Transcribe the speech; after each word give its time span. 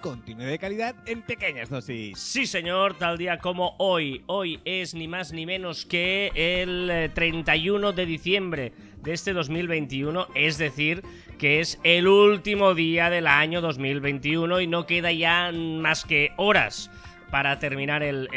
Contenido 0.00 0.48
de 0.48 0.58
calidad 0.58 0.94
en 1.06 1.22
pequeñas 1.22 1.68
dosis. 1.68 2.18
Sí, 2.18 2.46
señor, 2.46 2.94
tal 2.94 3.18
día 3.18 3.38
como 3.38 3.74
hoy. 3.78 4.22
Hoy 4.26 4.60
es 4.64 4.94
ni 4.94 5.08
más 5.08 5.32
ni 5.32 5.46
menos 5.46 5.84
que 5.84 6.32
el 6.34 7.10
31 7.12 7.92
de 7.92 8.06
diciembre 8.06 8.72
de 9.02 9.12
este 9.12 9.32
2021, 9.32 10.28
es 10.34 10.58
decir, 10.58 11.02
que 11.38 11.60
es 11.60 11.78
el 11.84 12.08
último 12.08 12.74
día 12.74 13.10
del 13.10 13.26
año 13.26 13.60
2021 13.60 14.60
y 14.60 14.66
no 14.66 14.86
queda 14.86 15.12
ya 15.12 15.52
más 15.52 16.04
que 16.04 16.32
horas 16.36 16.90
para 17.30 17.58
terminar 17.58 18.02
el, 18.02 18.28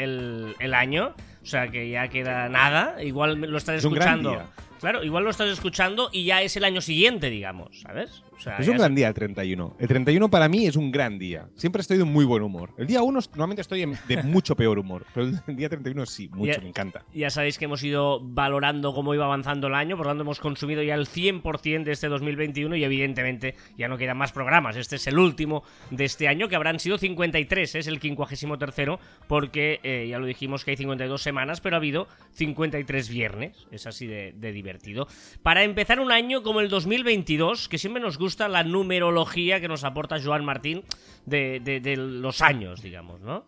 el 0.58 0.74
año. 0.74 1.14
O 1.42 1.46
sea 1.46 1.68
que 1.68 1.90
ya 1.90 2.08
queda 2.08 2.48
nada. 2.48 3.02
Igual 3.02 3.40
lo 3.40 3.58
estás 3.58 3.84
escuchando. 3.84 4.42
Claro, 4.80 5.02
igual 5.02 5.24
lo 5.24 5.30
estás 5.30 5.48
escuchando 5.48 6.10
y 6.12 6.24
ya 6.24 6.42
es 6.42 6.56
el 6.56 6.64
año 6.64 6.80
siguiente, 6.80 7.30
digamos, 7.30 7.80
¿sabes? 7.80 8.22
Es 8.58 8.68
un 8.68 8.76
gran 8.76 8.94
día 8.94 9.08
el 9.08 9.14
31. 9.14 9.76
El 9.78 9.88
31 9.88 10.30
para 10.30 10.48
mí 10.48 10.66
es 10.66 10.76
un 10.76 10.90
gran 10.90 11.18
día. 11.18 11.48
Siempre 11.54 11.80
estoy 11.80 11.98
de 11.98 12.04
muy 12.04 12.24
buen 12.24 12.42
humor. 12.42 12.70
El 12.76 12.86
día 12.86 13.02
1 13.02 13.20
normalmente 13.30 13.62
estoy 13.62 13.86
de 14.08 14.22
mucho 14.22 14.56
peor 14.56 14.78
humor, 14.78 15.06
pero 15.14 15.28
el 15.46 15.56
día 15.56 15.68
31 15.68 16.06
sí, 16.06 16.28
mucho, 16.32 16.60
me 16.60 16.68
encanta. 16.68 17.04
Ya 17.14 17.30
sabéis 17.30 17.58
que 17.58 17.66
hemos 17.66 17.82
ido 17.82 18.20
valorando 18.20 18.94
cómo 18.94 19.14
iba 19.14 19.24
avanzando 19.24 19.68
el 19.68 19.74
año, 19.74 19.96
por 19.96 20.06
lo 20.06 20.10
tanto 20.10 20.22
hemos 20.22 20.40
consumido 20.40 20.82
ya 20.82 20.94
el 20.94 21.06
100% 21.06 21.84
de 21.84 21.92
este 21.92 22.08
2021 22.08 22.76
y 22.76 22.84
evidentemente 22.84 23.54
ya 23.78 23.88
no 23.88 23.96
quedan 23.96 24.16
más 24.16 24.32
programas. 24.32 24.76
Este 24.76 24.96
es 24.96 25.06
el 25.06 25.18
último 25.18 25.62
de 25.90 26.04
este 26.04 26.28
año, 26.28 26.48
que 26.48 26.56
habrán 26.56 26.80
sido 26.80 26.98
53, 26.98 27.74
es 27.74 27.86
el 27.86 28.00
53 28.00 28.98
porque 29.28 29.80
eh, 29.82 30.06
ya 30.08 30.18
lo 30.18 30.26
dijimos 30.26 30.64
que 30.64 30.72
hay 30.72 30.76
52 30.76 31.22
semanas, 31.22 31.60
pero 31.60 31.76
ha 31.76 31.78
habido 31.78 32.08
53 32.32 33.08
viernes. 33.08 33.66
Es 33.70 33.86
así 33.86 34.06
de, 34.06 34.32
de 34.36 34.52
divertido. 34.52 35.06
Para 35.42 35.62
empezar 35.62 36.00
un 36.00 36.12
año 36.12 36.42
como 36.42 36.60
el 36.60 36.68
2022, 36.68 37.68
que 37.68 37.78
siempre 37.78 38.02
nos 38.02 38.18
gusta 38.18 38.23
gusta 38.24 38.48
la 38.48 38.64
numerología 38.64 39.60
que 39.60 39.68
nos 39.68 39.84
aporta 39.84 40.16
Joan 40.18 40.46
Martín 40.46 40.82
de, 41.26 41.94
los 41.98 42.40
años, 42.40 42.80
digamos, 42.80 43.20
¿no? 43.20 43.44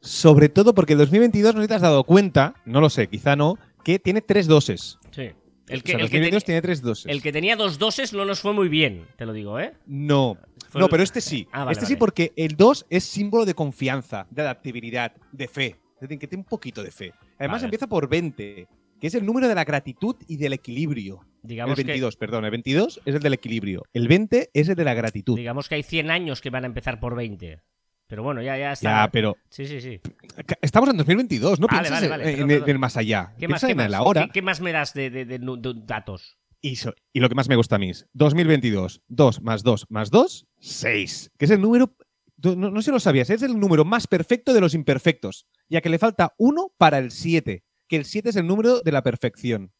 Sobre 0.00 0.50
todo 0.50 0.74
porque 0.74 0.92
el 0.92 0.98
2022 0.98 1.54
no 1.54 1.66
te 1.66 1.74
has 1.74 1.80
dado 1.80 2.04
cuenta, 2.04 2.54
no 2.66 2.82
lo 2.82 2.90
sé, 2.90 3.08
quizá 3.08 3.34
no, 3.34 3.58
que 3.82 3.98
tiene 3.98 4.20
tres 4.20 4.46
doses. 4.46 4.98
Sí. 5.10 5.30
El 5.68 5.82
que, 5.82 5.92
el 5.92 6.10
que 6.10 6.40
tiene 6.40 6.60
tres 6.60 6.82
doses. 6.82 7.06
El 7.06 7.22
que 7.22 7.32
tenía 7.32 7.56
dos 7.56 7.78
doses 7.78 8.12
no 8.12 8.26
nos 8.26 8.40
fue 8.40 8.52
muy 8.52 8.68
bien, 8.68 9.06
te 9.16 9.24
lo 9.24 9.32
digo, 9.32 9.58
¿eh? 9.58 9.72
No. 9.86 10.36
no, 10.74 10.88
pero 10.88 11.02
este 11.02 11.22
sí. 11.22 11.48
Ah, 11.50 11.68
este 11.70 11.86
sí 11.86 11.96
porque 11.96 12.32
el 12.36 12.56
2 12.56 12.86
es 12.90 13.04
símbolo 13.04 13.46
de 13.46 13.54
confianza, 13.54 14.26
de 14.30 14.42
adaptabilidad, 14.42 15.12
de 15.32 15.48
fe. 15.48 15.76
Es 15.94 16.00
decir, 16.02 16.18
que 16.18 16.26
tiene 16.26 16.42
un 16.42 16.48
poquito 16.48 16.82
de 16.82 16.90
fe. 16.90 17.14
Además 17.38 17.62
empieza 17.62 17.86
por 17.86 18.06
20, 18.06 18.68
que 19.00 19.06
es 19.06 19.14
el 19.14 19.24
número 19.24 19.48
de 19.48 19.54
la 19.54 19.64
gratitud 19.64 20.16
y 20.28 20.36
del 20.36 20.52
equilibrio. 20.52 21.20
Digamos 21.42 21.78
el 21.78 21.84
22, 21.84 22.16
perdón, 22.16 22.44
el 22.44 22.50
22 22.50 23.00
es 23.04 23.14
el 23.14 23.22
del 23.22 23.34
equilibrio. 23.34 23.82
El 23.92 24.08
20 24.08 24.50
es 24.52 24.68
el 24.68 24.74
de 24.74 24.84
la 24.84 24.94
gratitud. 24.94 25.36
Digamos 25.36 25.68
que 25.68 25.76
hay 25.76 25.82
100 25.82 26.10
años 26.10 26.40
que 26.40 26.50
van 26.50 26.64
a 26.64 26.66
empezar 26.66 27.00
por 27.00 27.14
20. 27.14 27.62
Pero 28.10 28.24
bueno, 28.24 28.42
ya, 28.42 28.58
ya 28.58 28.72
está. 28.72 29.04
Ya, 29.04 29.10
pero. 29.10 29.36
Sí, 29.50 29.66
sí, 29.66 29.80
sí. 29.80 30.00
Estamos 30.60 30.90
en 30.90 30.96
2022, 30.96 31.60
no 31.60 31.68
piensas 31.68 32.02
en, 32.02 32.50
el 32.50 32.78
más 32.78 32.96
allá. 32.96 33.34
¿Qué 33.38 33.46
más, 33.46 33.64
¿Qué, 33.64 34.42
más 34.42 34.60
me 34.60 34.72
das 34.72 34.94
de, 34.94 35.38
datos? 35.86 36.36
Y, 36.60 36.76
y, 37.12 37.20
lo 37.20 37.28
que 37.28 37.36
más 37.36 37.48
me 37.48 37.54
gusta 37.54 37.76
a 37.76 37.78
mí 37.78 37.90
es 37.90 38.08
2022, 38.14 39.02
2 39.06 39.42
más 39.42 39.62
2 39.62 39.86
más 39.90 40.10
2, 40.10 40.48
6. 40.58 41.30
Que 41.38 41.44
es 41.44 41.50
el 41.52 41.60
número. 41.60 41.94
No, 42.42 42.56
no 42.56 42.82
sé 42.82 42.86
si 42.86 42.90
lo 42.90 42.98
sabías, 42.98 43.30
es 43.30 43.42
el 43.42 43.60
número 43.60 43.84
más 43.84 44.08
perfecto 44.08 44.52
de 44.54 44.60
los 44.60 44.74
imperfectos, 44.74 45.46
ya 45.68 45.80
que 45.80 45.88
le 45.88 45.98
falta 45.98 46.34
1 46.36 46.72
para 46.78 46.98
el 46.98 47.12
7, 47.12 47.62
que 47.86 47.96
el 47.96 48.04
7 48.04 48.30
es 48.30 48.36
el 48.36 48.46
número 48.46 48.80
de 48.80 48.92
la 48.92 49.02
perfección. 49.04 49.72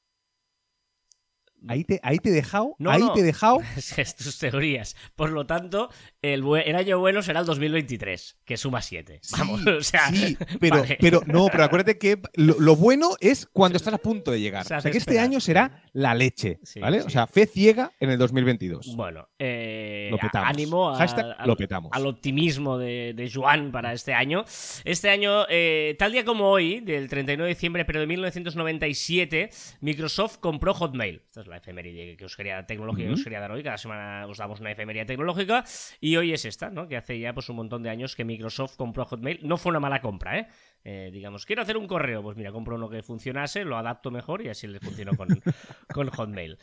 Ahí 1.69 1.85
te, 1.85 2.01
ahí 2.03 2.19
te 2.19 2.31
he 2.31 2.33
dejado. 2.33 2.77
ahí 2.87 3.03
te 3.15 3.21
he 3.21 3.23
dejado. 3.23 3.61
es 3.77 4.17
tus 4.17 4.39
teorías. 4.39 4.97
Por 5.15 5.31
lo 5.31 5.47
tanto, 5.47 5.91
el, 6.23 6.45
el, 6.65 6.77
año 6.77 6.99
bueno 6.99 7.23
será 7.23 7.41
el 7.41 7.47
2023, 7.47 8.39
que 8.45 8.57
suma 8.57 8.83
7. 8.83 9.21
Vamos, 9.33 9.67
o 9.67 9.83
sea. 9.83 10.09
Sí, 10.11 10.37
pero, 10.59 10.85
pero 10.99 11.23
no, 11.27 11.49
pero 11.51 11.65
acuérdate 11.65 11.99
que 11.99 12.21
lo, 12.35 12.77
bueno 12.77 13.11
es 13.21 13.47
cuando 13.47 13.77
estás 13.77 13.95
a 13.95 13.99
punto 13.99 14.31
de 14.31 14.41
llegar. 14.41 14.67
O 14.71 14.81
sea, 14.81 14.91
que 14.91 14.99
este 14.99 15.19
año 15.19 15.41
será 15.41 15.83
la 15.93 16.15
leche. 16.15 16.61
¿Vale? 16.81 17.03
O 17.03 17.11
sea, 17.11 17.27
fe 17.27 17.47
ciega 17.47 17.93
en 17.99 18.11
el 18.11 18.19
2022. 18.19 18.95
Bueno, 18.95 19.29
eh, 19.39 20.09
lo 20.11 20.19
petamos. 20.19 20.49
ánimo 20.49 20.99
lo 21.45 21.57
petamos. 21.57 21.91
al 21.93 22.07
optimismo 22.07 22.79
de, 22.79 23.13
de, 23.15 23.31
Joan 23.31 23.73
para 23.73 23.93
este 23.93 24.15
año. 24.15 24.45
Este 24.85 25.11
año, 25.11 25.45
eh, 25.49 25.97
tal 25.99 26.13
día 26.13 26.25
como 26.25 26.51
hoy, 26.51 26.81
del 26.81 27.09
39 27.09 27.49
de 27.49 27.55
diciembre, 27.55 27.85
pero 27.85 28.01
de 28.01 28.07
1997, 28.07 29.51
Microsoft 29.81 30.39
compró 30.39 30.73
Hotmail. 30.73 31.23
Esta 31.27 31.41
es 31.41 31.47
la 31.51 31.59
efeméride 31.59 32.17
que 32.17 32.25
os 32.25 32.37
quería, 32.37 32.65
tecnológica 32.65 33.09
que 33.09 33.15
os 33.15 33.25
quería 33.25 33.41
dar 33.41 33.53
hoy. 33.53 33.63
Cada 33.63 33.79
semana 33.79 34.27
os 34.27 34.39
damos 34.39 34.61
una 34.61 34.71
efeméride 34.73 35.05
tecnológica. 35.05 35.65
Y 36.01 36.17
hoy 36.17 36.33
es 36.33 36.45
esta, 36.45 36.71
¿no? 36.71 36.89
Que 36.89 36.97
hace 36.97 37.19
ya 37.19 37.35
pues 37.35 37.49
un 37.49 37.57
montón 37.57 37.83
de 37.83 37.91
años 37.91 38.17
que 38.17 38.25
Microsoft 38.25 38.77
compró 38.77 39.05
Hotmail. 39.05 39.41
No 39.43 39.59
fue 39.59 39.71
una 39.71 39.81
mala 39.81 40.01
compra, 40.01 40.39
¿eh? 40.39 40.49
eh 40.85 41.11
digamos, 41.13 41.45
quiero 41.45 41.63
hacer 41.63 41.77
un 41.77 41.87
correo. 41.87 42.23
Pues 42.23 42.37
mira, 42.37 42.53
compro 42.53 42.77
uno 42.77 42.89
que 42.89 43.03
funcionase, 43.03 43.65
lo 43.65 43.77
adapto 43.77 44.11
mejor 44.11 44.43
y 44.43 44.49
así 44.49 44.67
le 44.67 44.81
funcionó 44.81 45.17
con, 45.17 45.29
con 45.93 46.09
Hotmail. 46.09 46.59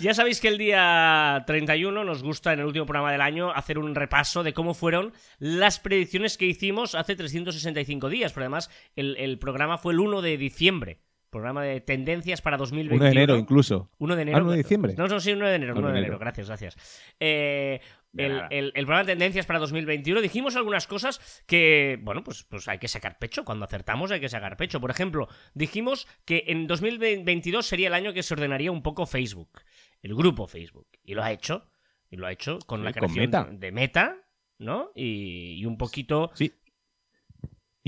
Ya 0.00 0.14
sabéis 0.14 0.40
que 0.40 0.46
el 0.46 0.58
día 0.58 1.42
31 1.46 2.04
nos 2.04 2.22
gusta 2.22 2.52
en 2.52 2.60
el 2.60 2.66
último 2.66 2.86
programa 2.86 3.10
del 3.10 3.20
año 3.20 3.50
hacer 3.50 3.78
un 3.78 3.96
repaso 3.96 4.44
de 4.44 4.52
cómo 4.52 4.74
fueron 4.74 5.12
las 5.40 5.80
predicciones 5.80 6.38
que 6.38 6.46
hicimos 6.46 6.94
hace 6.94 7.16
365 7.16 8.08
días, 8.08 8.32
pero 8.32 8.44
además 8.44 8.70
el, 8.94 9.16
el 9.16 9.40
programa 9.40 9.76
fue 9.76 9.94
el 9.94 10.00
1 10.00 10.22
de 10.22 10.36
diciembre. 10.36 11.00
Programa 11.30 11.62
de 11.62 11.80
tendencias 11.80 12.40
para 12.40 12.56
2021. 12.56 12.96
1 12.96 13.04
de 13.04 13.10
enero 13.10 13.36
incluso. 13.36 13.90
1 13.98 14.16
de 14.16 14.22
enero. 14.22 14.38
1 14.38 14.48
ah, 14.48 14.52
de 14.52 14.56
diciembre. 14.58 14.94
No, 14.96 15.06
no, 15.06 15.20
sí, 15.20 15.32
1 15.32 15.46
de 15.46 15.54
enero. 15.54 15.74
1 15.76 15.92
de 15.92 15.98
enero. 15.98 16.18
Gracias, 16.18 16.46
gracias. 16.48 16.76
Eh, 17.20 17.80
el, 18.16 18.72
el, 18.74 18.86
programa 18.86 19.04
de 19.04 19.12
tendencias 19.12 19.44
para 19.44 19.58
2021 19.58 20.20
dijimos 20.22 20.56
algunas 20.56 20.86
cosas 20.86 21.42
que, 21.46 21.98
bueno, 22.02 22.24
pues, 22.24 22.44
pues 22.44 22.66
hay 22.68 22.78
que 22.78 22.88
sacar 22.88 23.18
pecho. 23.18 23.44
Cuando 23.44 23.66
acertamos 23.66 24.10
hay 24.10 24.20
que 24.20 24.28
sacar 24.28 24.56
pecho. 24.56 24.80
Por 24.80 24.90
ejemplo, 24.90 25.28
dijimos 25.54 26.08
que 26.24 26.44
en 26.46 26.66
2022 26.66 27.66
sería 27.66 27.88
el 27.88 27.94
año 27.94 28.14
que 28.14 28.22
se 28.22 28.34
ordenaría 28.34 28.72
un 28.72 28.82
poco 28.82 29.04
Facebook, 29.04 29.60
el 30.02 30.14
grupo 30.14 30.46
Facebook. 30.46 30.88
Y 31.04 31.14
lo 31.14 31.22
ha 31.22 31.32
hecho. 31.32 31.66
Y 32.10 32.16
lo 32.16 32.26
ha 32.26 32.32
hecho 32.32 32.58
con 32.60 32.84
la 32.84 32.92
creación 32.92 33.60
de 33.60 33.70
Meta, 33.70 34.16
¿no? 34.58 34.90
Y, 34.94 35.56
y, 35.58 35.66
un 35.66 35.76
poquito 35.76 36.30
sí. 36.32 36.54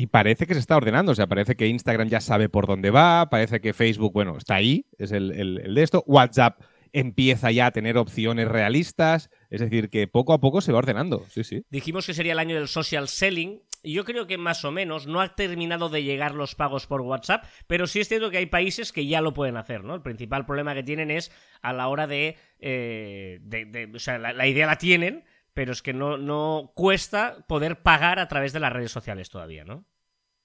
Y 0.01 0.07
parece 0.07 0.47
que 0.47 0.55
se 0.55 0.61
está 0.61 0.79
ordenando, 0.79 1.13
o 1.13 1.15
sea, 1.15 1.27
parece 1.27 1.57
que 1.57 1.67
Instagram 1.67 2.09
ya 2.09 2.23
sabe 2.23 2.49
por 2.49 2.67
dónde 2.67 2.89
va, 2.91 3.29
parece 3.29 3.61
que 3.61 3.75
Facebook, 3.75 4.15
bueno, 4.15 4.39
está 4.39 4.55
ahí, 4.55 4.87
es 4.97 5.13
el, 5.13 5.31
el, 5.33 5.75
de 5.75 5.83
esto. 5.83 6.03
WhatsApp 6.07 6.63
empieza 6.95 7.51
ya 7.51 7.67
a 7.67 7.71
tener 7.71 7.99
opciones 7.99 8.49
realistas, 8.49 9.29
es 9.51 9.61
decir, 9.61 9.91
que 9.91 10.09
poco 10.09 10.33
a 10.33 10.41
poco 10.41 10.63
se 10.63 10.73
va 10.73 10.79
ordenando, 10.79 11.27
sí, 11.29 11.45
sí. 11.45 11.67
Dijimos 11.69 12.07
que 12.07 12.15
sería 12.15 12.33
el 12.33 12.39
año 12.39 12.55
del 12.55 12.69
social 12.69 13.09
selling, 13.09 13.61
yo 13.85 14.07
creo 14.07 14.27
que 14.27 14.39
más 14.39 14.65
o 14.65 14.71
menos 14.71 15.07
no 15.07 15.21
ha 15.21 15.35
terminado 15.35 15.91
de 15.91 16.03
llegar 16.03 16.35
los 16.35 16.55
pagos 16.55 16.87
por 16.87 17.03
WhatsApp, 17.03 17.45
pero 17.67 17.87
sí 17.87 18.01
es 18.01 18.09
cierto 18.09 18.31
que 18.31 18.39
hay 18.39 18.47
países 18.47 18.93
que 18.93 19.07
ya 19.07 19.21
lo 19.21 19.35
pueden 19.35 19.59
hacer, 19.59 19.85
¿no? 19.85 19.95
El 19.95 20.01
principal 20.01 20.47
problema 20.47 20.75
que 20.75 20.83
tienen 20.83 21.11
es 21.11 21.31
a 21.61 21.75
la 21.75 21.89
hora 21.89 22.07
de... 22.07 22.39
Eh, 22.59 23.39
de, 23.43 23.91
o 23.95 23.99
sea, 23.99 24.17
la, 24.19 24.47
idea 24.47 24.67
la 24.67 24.79
tienen, 24.79 25.25
pero 25.61 25.73
es 25.73 25.83
que 25.83 25.93
no, 25.93 26.17
no 26.17 26.73
cuesta 26.75 27.45
poder 27.47 27.83
pagar 27.83 28.19
a 28.19 28.29
través 28.29 28.55
de 28.55 28.61
las 28.61 28.73
redes 28.73 28.91
sociales 28.91 29.29
todavía, 29.29 29.63
¿no? 29.63 29.85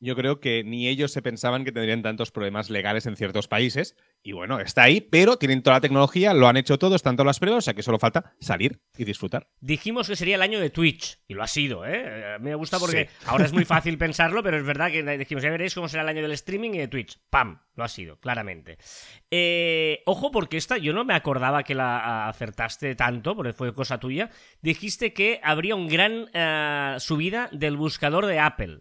yo 0.01 0.13
creo 0.13 0.41
que 0.41 0.65
ni 0.65 0.89
ellos 0.89 1.13
se 1.13 1.21
pensaban 1.21 1.63
que 1.63 1.71
tendrían 1.71 2.01
tantos 2.01 2.31
problemas 2.31 2.69
legales 2.69 3.05
en 3.05 3.15
ciertos 3.15 3.47
países. 3.47 3.95
Y 4.27 4.31
bueno, 4.31 4.59
está 4.59 4.81
ahí, 4.81 5.01
pero 5.01 5.37
tienen 5.37 5.61
toda 5.61 5.75
la 5.75 5.81
tecnología, 5.81 6.33
lo 6.33 6.47
han 6.47 6.57
hecho 6.57 6.79
todos, 6.79 6.95
están 6.95 7.15
todas 7.15 7.27
las 7.27 7.39
pruebas, 7.39 7.59
o 7.59 7.65
sea 7.65 7.75
que 7.75 7.83
solo 7.83 7.99
falta 7.99 8.33
salir 8.39 8.81
y 8.97 9.03
disfrutar. 9.03 9.49
Dijimos 9.59 10.07
que 10.07 10.15
sería 10.15 10.33
el 10.33 10.41
año 10.41 10.59
de 10.59 10.71
Twitch, 10.71 11.19
y 11.27 11.35
lo 11.35 11.43
ha 11.43 11.47
sido, 11.47 11.85
¿eh? 11.85 12.33
A 12.33 12.39
mí 12.39 12.49
me 12.49 12.55
gusta 12.55 12.79
porque 12.79 13.07
ahora 13.27 13.45
es 13.45 13.53
muy 13.53 13.65
fácil 13.65 13.99
pensarlo, 13.99 14.41
pero 14.41 14.57
es 14.57 14.65
verdad 14.65 14.89
que 14.89 15.03
dijimos, 15.19 15.43
ya 15.43 15.51
veréis 15.51 15.75
cómo 15.75 15.87
será 15.87 16.01
el 16.01 16.09
año 16.09 16.23
del 16.23 16.31
streaming 16.31 16.71
y 16.71 16.79
de 16.79 16.87
Twitch. 16.87 17.19
¡Pam! 17.29 17.59
Lo 17.75 17.83
ha 17.83 17.87
sido, 17.87 18.19
claramente. 18.19 18.79
Eh, 19.29 20.01
ojo, 20.07 20.31
porque 20.31 20.57
esta 20.57 20.79
yo 20.79 20.91
no 20.91 21.05
me 21.05 21.13
acordaba 21.13 21.61
que 21.61 21.75
la 21.75 22.27
acertaste 22.27 22.95
tanto, 22.95 23.35
porque 23.35 23.53
fue 23.53 23.75
cosa 23.75 23.99
tuya. 23.99 24.31
Dijiste 24.59 25.13
que 25.13 25.39
habría 25.43 25.75
un 25.75 25.87
gran 25.87 26.31
eh, 26.33 26.95
subida 26.97 27.47
del 27.51 27.77
buscador 27.77 28.25
de 28.25 28.39
Apple. 28.39 28.79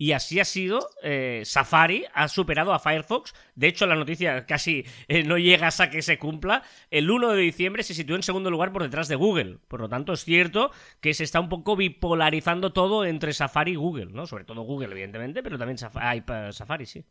Y 0.00 0.12
así 0.12 0.38
ha 0.38 0.44
sido. 0.44 0.88
Eh, 1.02 1.42
Safari 1.44 2.04
ha 2.14 2.28
superado 2.28 2.72
a 2.72 2.78
Firefox. 2.78 3.34
De 3.56 3.66
hecho, 3.66 3.84
la 3.84 3.96
noticia 3.96 4.46
casi 4.46 4.86
eh, 5.08 5.24
no 5.24 5.38
llega 5.38 5.68
a 5.76 5.90
que 5.90 6.02
se 6.02 6.18
cumpla. 6.18 6.62
El 6.90 7.10
1 7.10 7.30
de 7.32 7.42
diciembre 7.42 7.82
se 7.82 7.94
sitúó 7.94 8.14
en 8.14 8.22
segundo 8.22 8.48
lugar 8.48 8.72
por 8.72 8.84
detrás 8.84 9.08
de 9.08 9.16
Google. 9.16 9.58
Por 9.66 9.80
lo 9.80 9.88
tanto, 9.88 10.12
es 10.12 10.24
cierto 10.24 10.70
que 11.00 11.14
se 11.14 11.24
está 11.24 11.40
un 11.40 11.48
poco 11.48 11.74
bipolarizando 11.74 12.72
todo 12.72 13.04
entre 13.04 13.32
Safari 13.32 13.72
y 13.72 13.76
Google, 13.76 14.12
¿no? 14.12 14.28
Sobre 14.28 14.44
todo 14.44 14.62
Google, 14.62 14.92
evidentemente, 14.92 15.42
pero 15.42 15.58
también 15.58 15.78
Safari, 15.78 16.86
sí. 16.86 17.04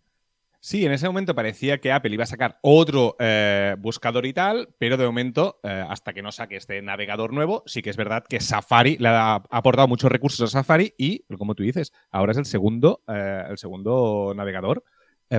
Sí, 0.68 0.86
en 0.86 0.92
ese 0.92 1.08
momento 1.08 1.34
parecía 1.34 1.78
que 1.78 1.94
Apple 1.94 2.14
iba 2.14 2.26
a 2.26 2.28
sacar 2.28 2.60
otro 2.62 3.16
eh, 3.20 3.78
buscador 3.80 4.26
y 4.26 4.34
tal, 4.34 4.68
pero 4.78 4.98
de 4.98 5.06
momento, 5.06 5.62
eh, 5.64 5.86
hasta 5.88 6.12
que 6.12 6.22
no 6.22 6.34
saque 6.34 6.58
este 6.58 6.82
navegador 6.82 7.32
nuevo, 7.32 7.64
sí 7.66 7.82
que 7.82 7.90
es 7.90 7.96
verdad 7.96 8.26
que 8.28 8.42
Safari 8.42 8.98
le 8.98 9.08
ha 9.08 9.36
aportado 9.50 9.88
muchos 9.88 10.12
recursos 10.12 10.42
a 10.42 10.48
Safari 10.52 10.94
y, 10.98 11.24
como 11.38 11.56
tú 11.56 11.64
dices, 11.64 11.94
ahora 12.12 12.34
es 12.34 12.38
el 12.38 12.44
segundo, 12.44 13.02
eh, 13.08 13.44
el 13.50 13.58
segundo 13.58 14.34
navegador 14.36 14.84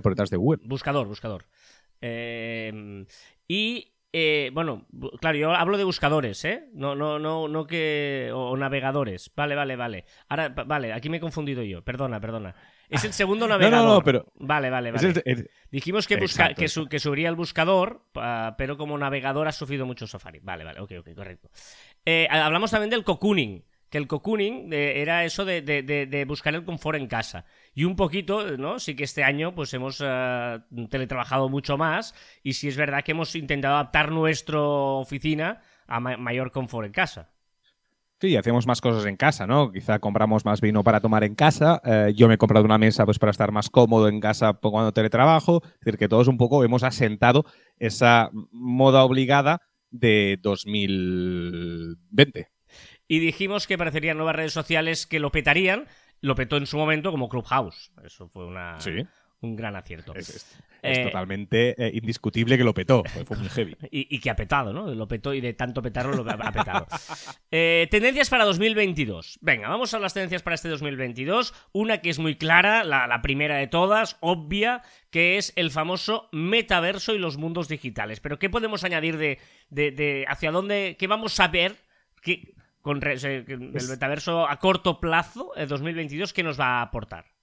por 0.03 0.13
detrás 0.13 0.31
de 0.31 0.39
Google. 0.39 0.63
Buscador, 0.67 1.07
buscador. 1.07 1.45
y 2.01 3.93
bueno, 4.55 4.87
claro, 5.21 5.37
yo 5.37 5.53
hablo 5.53 5.77
de 5.77 5.85
buscadores, 5.85 6.43
¿eh? 6.47 6.71
No, 6.73 6.95
no, 6.95 7.19
no, 7.19 7.49
no 7.49 7.67
que. 7.67 8.31
O, 8.33 8.57
navegadores. 8.57 9.31
Vale, 9.37 9.55
vale, 9.55 9.77
vale. 9.77 10.07
Ahora, 10.31 10.49
vale, 10.49 10.95
aquí 10.95 11.11
me 11.11 11.19
he 11.19 11.21
confundido 11.21 11.63
yo. 11.63 11.85
Perdona, 11.85 12.19
perdona. 12.19 12.55
Es 12.89 13.05
el 13.05 13.13
segundo 13.13 13.47
navegador. 13.47 13.87
No, 13.87 13.95
no, 13.95 14.03
pero. 14.03 14.27
Vale, 14.37 14.71
vale, 14.71 14.91
vale. 14.91 15.51
Dijimos 15.71 16.07
que, 16.07 16.17
busca, 16.17 16.55
que, 16.55 16.69
subiría 16.69 17.29
el 17.29 17.37
buscador, 17.37 18.03
pero 18.57 18.77
como 18.77 18.97
navegador 18.97 19.49
ha 19.49 19.53
sufrido 19.53 19.87
mucho 19.87 20.07
Safari. 20.07 20.41
Vale, 20.41 20.65
vale, 20.65 20.81
ok, 20.81 20.93
ok, 21.01 21.15
correcto. 21.15 21.51
Eh, 22.05 22.27
hablamos 22.31 22.71
también 22.71 22.91
del 22.91 23.05
cocooning. 23.05 23.65
Que 23.91 23.97
el 23.97 24.07
cocooning 24.07 24.71
eh, 24.71 25.01
era 25.01 25.25
eso 25.25 25.47
de, 25.47 26.25
buscar 26.29 26.55
el 26.55 26.65
confort 26.65 26.99
en 26.99 27.07
casa. 27.07 27.47
Y 27.75 27.85
un 27.85 27.97
poquito, 27.97 28.57
¿no? 28.59 28.79
Sí 28.79 28.95
que 28.95 29.05
este 29.05 29.25
año 29.25 29.55
pues 29.55 29.73
hemos 29.73 30.03
eh, 30.05 30.59
teletrabajado 30.91 31.49
mucho 31.49 31.79
más. 31.79 32.15
Y 32.43 32.53
sí 32.55 32.69
es 32.69 32.77
verdad 32.77 33.03
que 33.03 33.13
hemos 33.13 33.35
intentado 33.35 33.77
adaptar 33.77 34.11
nuestra 34.11 34.61
oficina 34.61 35.63
a 35.87 36.01
mayor 36.01 36.53
confort 36.53 36.87
en 36.87 36.93
casa. 36.93 37.31
Sí, 38.21 38.37
hacemos 38.37 38.67
más 38.67 38.81
cosas 38.81 39.07
en 39.07 39.17
casa, 39.17 39.47
¿no? 39.47 39.71
Quizá 39.71 40.01
compramos 40.01 40.45
más 40.45 40.61
vino 40.61 40.83
para 40.83 41.01
tomar 41.01 41.23
en 41.23 41.37
casa. 41.37 41.81
Eh, 41.85 42.13
yo 42.17 42.27
me 42.27 42.35
he 42.35 42.39
comprado 42.39 42.65
una 42.65 42.77
mesa 42.77 43.05
pues, 43.05 43.21
para 43.21 43.31
estar 43.31 43.53
más 43.53 43.71
cómodo 43.71 44.09
en 44.09 44.19
casa 44.19 44.55
cuando 44.55 44.93
teletrabajo. 44.93 45.63
Es 45.65 45.81
decir, 45.81 45.99
que 45.99 46.09
todos 46.09 46.27
un 46.27 46.37
poco 46.37 46.65
hemos 46.65 46.83
asentado 46.83 47.45
esa 47.77 48.31
moda 48.51 49.05
obligada 49.05 49.61
de 49.91 50.37
2020. 50.43 52.49
Y 53.07 53.21
dijimos 53.21 53.69
que 53.69 53.79
parecerían 53.79 54.17
nuevas 54.17 54.35
redes 54.35 54.53
sociales 54.53 55.07
que 55.07 55.21
lo 55.21 55.31
petarían. 55.31 55.87
Lo 56.21 56.35
petó 56.35 56.57
en 56.57 56.67
su 56.67 56.77
momento 56.77 57.13
como 57.13 57.29
Clubhouse. 57.29 57.93
Eso 58.03 58.29
fue 58.29 58.47
una, 58.47 58.81
sí 58.81 59.07
un 59.41 59.57
gran 59.57 59.77
acierto. 59.77 60.15
Es, 60.15 60.57
eh, 60.83 61.05
totalmente 61.05 61.75
eh, 61.83 61.91
indiscutible 61.95 62.57
que 62.57 62.65
lo 62.65 62.75
petó, 62.75 63.03
fue 63.25 63.37
muy 63.37 63.49
heavy. 63.49 63.77
Y, 63.91 64.19
que 64.21 64.31
ha 64.31 64.37
petado, 64.37 64.73
¿no? 64.73 64.93
Lo 64.95 65.07
petó 65.07 65.35
y 65.35 65.41
de 65.41 65.55
tanto 65.55 65.83
petarlo 65.83 66.23
lo 66.23 66.31
ha 66.31 66.53
petado. 66.53 66.87
Eh, 67.51 67.87
tendencias 67.91 68.31
para 68.31 68.45
2022. 68.45 69.39
Venga, 69.41 69.69
vamos 69.69 69.95
a 69.95 69.99
las 69.99 70.15
tendencias 70.15 70.43
para 70.43 70.55
este 70.55 70.69
2022. 70.69 71.55
Una 71.73 71.99
que 71.99 72.11
es 72.11 72.19
muy 72.19 72.37
clara, 72.37 72.85
la, 72.85 73.23
primera 73.23 73.57
de 73.57 73.67
todas, 73.67 74.17
obvia, 74.21 74.83
que 75.11 75.39
es 75.39 75.53
el 75.57 75.71
famoso 75.71 76.29
metaverso 76.33 77.15
y 77.15 77.19
los 77.19 77.37
mundos 77.37 77.69
digitales. 77.69 78.21
Pero 78.21 78.39
¿qué 78.39 78.51
podemos 78.51 78.85
añadir 78.85 79.17
de, 79.17 79.39
de, 79.71 80.25
hacia 80.29 80.51
dónde, 80.51 80.97
qué 80.99 81.07
vamos 81.07 81.39
a 81.41 81.49
ver? 81.49 81.77
¿Qué, 82.23 82.55
con 82.83 83.01
el 83.05 83.89
metaverso 83.89 84.49
a 84.49 84.59
corto 84.59 85.01
plazo, 85.01 85.53
2022, 85.57 86.33
¿qué 86.33 86.43
nos 86.43 86.59
va 86.59 86.79
a 86.79 86.83
aportar? 86.83 87.38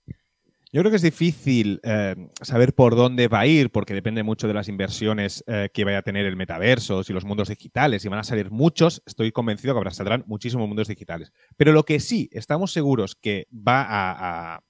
Yo 0.75 0.81
creo 0.81 0.91
que 0.91 0.97
es 0.97 1.03
difícil 1.03 1.79
eh, 1.83 2.17
saber 2.41 2.75
por 2.75 2.97
dónde 2.97 3.29
va 3.29 3.39
a 3.39 3.45
ir, 3.47 3.71
porque 3.71 3.93
depende 3.93 4.23
mucho 4.23 4.45
de 4.45 4.53
las 4.53 4.67
inversiones 4.67 5.41
eh, 5.47 5.69
que 5.73 5.85
vaya 5.85 5.99
a 5.99 6.01
tener 6.01 6.25
el 6.25 6.35
metaverso, 6.35 7.01
si 7.01 7.13
los 7.13 7.23
mundos 7.23 7.47
digitales, 7.47 8.01
si 8.01 8.09
van 8.09 8.19
a 8.19 8.25
salir 8.25 8.51
muchos, 8.51 9.01
estoy 9.05 9.31
convencido 9.31 9.73
que 9.73 9.77
habrá 9.77 9.91
saldrán 9.91 10.25
muchísimos 10.27 10.67
mundos 10.67 10.89
digitales. 10.89 11.31
Pero 11.55 11.71
lo 11.71 11.83
que 11.83 12.01
sí 12.01 12.27
estamos 12.33 12.73
seguros 12.73 13.15
que 13.15 13.47
va 13.53 13.85
a, 13.87 14.61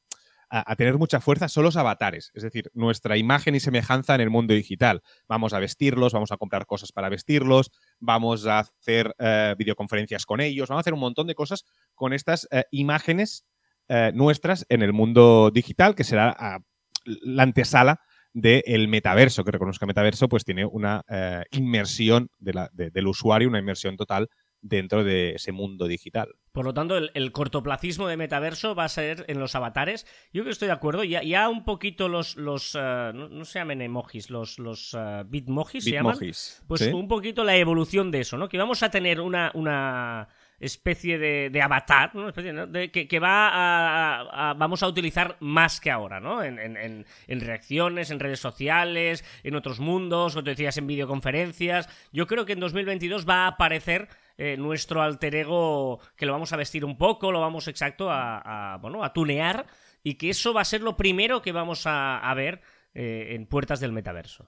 tener 0.78 1.00
mucha 1.00 1.22
fuerza 1.22 1.50
son 1.50 1.64
los 1.64 1.76
avatares, 1.76 2.30
es 2.36 2.44
decir, 2.44 2.70
nuestra 2.76 3.18
imagen 3.18 3.56
y 3.56 3.60
semejanza 3.60 4.14
en 4.14 4.22
el 4.22 4.30
mundo 4.30 4.54
digital. 4.54 5.02
Vamos 5.28 5.54
a 5.54 5.60
vestirlos, 5.60 6.14
vamos 6.14 6.32
a 6.32 6.38
comprar 6.38 6.68
cosas 6.68 6.92
para 6.92 7.10
vestirlos, 7.10 7.72
vamos 8.00 8.46
a 8.46 8.60
hacer 8.60 9.16
eh, 9.18 9.56
videoconferencias 9.58 10.28
con 10.28 10.40
ellos, 10.40 10.70
vamos 10.70 10.82
a 10.82 10.84
hacer 10.84 10.94
un 10.94 11.00
montón 11.00 11.26
de 11.26 11.34
cosas 11.34 11.66
con 11.96 12.14
estas 12.14 12.48
imágenes 12.70 13.44
eh, 13.88 14.12
nuestras 14.14 14.66
en 14.70 14.82
el 14.82 14.94
mundo 14.94 15.52
digital, 15.54 15.96
que 15.96 16.04
será 16.04 16.36
ah, 16.38 16.60
la 17.06 17.44
antesala 17.44 18.00
del 18.34 18.88
metaverso, 18.88 19.44
que 19.44 19.52
reconozca 19.52 19.86
metaverso, 19.86 20.28
pues 20.28 20.44
tiene 20.44 20.66
una 20.66 21.04
eh, 21.08 21.44
inmersión 21.52 22.30
del 22.40 23.08
usuario, 23.08 23.48
una 23.48 23.60
inmersión 23.60 23.96
total 23.96 24.28
dentro 24.60 25.04
de 25.04 25.36
ese 25.36 25.52
mundo 25.52 25.88
digital. 25.88 26.30
Por 26.52 26.66
lo 26.66 26.74
tanto, 26.74 26.98
el, 26.98 27.32
cortoplacismo 27.32 28.08
de 28.08 28.18
metaverso 28.18 28.74
va 28.74 28.86
a 28.86 28.90
ser 28.90 29.24
en 29.28 29.40
los 29.40 29.54
avatares. 29.54 30.06
Yo 30.34 30.42
creo 30.42 30.46
que 30.46 30.52
estoy 30.52 30.68
de 30.68 30.74
acuerdo. 30.74 31.04
Ya, 31.04 31.22
ya 31.22 31.48
un 31.48 31.64
poquito 31.64 32.10
los, 32.10 32.36
los 32.36 32.76
eh, 32.76 33.12
no, 33.14 33.46
se 33.46 33.60
llaman 33.60 33.82
emojis, 33.82 34.30
los, 34.30 34.58
los 34.58 34.98
bitmojis, 35.28 35.84
se 35.84 35.92
llaman. 35.92 36.18
Pues 36.68 36.82
un 36.92 37.08
poquito 37.08 37.44
la 37.44 37.56
evolución 37.56 38.10
de 38.10 38.22
eso, 38.22 38.38
¿no? 38.38 38.50
Que 38.50 38.58
vamos 38.58 38.82
a 38.84 38.90
tener 38.90 39.22
una, 39.22 39.52
una 39.54 40.28
especie 40.60 41.18
de, 41.18 41.62
avatar, 41.62 42.16
¿no? 42.16 42.32
de, 42.32 42.92
que, 42.92 43.20
va 43.20 43.50
a, 44.50 44.54
vamos 44.54 44.84
a 44.84 44.88
utilizar 44.88 45.38
más 45.40 45.80
que 45.80 45.92
ahora, 45.92 46.20
¿no? 46.20 46.44
En, 46.44 47.06
reacciones, 47.28 48.12
en 48.12 48.20
redes 48.20 48.40
sociales, 48.40 49.24
en 49.44 49.56
otros 49.56 49.80
mundos, 49.80 50.34
como 50.34 50.44
te 50.44 50.52
decías, 50.52 50.78
en 50.78 50.88
videoconferencias. 50.88 51.90
Yo 52.12 52.28
creo 52.28 52.46
que 52.46 52.54
en 52.54 52.60
2022 52.60 53.28
va 53.28 53.46
a 53.46 53.48
aparecer 53.48 54.08
eh, 54.38 54.58
nuestro 54.58 55.02
alter 55.02 55.36
ego, 55.36 56.00
que 56.16 56.26
lo 56.26 56.32
vamos 56.32 56.54
a 56.54 56.58
vestir 56.58 56.86
un 56.86 56.98
poco, 56.98 57.32
lo 57.32 57.42
vamos 57.42 57.68
exacto 57.68 58.10
a, 58.10 58.78
bueno, 58.82 59.04
a 59.04 59.14
tunear, 59.14 59.66
y 60.04 60.16
que 60.16 60.30
eso 60.30 60.54
va 60.54 60.62
a 60.62 60.66
ser 60.66 60.82
lo 60.82 60.96
primero 60.96 61.42
que 61.42 61.52
vamos 61.52 61.84
a, 61.86 62.34
ver 62.36 62.62
eh, 62.94 63.30
en 63.32 63.46
puertas 63.46 63.80
del 63.80 63.92
metaverso 63.92 64.48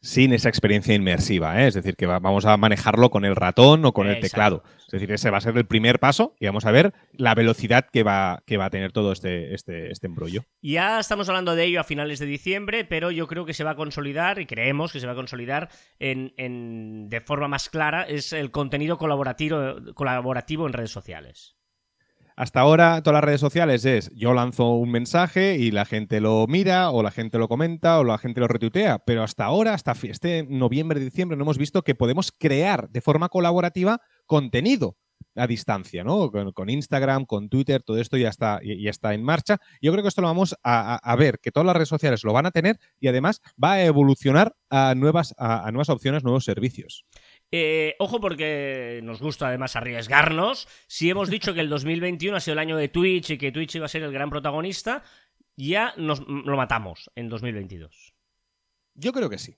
sin 0.00 0.32
esa 0.32 0.48
experiencia 0.48 0.94
inmersiva. 0.94 1.62
¿eh? 1.62 1.68
Es 1.68 1.74
decir, 1.74 1.96
que 1.96 2.06
vamos 2.06 2.46
a 2.46 2.56
manejarlo 2.56 3.10
con 3.10 3.24
el 3.24 3.36
ratón 3.36 3.84
o 3.84 3.92
con 3.92 4.08
el 4.08 4.20
teclado. 4.20 4.62
Es 4.78 4.92
decir, 4.92 5.12
ese 5.12 5.30
va 5.30 5.38
a 5.38 5.40
ser 5.40 5.56
el 5.56 5.66
primer 5.66 5.98
paso 5.98 6.34
y 6.40 6.46
vamos 6.46 6.66
a 6.66 6.70
ver 6.70 6.92
la 7.12 7.34
velocidad 7.34 7.86
que 7.92 8.02
va, 8.02 8.42
que 8.46 8.56
va 8.56 8.66
a 8.66 8.70
tener 8.70 8.92
todo 8.92 9.12
este, 9.12 9.54
este, 9.54 9.90
este 9.90 10.06
embrollo. 10.06 10.44
Ya 10.62 10.98
estamos 10.98 11.28
hablando 11.28 11.54
de 11.54 11.64
ello 11.64 11.80
a 11.80 11.84
finales 11.84 12.18
de 12.18 12.26
diciembre, 12.26 12.84
pero 12.84 13.10
yo 13.10 13.26
creo 13.26 13.44
que 13.44 13.54
se 13.54 13.64
va 13.64 13.72
a 13.72 13.76
consolidar 13.76 14.38
y 14.40 14.46
creemos 14.46 14.92
que 14.92 15.00
se 15.00 15.06
va 15.06 15.12
a 15.12 15.16
consolidar 15.16 15.68
en, 15.98 17.08
de 17.08 17.20
forma 17.20 17.48
más 17.48 17.68
clara 17.68 18.02
es 18.02 18.32
el 18.32 18.50
contenido 18.50 18.98
colaborativo, 18.98 19.76
colaborativo 19.94 20.66
en 20.66 20.72
redes 20.72 20.90
sociales. 20.90 21.59
Hasta 22.40 22.60
ahora, 22.60 23.02
todas 23.02 23.16
las 23.16 23.24
redes 23.24 23.40
sociales 23.42 23.84
es 23.84 24.10
yo 24.14 24.32
lanzo 24.32 24.70
un 24.70 24.90
mensaje 24.90 25.58
y 25.58 25.70
la 25.70 25.84
gente 25.84 26.22
lo 26.22 26.46
mira, 26.48 26.88
o 26.88 27.02
la 27.02 27.10
gente 27.10 27.36
lo 27.36 27.48
comenta, 27.48 27.98
o 27.98 28.04
la 28.04 28.16
gente 28.16 28.40
lo 28.40 28.48
retuitea. 28.48 29.00
Pero 29.00 29.22
hasta 29.22 29.44
ahora, 29.44 29.74
hasta 29.74 29.94
este 30.04 30.46
noviembre, 30.48 31.00
diciembre, 31.00 31.36
no 31.36 31.42
hemos 31.42 31.58
visto 31.58 31.82
que 31.82 31.94
podemos 31.94 32.32
crear 32.32 32.88
de 32.88 33.02
forma 33.02 33.28
colaborativa 33.28 34.00
contenido 34.24 34.96
a 35.36 35.46
distancia, 35.46 36.02
¿no? 36.02 36.30
Con, 36.30 36.70
Instagram, 36.70 37.26
con 37.26 37.50
Twitter, 37.50 37.82
todo 37.82 37.98
esto 37.98 38.16
ya 38.16 38.30
está, 38.30 38.58
ya 38.62 38.88
está 38.88 39.12
en 39.12 39.22
marcha. 39.22 39.58
Yo 39.82 39.92
creo 39.92 40.02
que 40.02 40.08
esto 40.08 40.22
lo 40.22 40.28
vamos 40.28 40.56
a, 40.64 41.16
ver, 41.18 41.40
que 41.40 41.52
todas 41.52 41.66
las 41.66 41.76
redes 41.76 41.90
sociales 41.90 42.24
lo 42.24 42.32
van 42.32 42.46
a 42.46 42.52
tener 42.52 42.78
y 42.98 43.08
además 43.08 43.42
va 43.62 43.72
a 43.72 43.84
evolucionar 43.84 44.56
a 44.70 44.94
nuevas, 44.96 45.34
a 45.36 45.70
nuevas 45.72 45.90
opciones, 45.90 46.24
nuevos 46.24 46.44
servicios. 46.44 47.04
Eh, 47.52 47.96
ojo 47.98 48.20
porque 48.20 49.00
nos 49.02 49.20
gusta 49.20 49.48
además 49.48 49.76
arriesgarnos. 49.76 50.68
Si 50.86 51.10
hemos 51.10 51.30
dicho 51.30 51.54
que 51.54 51.60
el 51.60 51.68
2021 51.68 52.36
ha 52.36 52.40
sido 52.40 52.52
el 52.52 52.58
año 52.58 52.76
de 52.76 52.88
Twitch 52.88 53.30
y 53.30 53.38
que 53.38 53.52
Twitch 53.52 53.76
iba 53.76 53.86
a 53.86 53.88
ser 53.88 54.02
el 54.02 54.12
gran 54.12 54.30
protagonista, 54.30 55.02
ya 55.56 55.94
nos 55.96 56.20
lo 56.26 56.56
matamos 56.56 57.10
en 57.14 57.28
2022. 57.28 58.14
Yo 58.94 59.12
creo 59.12 59.30
que 59.30 59.38
sí. 59.38 59.56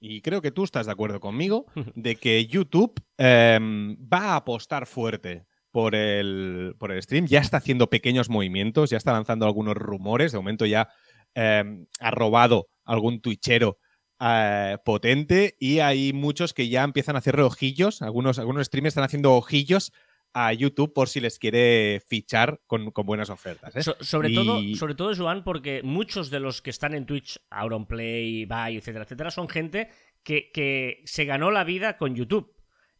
Y 0.00 0.20
creo 0.20 0.42
que 0.42 0.50
tú 0.50 0.64
estás 0.64 0.86
de 0.86 0.92
acuerdo 0.92 1.20
conmigo 1.20 1.66
de 1.94 2.16
que 2.16 2.46
YouTube 2.46 3.00
em, 3.16 3.96
va 3.96 4.32
a 4.32 4.36
apostar 4.36 4.86
fuerte 4.86 5.46
por 5.70 5.94
el, 5.94 6.76
por 6.78 6.92
el 6.92 7.02
stream. 7.02 7.26
Ya 7.26 7.40
está 7.40 7.56
haciendo 7.58 7.90
pequeños 7.90 8.28
movimientos, 8.28 8.90
ya 8.90 8.96
está 8.96 9.12
lanzando 9.12 9.46
algunos 9.46 9.74
rumores. 9.74 10.32
De 10.32 10.38
momento 10.38 10.66
ya 10.66 10.88
em, 11.34 11.86
ha 12.00 12.10
robado 12.10 12.68
algún 12.84 13.20
twitchero 13.20 13.78
eh, 14.20 14.78
potente 14.84 15.56
y 15.58 15.80
hay 15.80 16.12
muchos 16.12 16.54
que 16.54 16.68
ya 16.68 16.84
empiezan 16.84 17.16
a 17.16 17.18
hacer 17.18 17.40
ojillos, 17.40 18.02
algunos, 18.02 18.38
algunos 18.38 18.66
streamers 18.66 18.92
están 18.92 19.04
haciendo 19.04 19.34
ojillos 19.34 19.92
a 20.34 20.52
YouTube 20.52 20.92
por 20.92 21.08
si 21.08 21.20
les 21.20 21.38
quiere 21.38 22.02
fichar 22.06 22.60
con, 22.66 22.92
buenas 23.04 23.30
ofertas. 23.30 23.74
¿eh? 23.76 23.82
sobre, 23.82 24.34
todo, 24.34 24.60
sobre 24.74 24.94
todo, 24.94 25.14
Joan, 25.16 25.44
porque 25.44 25.82
muchos 25.84 26.30
de 26.30 26.40
los 26.40 26.60
que 26.60 26.70
están 26.70 26.94
en 26.94 27.06
Twitch, 27.06 27.38
Auronplay, 27.50 28.44
Buy, 28.44 28.76
etcétera, 28.76 29.04
etcétera, 29.04 29.30
son 29.30 29.48
gente 29.48 29.90
que, 30.24 30.50
que 30.52 31.02
se 31.04 31.24
ganó 31.24 31.50
la 31.50 31.62
vida 31.62 31.96
con 31.96 32.16
YouTube. 32.16 32.53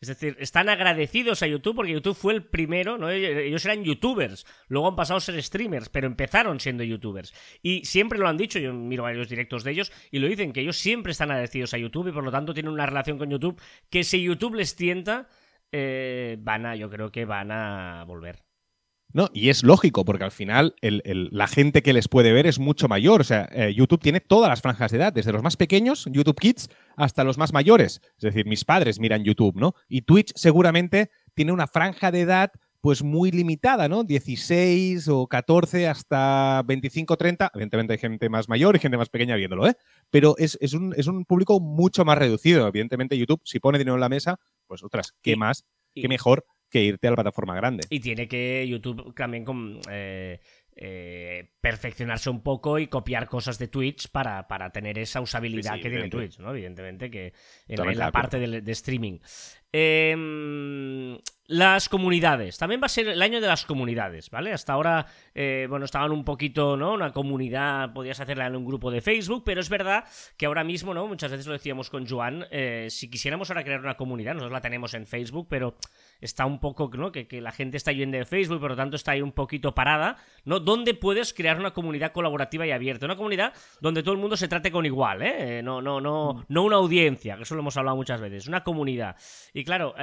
Es 0.04 0.08
decir, 0.08 0.36
están 0.38 0.68
agradecidos 0.68 1.42
a 1.42 1.46
YouTube 1.46 1.76
porque 1.76 1.92
YouTube 1.92 2.14
fue 2.14 2.34
el 2.34 2.44
primero, 2.44 2.98
¿no? 2.98 3.08
Ellos 3.08 3.64
eran 3.64 3.84
youtubers, 3.84 4.44
luego 4.68 4.86
han 4.86 4.96
pasado 4.96 5.16
a 5.16 5.20
ser 5.22 5.42
streamers, 5.42 5.88
pero 5.88 6.06
empezaron 6.06 6.60
siendo 6.60 6.84
youtubers. 6.84 7.32
Y 7.62 7.86
siempre 7.86 8.18
lo 8.18 8.28
han 8.28 8.36
dicho, 8.36 8.58
yo 8.58 8.74
miro 8.74 9.04
varios 9.04 9.30
directos 9.30 9.64
de 9.64 9.70
ellos 9.70 9.92
y 10.10 10.18
lo 10.18 10.28
dicen, 10.28 10.52
que 10.52 10.60
ellos 10.60 10.76
siempre 10.76 11.12
están 11.12 11.30
agradecidos 11.30 11.72
a 11.72 11.78
YouTube 11.78 12.08
y 12.08 12.12
por 12.12 12.22
lo 12.22 12.30
tanto 12.30 12.52
tienen 12.52 12.70
una 12.70 12.84
relación 12.84 13.16
con 13.16 13.30
YouTube 13.30 13.58
que 13.88 14.04
si 14.04 14.22
YouTube 14.22 14.56
les 14.56 14.76
tienta, 14.76 15.26
eh, 15.72 16.36
van 16.38 16.66
a, 16.66 16.76
yo 16.76 16.90
creo 16.90 17.10
que 17.10 17.24
van 17.24 17.50
a 17.50 18.04
volver. 18.06 18.44
No, 19.14 19.30
y 19.32 19.48
es 19.48 19.62
lógico, 19.62 20.04
porque 20.04 20.24
al 20.24 20.32
final 20.32 20.74
la 20.80 21.46
gente 21.46 21.84
que 21.84 21.92
les 21.92 22.08
puede 22.08 22.32
ver 22.32 22.48
es 22.48 22.58
mucho 22.58 22.88
mayor. 22.88 23.20
O 23.20 23.24
sea, 23.24 23.48
eh, 23.52 23.72
YouTube 23.72 24.02
tiene 24.02 24.18
todas 24.18 24.48
las 24.48 24.60
franjas 24.60 24.90
de 24.90 24.98
edad, 24.98 25.12
desde 25.12 25.30
los 25.30 25.40
más 25.40 25.56
pequeños, 25.56 26.08
YouTube 26.10 26.38
Kids, 26.38 26.68
hasta 26.96 27.22
los 27.22 27.38
más 27.38 27.52
mayores. 27.52 28.00
Es 28.16 28.22
decir, 28.22 28.44
mis 28.44 28.64
padres 28.64 28.98
miran 28.98 29.22
YouTube, 29.22 29.54
¿no? 29.54 29.76
Y 29.88 30.02
Twitch 30.02 30.32
seguramente 30.34 31.12
tiene 31.32 31.52
una 31.52 31.68
franja 31.68 32.10
de 32.10 32.22
edad 32.22 32.50
pues 32.80 33.04
muy 33.04 33.30
limitada, 33.30 33.88
¿no? 33.88 34.02
16 34.02 35.06
o 35.06 35.28
14 35.28 35.86
hasta 35.86 36.62
25, 36.66 37.16
30. 37.16 37.52
Evidentemente 37.54 37.92
hay 37.92 37.98
gente 38.00 38.28
más 38.28 38.48
mayor 38.48 38.74
y 38.74 38.80
gente 38.80 38.98
más 38.98 39.10
pequeña 39.10 39.36
viéndolo, 39.36 39.68
¿eh? 39.68 39.76
Pero 40.10 40.34
es, 40.38 40.58
un, 40.74 40.92
es 40.96 41.06
un 41.06 41.24
público 41.24 41.60
mucho 41.60 42.04
más 42.04 42.18
reducido. 42.18 42.66
Evidentemente 42.66 43.16
YouTube, 43.16 43.40
si 43.44 43.60
pone 43.60 43.78
dinero 43.78 43.94
en 43.94 44.00
la 44.00 44.08
mesa, 44.08 44.40
pues 44.66 44.82
otras, 44.82 45.14
¿qué 45.22 45.36
más? 45.36 45.64
¿Qué 45.94 46.08
mejor 46.08 46.44
que 46.74 46.82
irte 46.82 47.06
a 47.06 47.10
la 47.12 47.16
plataforma 47.16 47.54
grande? 47.54 47.86
Y 47.88 48.00
tiene 48.00 48.26
que 48.26 48.66
YouTube 48.66 49.14
también 49.14 49.44
con, 49.44 49.80
eh, 49.88 50.40
eh, 50.74 51.52
perfeccionarse 51.60 52.30
un 52.30 52.42
poco 52.42 52.80
y 52.80 52.88
copiar 52.88 53.28
cosas 53.28 53.60
de 53.60 53.68
Twitch 53.68 54.10
para, 54.10 54.48
para 54.48 54.70
tener 54.70 54.98
esa 54.98 55.20
usabilidad 55.20 55.76
que 55.76 55.88
tiene 55.88 56.10
Twitch, 56.10 56.40
¿no? 56.40 56.50
Evidentemente, 56.50 57.12
que 57.12 57.32
en, 57.68 57.96
la 57.96 58.10
parte 58.10 58.40
de, 58.40 58.60
de 58.60 58.72
streaming. 58.72 59.20
Eh, 59.72 61.20
las 61.46 61.88
comunidades. 61.88 62.56
También 62.56 62.80
va 62.80 62.86
a 62.86 62.88
ser 62.88 63.08
el 63.08 63.20
año 63.20 63.40
de 63.40 63.46
las 63.46 63.66
comunidades, 63.66 64.30
¿vale? 64.30 64.52
Hasta 64.52 64.72
ahora, 64.72 65.06
eh, 65.34 65.66
bueno, 65.68 65.84
estaban 65.84 66.10
un 66.10 66.24
poquito, 66.24 66.76
¿no? 66.76 66.94
Una 66.94 67.12
comunidad, 67.12 67.92
podías 67.92 68.18
hacerla 68.18 68.46
en 68.46 68.56
un 68.56 68.64
grupo 68.64 68.90
de 68.90 69.02
Facebook, 69.02 69.42
pero 69.44 69.60
es 69.60 69.68
verdad 69.68 70.04
que 70.38 70.46
ahora 70.46 70.64
mismo, 70.64 70.94
¿no? 70.94 71.06
Muchas 71.06 71.30
veces 71.30 71.46
lo 71.46 71.52
decíamos 71.52 71.90
con 71.90 72.06
Joan, 72.06 72.46
eh, 72.50 72.86
si 72.88 73.10
quisiéramos 73.10 73.50
ahora 73.50 73.62
crear 73.62 73.80
una 73.80 73.96
comunidad, 73.96 74.32
nosotros 74.34 74.52
la 74.52 74.62
tenemos 74.62 74.94
en 74.94 75.06
Facebook, 75.06 75.46
pero 75.50 75.76
está 76.24 76.46
un 76.46 76.58
poco, 76.58 76.90
¿no? 76.94 77.12
Que, 77.12 77.26
la 77.40 77.52
gente 77.52 77.76
está 77.76 77.92
yendo 77.92 78.16
de 78.16 78.24
Facebook, 78.24 78.60
por 78.60 78.70
lo 78.70 78.76
tanto 78.76 78.96
está 78.96 79.12
ahí 79.12 79.22
un 79.22 79.32
poquito 79.32 79.74
parada, 79.74 80.16
¿no? 80.44 80.58
¿Dónde 80.60 80.94
puedes 80.94 81.34
crear 81.34 81.58
una 81.58 81.72
comunidad 81.72 82.12
colaborativa 82.12 82.66
y 82.66 82.70
abierta? 82.70 83.06
Una 83.06 83.16
comunidad 83.16 83.52
donde 83.80 84.02
todo 84.02 84.14
el 84.14 84.20
mundo 84.20 84.36
se 84.36 84.48
trate 84.48 84.70
con 84.70 84.86
igual, 84.86 85.22
¿eh? 85.22 85.62
No, 85.62 85.82
no, 85.82 86.00
no, 86.00 86.34
mm. 86.34 86.44
no 86.48 86.62
una 86.62 86.76
audiencia, 86.76 87.36
que 87.36 87.42
eso 87.42 87.54
lo 87.54 87.60
hemos 87.60 87.76
hablado 87.76 87.96
muchas 87.96 88.20
veces, 88.20 88.48
una 88.48 88.64
comunidad. 88.64 89.16
Y 89.52 89.64
claro, 89.64 89.94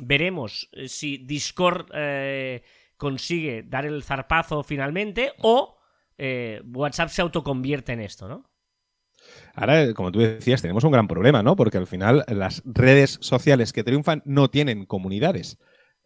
veremos 0.00 0.68
eh, 0.72 0.88
si 0.88 1.18
Discord 1.18 1.90
eh, 1.94 2.62
consigue 2.96 3.64
dar 3.64 3.86
el 3.86 4.02
zarpazo 4.02 4.62
finalmente 4.62 5.32
o 5.42 5.76
eh, 6.16 6.62
WhatsApp 6.64 7.08
se 7.08 7.22
autoconvierte 7.22 7.92
en 7.92 8.00
esto, 8.00 8.28
¿no? 8.28 8.53
Ahora, 9.54 9.92
como 9.94 10.10
tú 10.12 10.20
decías, 10.20 10.62
tenemos 10.62 10.84
un 10.84 10.92
gran 10.92 11.06
problema, 11.06 11.42
¿no? 11.42 11.56
Porque 11.56 11.78
al 11.78 11.86
final 11.86 12.24
las 12.28 12.62
redes 12.64 13.18
sociales 13.20 13.72
que 13.72 13.84
triunfan 13.84 14.22
no 14.24 14.48
tienen 14.48 14.84
comunidades. 14.86 15.58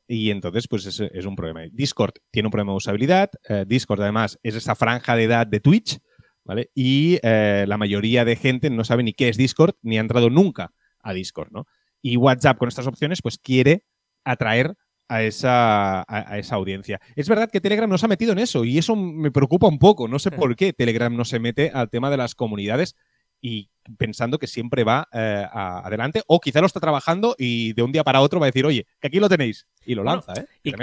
Y 0.06 0.30
entonces, 0.30 0.68
pues 0.68 0.86
es, 0.86 1.00
es 1.00 1.26
un 1.26 1.36
problema. 1.36 1.62
Discord 1.72 2.14
tiene 2.30 2.46
un 2.46 2.50
problema 2.50 2.72
de 2.72 2.76
usabilidad. 2.76 3.30
Discord, 3.66 4.02
además, 4.02 4.38
es 4.42 4.54
esa 4.54 4.74
franja 4.74 5.16
de 5.16 5.24
edad 5.24 5.46
de 5.46 5.60
Twitch, 5.60 5.98
¿vale? 6.44 6.70
Y 6.74 7.18
la 7.22 7.76
mayoría 7.76 8.24
de 8.24 8.36
gente 8.36 8.70
no 8.70 8.84
sabe 8.84 9.02
ni 9.02 9.12
qué 9.12 9.28
es 9.28 9.36
Discord, 9.36 9.74
ni 9.82 9.98
ha 9.98 10.00
entrado 10.00 10.30
nunca 10.30 10.72
a 11.00 11.12
Discord, 11.12 11.50
¿no? 11.50 11.66
Y 12.00 12.16
WhatsApp 12.16 12.58
con 12.58 12.68
estas 12.68 12.86
opciones, 12.86 13.22
pues 13.22 13.38
quiere 13.38 13.84
atraer 14.24 14.74
a 15.08 15.22
esa, 15.22 16.04
a, 16.06 16.38
esa 16.38 16.54
audiencia. 16.54 17.00
Es 17.16 17.28
verdad 17.28 17.50
que 17.50 17.60
Telegram 17.60 17.88
no 17.88 17.98
se 17.98 18.06
ha 18.06 18.08
metido 18.08 18.32
en 18.32 18.38
eso 18.38 18.64
y 18.64 18.78
eso 18.78 18.94
me 18.94 19.30
preocupa 19.30 19.66
un 19.66 19.78
poco. 19.78 20.06
No 20.06 20.18
sé 20.18 20.30
por 20.30 20.54
qué 20.54 20.72
Telegram 20.72 21.14
no 21.14 21.24
se 21.24 21.38
mete 21.38 21.70
al 21.72 21.88
tema 21.88 22.10
de 22.10 22.18
las 22.18 22.34
comunidades 22.34 22.94
y 23.40 23.70
pensando 23.96 24.38
que 24.38 24.46
siempre 24.46 24.84
va 24.84 25.08
eh, 25.12 25.46
adelante 25.50 26.22
o 26.26 26.40
quizá 26.40 26.60
lo 26.60 26.66
está 26.66 26.80
trabajando 26.80 27.34
y 27.38 27.72
de 27.72 27.82
un 27.82 27.92
día 27.92 28.04
para 28.04 28.20
otro 28.20 28.40
va 28.40 28.46
a 28.46 28.48
decir, 28.48 28.66
oye, 28.66 28.86
que 29.00 29.08
aquí 29.08 29.18
lo 29.18 29.28
tenéis 29.28 29.66
y 29.84 29.94
lo 29.94 30.04
lanza, 30.04 30.32
¿eh? 30.34 30.46
Y, 30.62 30.74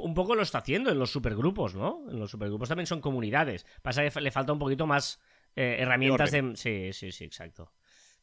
Un, 0.00 0.14
poco 0.14 0.34
lo 0.34 0.42
está 0.42 0.58
haciendo 0.58 0.90
en 0.90 0.98
los 0.98 1.10
supergrupos, 1.10 1.74
¿no? 1.74 2.02
En 2.10 2.18
los 2.18 2.30
supergrupos 2.30 2.68
también 2.68 2.86
son 2.86 3.00
comunidades. 3.00 3.66
Pasa 3.80 4.02
que 4.08 4.20
le 4.20 4.30
falta 4.30 4.52
un 4.52 4.58
poquito 4.58 4.86
más 4.86 5.20
eh, 5.56 5.76
herramientas 5.78 6.30
de... 6.30 6.52
Sí, 6.56 6.92
sí, 6.92 7.12
sí, 7.12 7.24
exacto. 7.24 7.72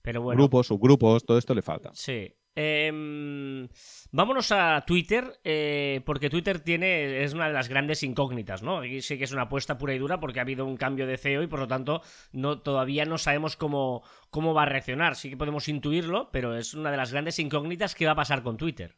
Pero 0.01 0.21
bueno. 0.21 0.39
Grupos, 0.39 0.67
subgrupos, 0.67 1.25
todo 1.25 1.37
esto 1.37 1.53
le 1.55 1.61
falta. 1.61 1.91
Sí. 1.93 2.33
Em, 2.55 3.69
vámonos 4.11 4.51
a 4.51 4.83
Twitter, 4.85 5.39
eh, 5.43 6.01
porque 6.05 6.29
Twitter 6.29 6.59
tiene 6.59 7.23
es 7.23 7.33
una 7.33 7.47
de 7.47 7.53
las 7.53 7.69
grandes 7.69 8.03
incógnitas, 8.03 8.63
¿no? 8.63 8.79
Aquí 8.79 9.01
sí 9.01 9.17
que 9.17 9.23
es 9.23 9.31
una 9.31 9.43
apuesta 9.43 9.77
pura 9.77 9.93
y 9.93 9.99
dura 9.99 10.19
porque 10.19 10.39
ha 10.39 10.41
habido 10.41 10.65
un 10.65 10.75
cambio 10.75 11.07
de 11.07 11.17
CEO 11.17 11.43
y 11.43 11.47
por 11.47 11.59
lo 11.59 11.67
tanto 11.67 12.01
no, 12.33 12.59
todavía 12.59 13.05
no 13.05 13.17
sabemos 13.17 13.55
cómo, 13.55 14.03
cómo 14.29 14.53
va 14.53 14.63
a 14.63 14.65
reaccionar. 14.65 15.15
Sí 15.15 15.29
que 15.29 15.37
podemos 15.37 15.69
intuirlo, 15.69 16.29
pero 16.31 16.57
es 16.57 16.73
una 16.73 16.91
de 16.91 16.97
las 16.97 17.11
grandes 17.11 17.39
incógnitas 17.39 17.95
que 17.95 18.05
va 18.05 18.13
a 18.13 18.15
pasar 18.15 18.43
con 18.43 18.57
Twitter. 18.57 18.97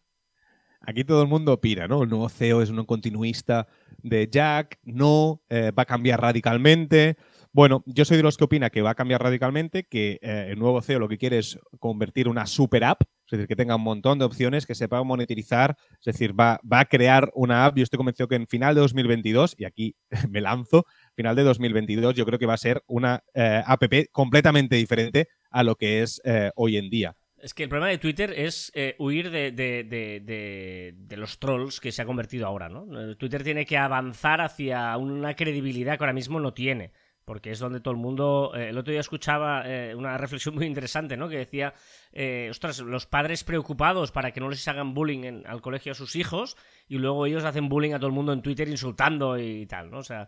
Aquí 0.83 1.03
todo 1.03 1.21
el 1.21 1.27
mundo 1.27 1.53
opina, 1.53 1.87
¿no? 1.87 2.03
El 2.03 2.09
nuevo 2.09 2.27
CEO 2.27 2.63
es 2.63 2.71
un 2.71 2.83
continuista 2.85 3.67
de 4.01 4.27
Jack, 4.31 4.79
no, 4.83 5.43
eh, 5.49 5.71
va 5.71 5.83
a 5.83 5.85
cambiar 5.85 6.19
radicalmente. 6.19 7.17
Bueno, 7.53 7.83
yo 7.85 8.05
soy 8.05 8.17
de 8.17 8.23
los 8.23 8.37
que 8.37 8.45
opina 8.45 8.69
que 8.69 8.81
va 8.81 8.91
a 8.91 8.95
cambiar 8.95 9.21
radicalmente, 9.21 9.83
que 9.83 10.19
eh, 10.21 10.47
el 10.51 10.59
nuevo 10.59 10.81
CEO 10.81 10.99
lo 10.99 11.09
que 11.09 11.17
quiere 11.17 11.37
es 11.37 11.59
convertir 11.79 12.27
una 12.27 12.45
super 12.45 12.83
app 12.83 13.01
es 13.35 13.37
decir, 13.37 13.47
que 13.47 13.55
tenga 13.55 13.75
un 13.75 13.83
montón 13.83 14.19
de 14.19 14.25
opciones, 14.25 14.65
que 14.65 14.75
sepa 14.75 15.01
monetizar, 15.03 15.77
es 15.99 16.05
decir, 16.05 16.37
va, 16.37 16.59
va 16.69 16.81
a 16.81 16.85
crear 16.85 17.31
una 17.33 17.65
app, 17.65 17.77
yo 17.77 17.83
estoy 17.83 17.97
convencido 17.97 18.27
que 18.27 18.35
en 18.35 18.47
final 18.47 18.75
de 18.75 18.81
2022, 18.81 19.55
y 19.57 19.65
aquí 19.65 19.95
me 20.29 20.41
lanzo, 20.41 20.85
final 21.15 21.35
de 21.35 21.43
2022 21.43 22.15
yo 22.15 22.25
creo 22.25 22.37
que 22.37 22.45
va 22.45 22.55
a 22.55 22.57
ser 22.57 22.83
una 22.87 23.23
eh, 23.33 23.61
app 23.65 23.83
completamente 24.11 24.75
diferente 24.75 25.29
a 25.49 25.63
lo 25.63 25.75
que 25.75 26.01
es 26.01 26.21
eh, 26.25 26.51
hoy 26.55 26.77
en 26.77 26.89
día. 26.89 27.15
Es 27.37 27.53
que 27.53 27.63
el 27.63 27.69
problema 27.69 27.89
de 27.89 27.97
Twitter 27.97 28.33
es 28.37 28.71
huir 28.99 29.31
de, 29.31 29.51
de, 29.51 31.17
los 31.17 31.39
trolls 31.39 31.79
que 31.79 31.91
se 31.91 32.03
ha 32.03 32.05
convertido 32.05 32.45
ahora, 32.45 32.69
¿no? 32.69 33.15
Twitter 33.15 33.43
tiene 33.43 33.65
que 33.65 33.79
avanzar 33.79 34.41
hacia 34.41 34.95
una 34.97 35.35
credibilidad 35.35 35.97
que 35.97 36.03
ahora 36.03 36.13
mismo 36.13 36.39
no 36.39 36.53
tiene 36.53 36.91
porque 37.25 37.51
es 37.51 37.59
donde 37.59 37.79
todo 37.79 37.93
el 37.93 37.99
mundo... 37.99 38.51
Eh, 38.55 38.69
el 38.69 38.77
otro 38.77 38.91
día 38.91 39.01
escuchaba 39.01 39.63
eh, 39.65 39.95
una 39.95 40.17
reflexión 40.17 40.55
muy 40.55 40.65
interesante, 40.65 41.17
¿no? 41.17 41.29
Que 41.29 41.37
decía, 41.37 41.73
eh, 42.11 42.47
ostras, 42.49 42.79
los 42.79 43.05
padres 43.05 43.43
preocupados 43.43 44.11
para 44.11 44.31
que 44.31 44.39
no 44.39 44.49
les 44.49 44.67
hagan 44.67 44.93
bullying 44.93 45.43
al 45.45 45.61
colegio 45.61 45.91
a 45.91 45.95
sus 45.95 46.15
hijos 46.15 46.57
y 46.87 46.97
luego 46.97 47.25
ellos 47.25 47.43
hacen 47.43 47.69
bullying 47.69 47.93
a 47.93 47.97
todo 47.97 48.07
el 48.07 48.13
mundo 48.13 48.33
en 48.33 48.41
Twitter 48.41 48.67
insultando 48.67 49.37
y 49.37 49.65
tal, 49.65 49.91
¿no? 49.91 49.99
O 49.99 50.03
sea, 50.03 50.27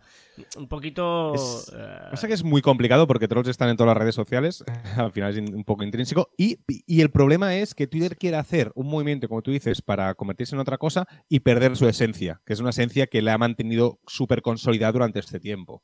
un 0.57 0.67
poquito... 0.67 1.33
Es, 1.33 1.71
pasa 2.11 2.27
que 2.27 2.33
es 2.33 2.43
muy 2.43 2.61
complicado 2.61 3.07
porque 3.07 3.27
trolls 3.27 3.49
están 3.49 3.69
en 3.69 3.77
todas 3.77 3.93
las 3.93 3.97
redes 3.97 4.15
sociales, 4.15 4.63
al 4.97 5.11
final 5.11 5.37
es 5.37 5.51
un 5.51 5.63
poco 5.63 5.83
intrínseco, 5.83 6.29
y, 6.37 6.59
y 6.67 7.01
el 7.01 7.11
problema 7.11 7.55
es 7.55 7.75
que 7.75 7.87
Twitter 7.87 8.17
quiere 8.17 8.37
hacer 8.37 8.71
un 8.75 8.87
movimiento, 8.87 9.27
como 9.27 9.41
tú 9.41 9.51
dices, 9.51 9.81
para 9.81 10.13
convertirse 10.15 10.55
en 10.55 10.61
otra 10.61 10.77
cosa 10.77 11.07
y 11.27 11.41
perder 11.41 11.75
su 11.75 11.87
esencia, 11.87 12.41
que 12.45 12.53
es 12.53 12.59
una 12.59 12.69
esencia 12.69 13.07
que 13.07 13.21
le 13.21 13.31
ha 13.31 13.37
mantenido 13.37 13.99
súper 14.07 14.41
consolidada 14.41 14.93
durante 14.93 15.19
este 15.19 15.39
tiempo. 15.39 15.83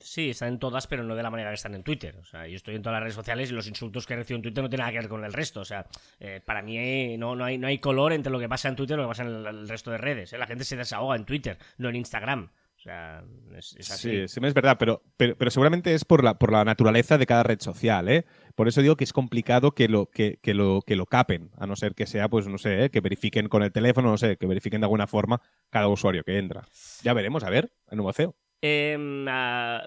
Sí, 0.00 0.30
están 0.30 0.48
en 0.48 0.58
todas, 0.58 0.86
pero 0.86 1.02
no 1.02 1.14
de 1.14 1.22
la 1.22 1.30
manera 1.30 1.50
que 1.50 1.54
están 1.54 1.74
en 1.74 1.82
Twitter. 1.82 2.16
O 2.16 2.24
sea, 2.24 2.46
yo 2.46 2.56
estoy 2.56 2.74
en 2.74 2.82
todas 2.82 2.94
las 2.94 3.02
redes 3.02 3.14
sociales 3.14 3.50
y 3.50 3.54
los 3.54 3.66
insultos 3.66 4.06
que 4.06 4.16
recibo 4.16 4.36
en 4.36 4.42
Twitter 4.42 4.62
no 4.62 4.68
tienen 4.68 4.82
nada 4.82 4.92
que 4.92 4.98
ver 4.98 5.08
con 5.08 5.24
el 5.24 5.32
resto. 5.32 5.60
O 5.60 5.64
sea, 5.64 5.86
eh, 6.20 6.40
para 6.44 6.62
mí 6.62 7.16
no, 7.16 7.36
no, 7.36 7.44
hay, 7.44 7.58
no 7.58 7.66
hay 7.66 7.78
color 7.78 8.12
entre 8.12 8.32
lo 8.32 8.38
que 8.38 8.48
pasa 8.48 8.68
en 8.68 8.76
Twitter 8.76 8.94
y 8.94 9.02
lo 9.02 9.04
que 9.04 9.08
pasa 9.08 9.22
en 9.24 9.46
el, 9.46 9.68
resto 9.68 9.90
de 9.90 9.98
redes. 9.98 10.32
¿eh? 10.32 10.38
La 10.38 10.46
gente 10.46 10.64
se 10.64 10.76
desahoga 10.76 11.16
en 11.16 11.24
Twitter, 11.24 11.58
no 11.78 11.88
en 11.88 11.96
Instagram. 11.96 12.50
O 12.78 12.80
sea, 12.80 13.24
es, 13.56 13.90
así. 13.90 14.10
Sí, 14.10 14.28
sí, 14.28 14.40
es 14.40 14.54
verdad, 14.54 14.76
pero, 14.78 15.02
pero, 15.16 15.50
seguramente 15.50 15.94
es 15.94 16.04
por 16.04 16.22
la, 16.22 16.38
por 16.38 16.52
la 16.52 16.64
naturaleza 16.64 17.18
de 17.18 17.26
cada 17.26 17.42
red 17.42 17.58
social, 17.60 18.08
¿eh? 18.08 18.24
Por 18.54 18.68
eso 18.68 18.82
digo 18.82 18.96
que 18.96 19.02
es 19.02 19.12
complicado 19.12 19.72
que 19.72 19.88
lo, 19.88 20.06
que, 20.06 20.38
lo, 20.44 20.82
que 20.86 20.94
lo 20.94 21.06
capen, 21.06 21.50
a 21.56 21.66
no 21.66 21.74
ser 21.74 21.96
que 21.96 22.06
sea, 22.06 22.28
pues 22.28 22.46
no 22.46 22.56
sé, 22.56 22.84
¿eh? 22.84 22.90
que 22.90 23.00
verifiquen 23.00 23.48
con 23.48 23.64
el 23.64 23.72
teléfono, 23.72 24.10
no 24.10 24.16
sé, 24.16 24.36
que 24.36 24.46
verifiquen 24.46 24.80
de 24.80 24.84
alguna 24.84 25.08
forma 25.08 25.42
cada 25.70 25.88
usuario 25.88 26.22
que 26.22 26.38
entra. 26.38 26.62
Ya 27.02 27.14
veremos, 27.14 27.42
a 27.42 27.50
ver, 27.50 27.72
el 27.90 27.96
nuevo 27.96 28.12
CEO. 28.12 28.36
Em, 28.60 29.24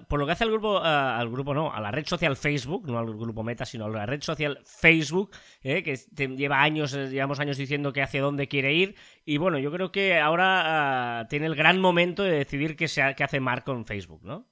por 0.08 0.18
lo 0.18 0.24
que 0.24 0.32
hace 0.32 0.44
al 0.44 0.50
grupo, 0.50 0.78
al 0.78 1.28
grupo 1.28 1.52
no, 1.52 1.70
a 1.72 1.80
la 1.80 1.90
red 1.90 2.06
social 2.06 2.36
Facebook, 2.36 2.86
no 2.86 2.98
al 2.98 3.06
grupo 3.06 3.42
Meta, 3.42 3.66
sino 3.66 3.84
a 3.84 3.90
la 3.90 4.06
red 4.06 4.22
social 4.22 4.60
Facebook, 4.64 5.30
eh, 5.62 5.82
que 5.82 5.96
lleva 6.28 6.62
años, 6.62 6.94
eh, 6.94 7.10
llevamos 7.10 7.38
años 7.38 7.58
diciendo 7.58 7.92
que 7.92 8.00
hacia 8.00 8.22
dónde 8.22 8.48
quiere 8.48 8.72
ir. 8.72 8.94
Y 9.26 9.36
bueno, 9.36 9.58
yo 9.58 9.70
creo 9.70 9.92
que 9.92 10.18
ahora 10.18 11.20
ah, 11.20 11.28
tiene 11.28 11.46
el 11.46 11.54
gran 11.54 11.80
momento 11.80 12.22
de 12.22 12.30
decidir 12.30 12.74
qué, 12.74 12.88
se, 12.88 13.02
hace 13.02 13.40
Mark 13.40 13.64
con 13.64 13.84
Facebook, 13.84 14.22
¿no? 14.24 14.48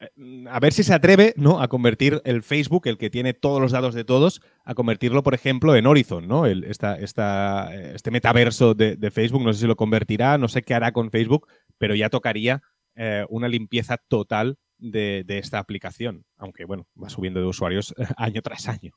Eh, 0.00 0.46
a 0.48 0.58
ver 0.58 0.72
si 0.72 0.82
se 0.82 0.94
atreve 0.94 1.34
¿no? 1.36 1.60
a 1.60 1.68
convertir 1.68 2.22
el 2.24 2.42
Facebook, 2.42 2.86
el 2.86 2.96
que 2.96 3.10
tiene 3.10 3.34
todos 3.34 3.60
los 3.60 3.70
datos 3.70 3.92
de 3.92 4.04
todos, 4.04 4.40
a 4.64 4.74
convertirlo, 4.74 5.22
por 5.22 5.34
ejemplo, 5.34 5.76
en 5.76 5.86
Horizon, 5.86 6.26
¿no? 6.26 6.46
El, 6.46 6.64
este 6.64 8.10
metaverso 8.10 8.72
de, 8.72 8.96
de 8.96 9.10
Facebook, 9.10 9.44
no 9.44 9.52
sé 9.52 9.60
si 9.60 9.66
lo 9.66 9.76
convertirá, 9.76 10.38
no 10.38 10.48
sé 10.48 10.62
qué 10.62 10.72
hará 10.72 10.92
con 10.92 11.10
Facebook, 11.10 11.48
pero 11.76 11.94
ya 11.94 12.08
tocaría 12.08 12.62
eh, 13.02 13.24
una 13.30 13.48
limpieza 13.48 13.96
total 13.96 14.58
de, 14.76 15.24
esta 15.26 15.58
aplicación, 15.58 16.26
aunque 16.36 16.66
bueno, 16.66 16.86
va 17.02 17.08
subiendo 17.08 17.40
de 17.40 17.46
usuarios 17.46 17.94
año 18.18 18.42
tras 18.42 18.68
año. 18.68 18.92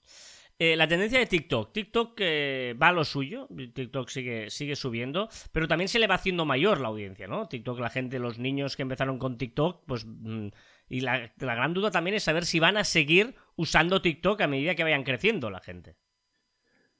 Eh, 0.59 0.75
la 0.75 0.89
tendencia 0.89 1.19
de 1.19 1.25
TikTok. 1.25 1.71
TikTok 1.71 2.17
eh, 2.19 2.75
va 2.81 2.89
a 2.89 2.91
lo 2.91 3.05
suyo, 3.05 3.47
TikTok 3.73 4.09
sigue, 4.09 4.49
sigue 4.49 4.75
subiendo, 4.75 5.29
pero 5.53 5.69
también 5.69 5.87
se 5.87 5.99
le 5.99 6.07
va 6.07 6.15
haciendo 6.15 6.43
mayor 6.43 6.81
la 6.81 6.89
audiencia, 6.89 7.27
¿no? 7.27 7.47
TikTok, 7.47 7.79
la 7.79 7.89
gente, 7.89 8.19
los 8.19 8.39
niños 8.39 8.75
que 8.75 8.81
empezaron 8.81 9.19
con 9.19 9.37
TikTok, 9.37 9.85
pues... 9.87 10.05
Mm, 10.05 10.49
y 10.89 10.99
la, 10.99 11.31
la 11.37 11.55
gran 11.55 11.73
duda 11.73 11.89
también 11.89 12.17
es 12.17 12.23
saber 12.23 12.45
si 12.45 12.59
van 12.59 12.75
a 12.75 12.83
seguir 12.83 13.35
usando 13.55 14.01
TikTok 14.01 14.41
a 14.41 14.47
medida 14.47 14.75
que 14.75 14.83
vayan 14.83 15.05
creciendo 15.05 15.49
la 15.49 15.61
gente. 15.61 15.95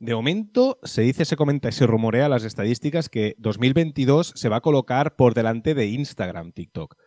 De 0.04 0.14
momento 0.14 0.80
se 0.84 1.02
dice, 1.02 1.24
se 1.24 1.38
comenta 1.38 1.70
y 1.70 1.72
se 1.72 1.88
rumorea 1.88 2.28
las 2.28 2.44
estadísticas 2.44 3.08
que 3.08 3.36
2022 3.38 4.34
se 4.36 4.50
va 4.50 4.58
a 4.58 4.62
colocar 4.62 5.16
por 5.16 5.34
delante 5.34 5.76
de 5.76 5.86
Instagram, 5.86 6.52
TikTok. 6.52 6.98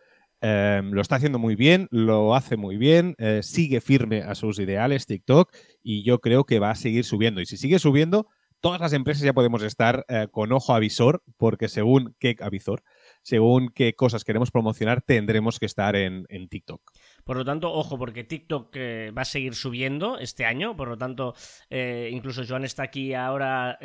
Em, 0.41 0.89
lo 0.89 1.01
está 1.01 1.17
haciendo 1.17 1.37
muy 1.37 1.55
bien, 1.55 1.87
lo 1.91 2.33
hace 2.33 2.57
muy 2.57 2.75
bien, 2.75 3.13
eh, 3.19 3.41
sigue 3.43 3.81
firme 3.81 4.23
a 4.23 4.33
sus 4.33 4.57
ideales 4.57 5.05
TikTok 5.05 5.55
y 5.83 6.03
yo 6.03 6.21
creo 6.21 6.45
que 6.45 6.57
va 6.57 6.71
a 6.71 6.75
seguir 6.75 7.05
subiendo. 7.05 7.39
Y 7.39 7.45
si 7.45 7.57
sigue 7.57 7.77
subiendo, 7.77 8.25
todas 8.61 8.81
las 8.81 8.93
empresas 8.93 9.21
ya 9.21 9.33
podemos 9.33 9.61
estar 9.61 10.03
eh, 10.07 10.27
con 10.31 10.51
ojo 10.51 10.73
avisor, 10.73 11.21
porque 11.37 11.67
según 11.67 12.15
qué 12.17 12.35
avisor, 12.39 12.81
según 13.21 13.69
qué 13.69 13.93
cosas 13.93 14.23
queremos 14.23 14.49
promocionar, 14.49 15.03
tendremos 15.03 15.59
que 15.59 15.67
estar 15.67 15.95
en, 15.95 16.25
TikTok. 16.49 16.81
Por 17.27 17.37
lo 17.37 17.45
tanto, 17.45 17.71
ojo, 17.71 17.99
porque 17.99 18.23
TikTok 18.23 18.75
eh, 18.75 19.11
va 19.15 19.21
a 19.21 19.25
seguir 19.25 19.53
subiendo 19.53 20.17
este 20.17 20.45
año, 20.45 20.75
por 20.75 20.87
lo 20.87 20.97
tanto, 20.97 21.35
incluso 21.69 22.41
Joan 22.47 22.65
está 22.65 22.81
aquí 22.83 23.13
ahora 23.13 23.77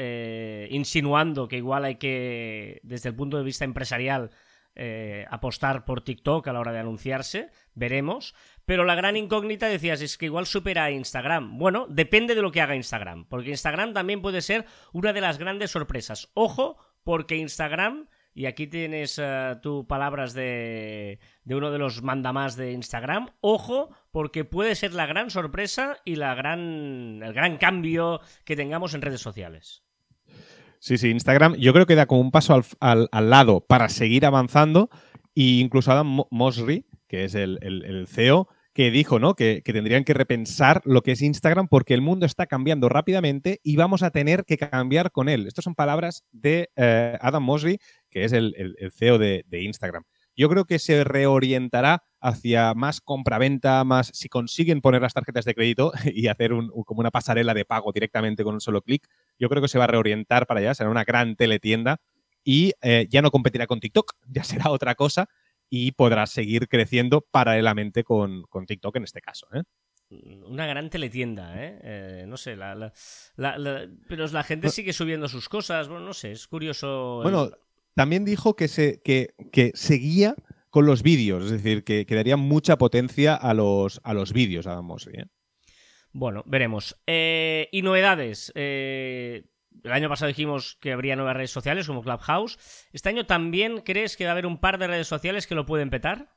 insinuando 0.70 1.46
que 1.46 1.58
igual 1.58 1.84
hay 1.84 1.96
que, 1.96 2.80
desde 2.82 3.10
el 3.10 3.14
punto 3.14 3.36
de 3.36 3.44
vista 3.44 3.66
empresarial, 3.66 4.30
eh, 4.74 5.26
apostar 5.28 5.84
por 5.84 6.00
TikTok 6.00 6.48
a 6.48 6.52
la 6.54 6.60
hora 6.60 6.72
de 6.72 6.78
anunciarse, 6.78 7.50
veremos. 7.74 8.34
Pero 8.64 8.84
la 8.84 8.94
gran 8.94 9.18
incógnita 9.18 9.68
decías 9.68 10.00
es 10.00 10.16
que 10.16 10.26
igual 10.26 10.46
supera 10.46 10.84
a 10.84 10.90
Instagram. 10.90 11.58
Bueno, 11.58 11.86
depende 11.90 12.34
de 12.34 12.40
lo 12.40 12.52
que 12.52 12.62
haga 12.62 12.74
Instagram, 12.74 13.26
porque 13.26 13.50
Instagram 13.50 13.92
también 13.92 14.22
puede 14.22 14.40
ser 14.40 14.64
una 14.92 15.12
de 15.12 15.20
las 15.20 15.36
grandes 15.36 15.72
sorpresas. 15.72 16.30
Ojo, 16.32 16.78
porque 17.04 17.36
Instagram, 17.36 18.08
y 18.34 18.46
aquí 18.46 18.66
tienes 18.66 19.18
uh, 19.18 19.60
tú 19.60 19.86
palabras 19.86 20.34
de, 20.34 21.18
de 21.44 21.54
uno 21.54 21.70
de 21.70 21.78
los 21.78 22.02
mandamás 22.02 22.56
de 22.56 22.72
Instagram, 22.72 23.30
ojo, 23.40 23.90
porque 24.10 24.44
puede 24.44 24.74
ser 24.74 24.94
la 24.94 25.06
gran 25.06 25.30
sorpresa 25.30 25.98
y 26.04 26.16
la 26.16 26.34
gran, 26.34 27.20
el 27.22 27.32
gran 27.32 27.56
cambio 27.56 28.20
que 28.44 28.56
tengamos 28.56 28.94
en 28.94 29.02
redes 29.02 29.20
sociales. 29.20 29.82
Sí, 30.82 30.98
sí, 30.98 31.10
Instagram 31.10 31.54
yo 31.54 31.72
creo 31.72 31.86
que 31.86 31.94
da 31.94 32.06
como 32.06 32.20
un 32.20 32.32
paso 32.32 32.60
al, 32.80 33.08
lado 33.12 33.60
para 33.60 33.88
seguir 33.88 34.26
avanzando 34.26 34.90
e 35.32 35.60
incluso 35.60 35.92
Adam 35.92 36.24
Mosseri, 36.32 36.86
que 37.06 37.22
es 37.22 37.36
el, 37.36 38.06
CEO, 38.08 38.48
que 38.72 38.90
dijo 38.90 39.20
¿no? 39.20 39.36
Que, 39.36 39.62
tendrían 39.64 40.02
que 40.02 40.12
repensar 40.12 40.82
lo 40.84 41.02
que 41.02 41.12
es 41.12 41.22
Instagram 41.22 41.68
porque 41.68 41.94
el 41.94 42.00
mundo 42.00 42.26
está 42.26 42.46
cambiando 42.46 42.88
rápidamente 42.88 43.60
y 43.62 43.76
vamos 43.76 44.02
a 44.02 44.10
tener 44.10 44.44
que 44.44 44.58
cambiar 44.58 45.12
con 45.12 45.28
él. 45.28 45.46
Estas 45.46 45.62
son 45.62 45.76
palabras 45.76 46.24
de 46.32 46.70
eh, 46.74 47.16
Adam 47.20 47.44
Mosseri, 47.44 47.78
que 48.12 48.24
es 48.24 48.32
el, 48.32 48.76
CEO 48.92 49.18
de, 49.18 49.44
de 49.48 49.62
Instagram. 49.62 50.04
Yo 50.36 50.48
creo 50.48 50.64
que 50.64 50.78
se 50.78 51.04
reorientará 51.04 52.04
hacia 52.20 52.72
más 52.74 53.00
compraventa, 53.00 53.84
más 53.84 54.10
si 54.14 54.28
consiguen 54.28 54.80
poner 54.80 55.02
las 55.02 55.12
tarjetas 55.12 55.44
de 55.44 55.54
crédito 55.54 55.92
y 56.14 56.28
hacer 56.28 56.52
un, 56.52 56.70
como 56.84 57.00
una 57.00 57.10
pasarela 57.10 57.52
de 57.52 57.64
pago 57.64 57.92
directamente 57.92 58.44
con 58.44 58.54
un 58.54 58.60
solo 58.60 58.82
clic, 58.82 59.06
yo 59.38 59.48
creo 59.48 59.60
que 59.60 59.68
se 59.68 59.78
va 59.78 59.84
a 59.84 59.88
reorientar 59.88 60.46
para 60.46 60.60
allá, 60.60 60.74
será 60.74 60.88
una 60.88 61.04
gran 61.04 61.36
teletienda 61.36 62.00
y 62.44 62.72
eh, 62.80 63.06
ya 63.10 63.22
no 63.22 63.30
competirá 63.30 63.66
con 63.66 63.80
TikTok, 63.80 64.12
ya 64.28 64.44
será 64.44 64.70
otra 64.70 64.94
cosa 64.94 65.28
y 65.68 65.92
podrá 65.92 66.26
seguir 66.26 66.68
creciendo 66.68 67.22
paralelamente 67.30 68.04
con, 68.04 68.44
TikTok 68.66 68.96
en 68.96 69.04
este 69.04 69.20
caso. 69.20 69.48
¿eh? 69.54 69.62
Una 70.46 70.66
gran 70.66 70.90
teletienda, 70.90 71.54
¿eh? 71.62 71.78
eh 71.82 72.24
no 72.28 72.36
sé, 72.36 72.56
la, 72.56 72.92
pero 74.06 74.26
la 74.28 74.42
gente 74.42 74.68
sigue 74.68 74.92
subiendo 74.92 75.28
sus 75.28 75.48
cosas, 75.48 75.88
bueno, 75.88 76.04
no 76.04 76.12
sé, 76.12 76.32
es 76.32 76.46
curioso. 76.46 77.20
Bueno, 77.22 77.50
también 77.94 78.24
dijo 78.24 78.56
que, 78.56 78.68
se, 78.68 79.00
que, 79.02 79.34
que 79.52 79.72
seguía 79.74 80.34
con 80.70 80.86
los 80.86 81.02
vídeos, 81.02 81.44
es 81.44 81.50
decir, 81.50 81.84
que, 81.84 82.06
que 82.06 82.14
daría 82.14 82.36
mucha 82.36 82.78
potencia 82.78 83.34
a 83.34 83.52
los, 83.54 84.00
a 84.04 84.14
los 84.14 84.32
vídeos, 84.32 84.66
vamos. 84.66 85.06
¿eh? 85.12 85.26
Bueno, 86.12 86.42
veremos. 86.46 86.96
Eh, 87.06 87.68
y 87.72 87.82
novedades. 87.82 88.52
Eh, 88.54 89.44
el 89.82 89.92
año 89.92 90.08
pasado 90.08 90.28
dijimos 90.28 90.76
que 90.80 90.92
habría 90.92 91.16
nuevas 91.16 91.36
redes 91.36 91.50
sociales 91.50 91.86
como 91.86 92.02
Clubhouse. 92.02 92.58
¿Este 92.92 93.08
año 93.08 93.26
también 93.26 93.80
crees 93.80 94.16
que 94.16 94.24
va 94.24 94.30
a 94.30 94.32
haber 94.32 94.46
un 94.46 94.58
par 94.58 94.78
de 94.78 94.86
redes 94.86 95.08
sociales 95.08 95.46
que 95.46 95.54
lo 95.54 95.66
pueden 95.66 95.90
petar? 95.90 96.30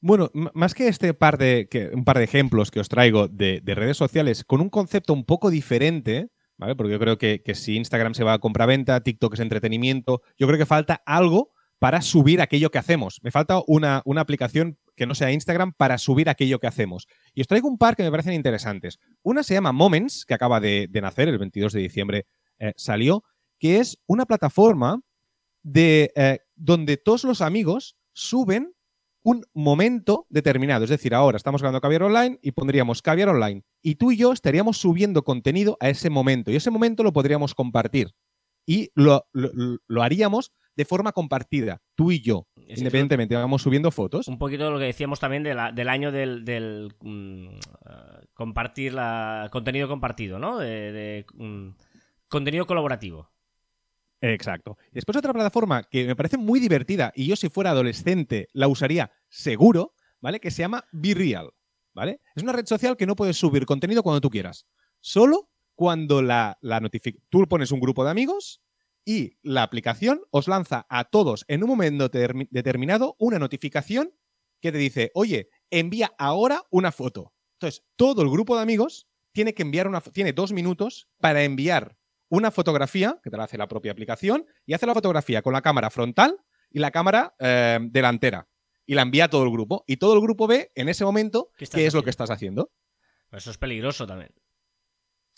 Bueno, 0.00 0.30
más 0.34 0.74
que 0.74 0.88
este 0.88 1.14
par 1.14 1.38
de, 1.38 1.68
que, 1.70 1.88
un 1.88 2.04
par 2.04 2.18
de 2.18 2.24
ejemplos 2.24 2.70
que 2.70 2.80
os 2.80 2.88
traigo 2.88 3.28
de, 3.28 3.62
redes 3.64 3.96
sociales 3.96 4.44
con 4.44 4.60
un 4.60 4.68
concepto 4.68 5.12
un 5.12 5.24
poco 5.24 5.50
diferente, 5.50 6.28
¿vale? 6.58 6.76
Porque 6.76 6.92
yo 6.92 6.98
creo 6.98 7.18
que, 7.18 7.42
que 7.42 7.54
si 7.54 7.76
Instagram 7.76 8.14
se 8.14 8.24
va 8.24 8.34
a 8.34 8.38
compra-venta, 8.38 9.00
TikTok 9.00 9.34
es 9.34 9.40
entretenimiento, 9.40 10.22
yo 10.38 10.46
creo 10.46 10.58
que 10.58 10.66
falta 10.66 11.02
algo 11.06 11.52
para 11.78 12.00
subir 12.00 12.40
aquello 12.40 12.70
que 12.70 12.78
hacemos. 12.78 13.20
Me 13.22 13.30
falta 13.30 13.60
una, 13.66 14.02
una 14.04 14.20
aplicación 14.20 14.78
que 14.96 15.06
no 15.06 15.14
sea 15.14 15.30
Instagram 15.30 15.72
para 15.72 15.98
subir 15.98 16.28
aquello 16.28 16.58
que 16.58 16.66
hacemos. 16.66 17.06
Y 17.34 17.42
os 17.42 17.46
traigo 17.46 17.68
un 17.68 17.78
par 17.78 17.96
que 17.96 18.02
me 18.02 18.10
parecen 18.10 18.32
interesantes. 18.32 18.98
Una 19.22 19.42
se 19.42 19.54
llama 19.54 19.72
Moments, 19.72 20.24
que 20.24 20.34
acaba 20.34 20.58
de, 20.58 20.88
nacer, 20.94 21.28
el 21.28 21.38
22 21.38 21.72
de 21.74 21.80
diciembre 21.80 22.26
eh, 22.58 22.72
salió, 22.76 23.22
que 23.58 23.78
es 23.78 23.98
una 24.06 24.24
plataforma 24.24 25.00
de, 25.62 26.12
eh, 26.16 26.38
donde 26.54 26.96
todos 26.96 27.24
los 27.24 27.42
amigos 27.42 27.96
suben 28.12 28.72
un 29.26 29.44
momento 29.54 30.24
determinado. 30.30 30.84
Es 30.84 30.90
decir, 30.90 31.12
ahora 31.12 31.36
estamos 31.36 31.60
grabando 31.60 31.80
Caviar 31.80 32.04
Online 32.04 32.38
y 32.42 32.52
pondríamos 32.52 33.02
Caviar 33.02 33.28
Online. 33.30 33.64
Y 33.82 33.96
tú 33.96 34.12
y 34.12 34.16
yo 34.16 34.32
estaríamos 34.32 34.76
subiendo 34.78 35.24
contenido 35.24 35.76
a 35.80 35.88
ese 35.88 36.10
momento. 36.10 36.52
Y 36.52 36.56
ese 36.56 36.70
momento 36.70 37.02
lo 37.02 37.12
podríamos 37.12 37.52
compartir. 37.52 38.12
Y 38.66 38.90
lo, 38.94 39.26
lo 39.32 40.02
haríamos 40.02 40.52
de 40.76 40.84
forma 40.84 41.12
compartida, 41.12 41.80
tú 41.94 42.12
y 42.12 42.20
yo, 42.20 42.46
independientemente, 42.56 43.34
vamos 43.34 43.62
subiendo 43.62 43.90
fotos. 43.90 44.28
Un 44.28 44.38
poquito 44.38 44.70
lo 44.70 44.78
que 44.78 44.84
decíamos 44.84 45.18
también 45.18 45.42
del 45.42 45.88
año 45.88 46.12
del, 46.12 46.94
mm, 47.00 47.46
compartir 48.34 48.92
la, 48.92 49.48
contenido 49.50 49.88
compartido, 49.88 50.38
¿no? 50.38 50.58
De, 50.58 51.24
mm, 51.34 51.68
contenido 52.28 52.66
colaborativo. 52.66 53.30
Exacto. 54.20 54.76
Y 54.90 54.94
después 54.94 55.16
otra 55.16 55.32
plataforma 55.32 55.84
que 55.84 56.06
me 56.06 56.16
parece 56.16 56.38
muy 56.38 56.60
divertida 56.60 57.12
y 57.14 57.26
yo 57.26 57.36
si 57.36 57.48
fuera 57.48 57.70
adolescente 57.70 58.48
la 58.52 58.68
usaría 58.68 59.12
seguro, 59.28 59.94
¿vale? 60.20 60.40
Que 60.40 60.50
se 60.50 60.62
llama 60.62 60.84
Be 60.92 61.14
Real, 61.14 61.50
¿vale? 61.94 62.20
Es 62.34 62.42
una 62.42 62.52
red 62.52 62.66
social 62.66 62.96
que 62.96 63.06
no 63.06 63.16
puedes 63.16 63.36
subir 63.36 63.66
contenido 63.66 64.02
cuando 64.02 64.20
tú 64.20 64.30
quieras. 64.30 64.66
Solo 65.00 65.50
cuando 65.74 66.22
la, 66.22 66.58
la 66.62 66.80
Tú 67.28 67.46
pones 67.46 67.70
un 67.70 67.80
grupo 67.80 68.04
de 68.04 68.10
amigos 68.10 68.62
y 69.04 69.38
la 69.42 69.62
aplicación 69.62 70.22
os 70.30 70.48
lanza 70.48 70.86
a 70.88 71.04
todos 71.04 71.44
en 71.48 71.62
un 71.62 71.68
momento 71.68 72.08
determinado 72.08 73.14
una 73.18 73.38
notificación 73.38 74.12
que 74.60 74.72
te 74.72 74.78
dice, 74.78 75.10
oye, 75.14 75.50
envía 75.70 76.12
ahora 76.18 76.62
una 76.70 76.90
foto. 76.90 77.34
Entonces, 77.52 77.84
todo 77.96 78.22
el 78.22 78.30
grupo 78.30 78.56
de 78.56 78.62
amigos 78.62 79.06
tiene 79.32 79.54
que 79.54 79.62
enviar 79.62 79.86
una, 79.86 80.00
tiene 80.00 80.32
dos 80.32 80.52
minutos 80.52 81.08
para 81.20 81.44
enviar 81.44 81.96
una 82.28 82.50
fotografía, 82.50 83.18
que 83.22 83.30
te 83.30 83.36
la 83.36 83.44
hace 83.44 83.58
la 83.58 83.68
propia 83.68 83.92
aplicación, 83.92 84.46
y 84.64 84.74
hace 84.74 84.86
la 84.86 84.94
fotografía 84.94 85.42
con 85.42 85.52
la 85.52 85.62
cámara 85.62 85.90
frontal 85.90 86.36
y 86.70 86.78
la 86.78 86.90
cámara 86.90 87.34
eh, 87.38 87.78
delantera. 87.82 88.48
Y 88.84 88.94
la 88.94 89.02
envía 89.02 89.24
a 89.24 89.28
todo 89.28 89.44
el 89.44 89.50
grupo. 89.50 89.84
Y 89.86 89.96
todo 89.96 90.14
el 90.14 90.20
grupo 90.20 90.46
ve 90.46 90.70
en 90.74 90.88
ese 90.88 91.04
momento 91.04 91.50
qué, 91.56 91.86
es 91.86 91.94
lo 91.94 92.02
que 92.02 92.10
estás 92.10 92.30
haciendo. 92.30 92.70
Eso 93.32 93.50
es 93.50 93.58
peligroso 93.58 94.06
también. 94.06 94.30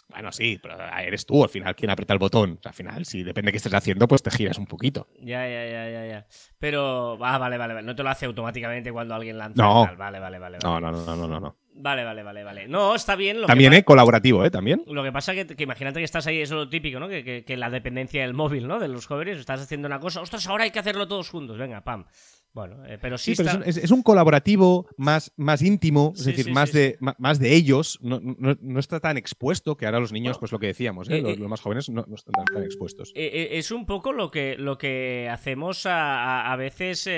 Bueno, 0.09 0.33
sí, 0.33 0.59
pero 0.63 0.75
eres 0.99 1.27
tú 1.27 1.43
al 1.43 1.51
final 1.51 1.77
quien 1.77 1.91
aprieta 1.91 2.15
el 2.15 2.19
botón. 2.19 2.59
al 2.65 2.73
final, 2.73 3.05
si 3.05 3.23
depende 3.23 3.49
de 3.49 3.53
qué 3.53 3.57
estés 3.59 3.75
haciendo, 3.75 4.09
pues 4.09 4.23
te 4.23 4.31
giras 4.31 4.57
un 4.57 4.67
poquito. 4.67 5.07
Ya, 5.21 5.47
ya, 5.47 5.67
ya, 5.67 5.91
ya, 5.91 6.07
ya. 6.07 6.27
Pero, 6.59 7.23
ah, 7.23 7.37
vale, 7.37 7.59
vale, 7.59 7.75
vale. 7.75 7.87
No 7.87 7.95
te 7.95 8.03
lo 8.03 8.09
hace 8.09 8.25
automáticamente 8.25 8.91
cuando 8.91 9.15
alguien 9.15 9.37
lanza. 9.37 9.63
No. 9.63 9.85
Vale, 9.85 9.97
vale, 9.97 10.19
vale, 10.19 10.39
vale. 10.39 10.59
No, 10.63 10.81
no, 10.81 10.93
no, 10.93 11.17
no, 11.17 11.29
no, 11.29 11.41
no. 11.41 11.57
Vale, 11.81 12.05
vale, 12.05 12.23
vale, 12.25 12.43
vale. 12.43 12.69
No, 12.69 12.95
está 12.95 13.15
bien. 13.15 13.41
Lo 13.41 13.47
También, 13.47 13.73
¿eh? 13.73 13.85
Colaborativo, 13.85 14.45
¿eh? 14.45 14.51
También. 14.51 14.83
Lo 14.87 15.05
que 15.05 15.13
pasa 15.13 15.33
es 15.33 15.47
que, 15.47 15.63
imagínate 15.63 16.01
que 16.01 16.05
estás 16.05 16.27
ahí, 16.27 16.41
eso 16.41 16.55
es 16.55 16.65
lo 16.65 16.69
típico, 16.69 16.99
¿no? 16.99 17.09
Que, 17.09 17.45
que, 17.47 17.57
la 17.57 17.71
dependencia 17.71 18.23
del 18.23 18.35
móvil, 18.35 18.67
¿no? 18.67 18.81
De 18.81 18.89
los 18.89 19.07
jóvenes, 19.07 19.39
estás 19.39 19.61
haciendo 19.61 19.87
una 19.87 20.01
cosa, 20.01 20.21
ostras, 20.21 20.47
ahora 20.49 20.65
hay 20.65 20.73
que 20.73 20.81
hacerlo 20.81 21.07
todos 21.07 21.31
juntos, 21.31 21.57
venga, 21.57 21.83
pam. 21.83 22.07
Bueno, 22.53 22.85
eh, 22.87 22.99
pero 23.01 23.19
sí, 23.19 23.35
es, 23.67 23.91
un 23.93 24.03
colaborativo 24.03 24.89
más, 24.97 25.33
más 25.37 25.63
íntimo, 25.63 26.13
es 26.17 26.25
decir, 26.25 26.51
más, 26.51 26.73
de, 26.73 26.99
más 27.19 27.39
de 27.39 27.55
ellos, 27.55 28.01
no, 28.03 28.81
está 28.81 28.99
tan 28.99 29.17
expuesto 29.17 29.77
que 29.77 29.87
ahora 29.87 30.01
los 30.01 30.13
niños, 30.13 30.39
pues 30.39 30.51
lo 30.51 30.59
que 30.59 30.67
decíamos, 30.67 31.09
¿eh? 31.09 31.19
Eh, 31.19 31.37
los, 31.37 31.49
más 31.49 31.61
jóvenes 31.61 31.89
no, 31.89 32.05
están 32.13 32.45
tan, 32.53 32.65
expuestos. 32.65 33.13
es 33.15 33.71
un 33.71 33.87
poco 33.87 34.13
lo 34.13 34.33
que, 34.33 34.57
lo 34.59 34.79
que 34.79 35.29
hacemos 35.31 35.87
a, 35.87 36.51
a 36.51 36.57
veces 36.57 37.09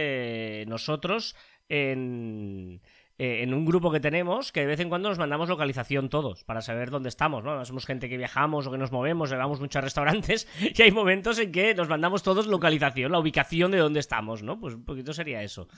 nosotros 0.67 1.37
en 1.71 2.83
eh, 3.23 3.43
en 3.43 3.53
un 3.53 3.67
grupo 3.67 3.93
que 3.93 4.01
tenemos 4.01 4.51
que 4.51 4.61
de 4.61 4.67
vez 4.67 4.81
en 4.81 4.89
cuando 4.89 5.11
nos 5.11 5.19
mandamos 5.19 5.47
localización 5.51 6.09
todos 6.09 6.43
para 6.45 6.63
saber 6.63 6.89
dónde 6.89 7.11
estamos, 7.11 7.45
¿no? 7.45 7.63
Somos 7.67 7.85
gente 7.85 8.09
que 8.09 8.17
viajamos 8.17 8.67
o 8.67 8.71
que 8.71 8.79
nos 8.79 8.93
movemos, 8.93 9.29
llevamos 9.29 9.61
muchos 9.61 9.85
restaurantes 9.85 10.49
y 10.75 10.81
hay 10.81 10.91
momentos 10.91 11.39
en 11.39 11.53
que 11.53 11.75
nos 11.75 11.87
mandamos 11.87 12.23
todos 12.23 12.47
localización, 12.47 13.13
la 13.13 13.19
ubicación 13.19 13.73
de 13.73 13.77
dónde 13.77 14.01
estamos, 14.01 14.43
¿no? 14.43 14.59
Pues 14.59 14.75
un 14.75 14.87
poquito 14.87 15.13
sería 15.13 15.43
eso. 15.43 15.69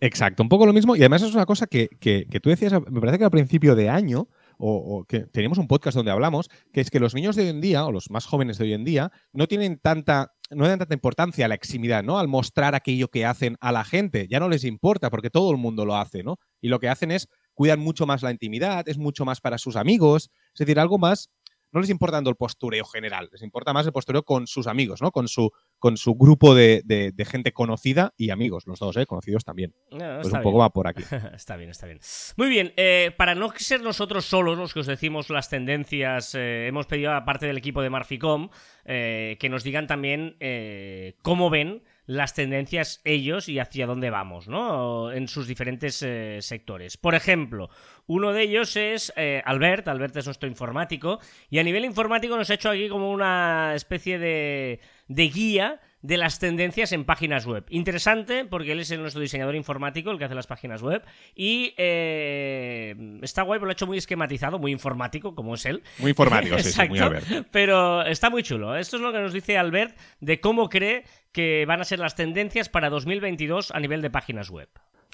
Exacto, 0.00 0.42
un 0.42 0.48
poco 0.48 0.66
lo 0.66 0.72
mismo 0.72 0.96
y 0.96 0.98
además 0.98 1.22
es 1.22 1.32
una 1.32 1.46
cosa 1.46 1.68
que, 1.68 1.88
que, 2.00 2.26
tú 2.40 2.50
decías, 2.50 2.72
me 2.72 2.98
parece 3.00 3.18
que 3.18 3.24
al 3.26 3.30
principio 3.30 3.76
de 3.76 3.88
año 3.88 4.26
o, 4.64 5.04
que 5.04 5.20
teníamos 5.20 5.58
un 5.58 5.66
podcast 5.66 5.96
donde 5.96 6.12
hablamos, 6.12 6.48
que 6.72 6.80
es 6.80 6.90
que 6.90 7.00
los 7.00 7.14
niños 7.14 7.34
de 7.34 7.42
hoy 7.42 7.48
en 7.48 7.60
día, 7.60 7.84
o 7.84 7.90
los 7.90 8.10
más 8.10 8.26
jóvenes 8.26 8.58
de 8.58 8.64
hoy 8.64 8.72
en 8.74 8.84
día, 8.84 9.10
no 9.32 9.48
tienen 9.48 9.78
tanta, 9.78 10.34
no 10.50 10.68
dan 10.68 10.78
tanta 10.78 10.94
importancia 10.94 11.44
a 11.44 11.48
la 11.48 11.56
eximidad, 11.56 12.04
¿no? 12.04 12.18
Al 12.18 12.28
mostrar 12.28 12.74
aquello 12.74 13.08
que 13.08 13.26
hacen 13.26 13.56
a 13.60 13.72
la 13.72 13.84
gente. 13.84 14.28
Ya 14.30 14.38
no 14.38 14.48
les 14.48 14.64
importa, 14.64 15.10
porque 15.10 15.30
todo 15.30 15.50
el 15.50 15.56
mundo 15.56 15.84
lo 15.84 15.96
hace, 15.96 16.22
¿no? 16.22 16.38
Y 16.60 16.68
lo 16.68 16.78
que 16.78 16.88
hacen 16.88 17.10
es 17.10 17.28
cuidar 17.54 17.78
mucho 17.78 18.06
más 18.06 18.22
la 18.22 18.30
intimidad, 18.30 18.88
es 18.88 18.98
mucho 18.98 19.24
más 19.24 19.40
para 19.40 19.58
sus 19.58 19.76
amigos, 19.76 20.30
es 20.54 20.58
decir, 20.58 20.78
algo 20.78 20.98
más, 20.98 21.30
no 21.72 21.80
les 21.80 21.90
importa 21.90 22.18
tanto 22.18 22.30
el 22.30 22.36
postureo 22.36 22.84
general, 22.84 23.28
les 23.32 23.42
importa 23.42 23.72
más 23.72 23.86
el 23.86 23.92
postureo 23.92 24.22
con 24.22 24.46
sus 24.46 24.66
amigos, 24.66 25.00
¿no? 25.00 25.10
Con 25.10 25.26
su, 25.28 25.50
con 25.78 25.96
su 25.96 26.14
grupo 26.14 26.54
de, 26.54 26.82
gente 27.26 27.52
conocida 27.52 28.12
y 28.16 28.30
amigos, 28.30 28.64
los 28.66 28.78
dos, 28.78 28.96
¿eh? 28.96 29.06
Conocidos 29.06 29.44
también. 29.44 29.74
pues 29.88 30.32
un 30.32 30.42
poco 30.42 30.58
va 30.58 30.70
por 30.70 30.86
aquí. 30.86 31.02
está 31.34 31.56
bien, 31.56 31.70
está 31.70 31.86
bien. 31.86 32.00
Muy 32.36 32.48
bien, 32.48 32.72
eh, 32.76 33.12
para 33.16 33.34
no 33.34 33.52
ser 33.56 33.82
nosotros 33.82 34.24
solos 34.24 34.58
los 34.58 34.74
que 34.74 34.80
os 34.80 34.86
decimos 34.86 35.30
las 35.30 35.48
tendencias, 35.48 36.34
eh, 36.34 36.66
hemos 36.66 36.86
pedido 36.86 37.12
a 37.12 37.24
parte 37.24 37.46
del 37.46 37.56
equipo 37.56 37.82
de 37.82 37.90
Marficom 37.90 38.50
eh, 38.84 39.36
que 39.40 39.48
nos 39.48 39.64
digan 39.64 39.86
también 39.86 40.36
cómo 41.22 41.50
ven 41.50 41.82
las 42.06 42.34
tendencias 42.34 43.00
ellos 43.04 43.48
y 43.48 43.58
hacia 43.58 43.86
dónde 43.86 44.10
vamos, 44.10 44.48
¿no? 44.48 45.12
En 45.12 45.28
sus 45.28 45.46
diferentes 45.46 46.02
eh, 46.02 46.38
sectores. 46.40 46.96
Por 46.96 47.14
ejemplo, 47.14 47.70
uno 48.06 48.32
de 48.32 48.42
ellos 48.42 48.76
es 48.76 49.12
eh, 49.16 49.42
Albert, 49.44 49.88
Albert 49.88 50.16
es 50.16 50.26
nuestro 50.26 50.48
informático, 50.48 51.20
y 51.48 51.58
a 51.58 51.62
nivel 51.62 51.84
informático 51.84 52.36
nos 52.36 52.50
ha 52.50 52.54
hecho 52.54 52.70
aquí 52.70 52.88
como 52.88 53.10
una 53.10 53.72
especie 53.74 54.18
de, 54.18 54.80
de 55.08 55.28
guía 55.28 55.80
de 56.02 56.16
las 56.16 56.38
tendencias 56.38 56.92
en 56.92 57.04
páginas 57.04 57.46
web. 57.46 57.64
Interesante 57.70 58.44
porque 58.44 58.72
él 58.72 58.80
es 58.80 58.98
nuestro 58.98 59.22
diseñador 59.22 59.54
informático, 59.54 60.10
el 60.10 60.18
que 60.18 60.24
hace 60.24 60.34
las 60.34 60.46
páginas 60.46 60.82
web. 60.82 61.02
Y 61.34 61.74
eh, 61.76 63.18
está 63.22 63.42
guay, 63.42 63.60
lo 63.60 63.68
ha 63.68 63.72
hecho 63.72 63.86
muy 63.86 63.98
esquematizado, 63.98 64.58
muy 64.58 64.72
informático, 64.72 65.34
como 65.34 65.54
es 65.54 65.64
él. 65.64 65.82
Muy 65.98 66.10
informático, 66.10 66.58
sí, 66.58 66.72
sí, 66.72 66.88
muy 66.88 66.98
Albert. 66.98 67.48
Pero 67.50 68.02
está 68.02 68.30
muy 68.30 68.42
chulo. 68.42 68.76
Esto 68.76 68.96
es 68.96 69.02
lo 69.02 69.12
que 69.12 69.20
nos 69.20 69.32
dice 69.32 69.56
Albert 69.56 69.96
de 70.20 70.40
cómo 70.40 70.68
cree 70.68 71.04
que 71.30 71.64
van 71.66 71.80
a 71.80 71.84
ser 71.84 71.98
las 71.98 72.14
tendencias 72.14 72.68
para 72.68 72.90
2022 72.90 73.70
a 73.70 73.80
nivel 73.80 74.02
de 74.02 74.10
páginas 74.10 74.50
web. 74.50 74.68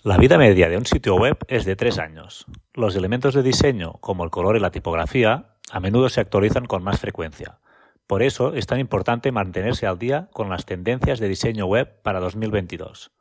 La 0.04 0.16
vida 0.16 0.38
media 0.38 0.68
de 0.68 0.76
un 0.76 0.86
sitio 0.86 1.16
web 1.16 1.36
es 1.48 1.64
de 1.64 1.76
tres 1.76 1.98
años. 1.98 2.46
Los 2.74 2.94
elementos 2.96 3.34
de 3.34 3.42
diseño, 3.42 3.94
como 3.94 4.24
el 4.24 4.30
color 4.30 4.56
y 4.56 4.60
la 4.60 4.70
tipografía, 4.70 5.56
a 5.70 5.80
menudo 5.80 6.08
se 6.08 6.20
actualizan 6.20 6.66
con 6.66 6.82
más 6.84 7.00
frecuencia. 7.00 7.58
Por 8.08 8.22
eso 8.22 8.54
es 8.54 8.66
tan 8.66 8.80
importante 8.80 9.32
mantenerse 9.32 9.86
al 9.86 9.98
día 9.98 10.30
con 10.32 10.48
las 10.48 10.64
tendencias 10.64 11.20
de 11.20 11.28
diseño 11.28 11.66
web 11.66 12.00
para 12.00 12.20
2022. 12.20 13.12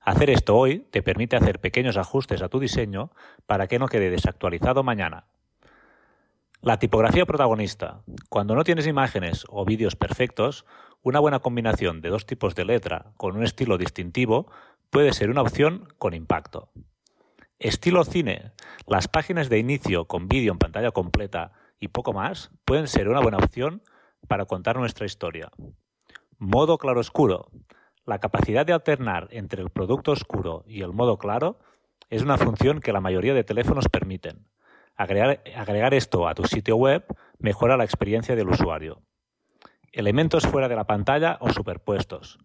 Hacer 0.00 0.30
esto 0.30 0.56
hoy 0.56 0.86
te 0.92 1.02
permite 1.02 1.34
hacer 1.34 1.58
pequeños 1.58 1.96
ajustes 1.96 2.40
a 2.40 2.48
tu 2.48 2.60
diseño 2.60 3.10
para 3.46 3.66
que 3.66 3.80
no 3.80 3.88
quede 3.88 4.10
desactualizado 4.10 4.84
mañana. 4.84 5.24
La 6.60 6.78
tipografía 6.78 7.26
protagonista. 7.26 8.02
Cuando 8.28 8.54
no 8.54 8.62
tienes 8.62 8.86
imágenes 8.86 9.44
o 9.48 9.64
vídeos 9.64 9.96
perfectos, 9.96 10.66
una 11.02 11.18
buena 11.18 11.40
combinación 11.40 12.00
de 12.00 12.10
dos 12.10 12.24
tipos 12.24 12.54
de 12.54 12.64
letra 12.64 13.06
con 13.16 13.36
un 13.36 13.42
estilo 13.42 13.76
distintivo 13.76 14.52
puede 14.90 15.14
ser 15.14 15.30
una 15.30 15.42
opción 15.42 15.88
con 15.98 16.14
impacto. 16.14 16.70
Estilo 17.58 18.04
cine. 18.04 18.52
Las 18.86 19.08
páginas 19.08 19.48
de 19.48 19.58
inicio 19.58 20.04
con 20.04 20.28
vídeo 20.28 20.52
en 20.52 20.58
pantalla 20.58 20.92
completa 20.92 21.50
y 21.80 21.88
poco 21.88 22.12
más 22.12 22.52
pueden 22.64 22.86
ser 22.86 23.08
una 23.08 23.20
buena 23.20 23.38
opción 23.38 23.82
para 24.26 24.46
contar 24.46 24.76
nuestra 24.76 25.06
historia. 25.06 25.50
Modo 26.38 26.78
claroscuro. 26.78 27.50
La 28.04 28.18
capacidad 28.20 28.64
de 28.64 28.72
alternar 28.72 29.28
entre 29.30 29.62
el 29.62 29.70
producto 29.70 30.12
oscuro 30.12 30.64
y 30.66 30.82
el 30.82 30.92
modo 30.92 31.18
claro 31.18 31.58
es 32.10 32.22
una 32.22 32.38
función 32.38 32.80
que 32.80 32.92
la 32.92 33.00
mayoría 33.00 33.34
de 33.34 33.44
teléfonos 33.44 33.88
permiten. 33.88 34.46
Agregar, 34.96 35.94
esto 35.94 36.26
a 36.26 36.34
tu 36.34 36.44
sitio 36.44 36.76
web 36.76 37.04
mejora 37.38 37.76
la 37.76 37.84
experiencia 37.84 38.34
del 38.34 38.48
usuario. 38.48 39.02
Elementos 39.92 40.46
fuera 40.46 40.68
de 40.68 40.76
la 40.76 40.86
pantalla 40.86 41.38
o 41.40 41.50
superpuestos. 41.50 42.38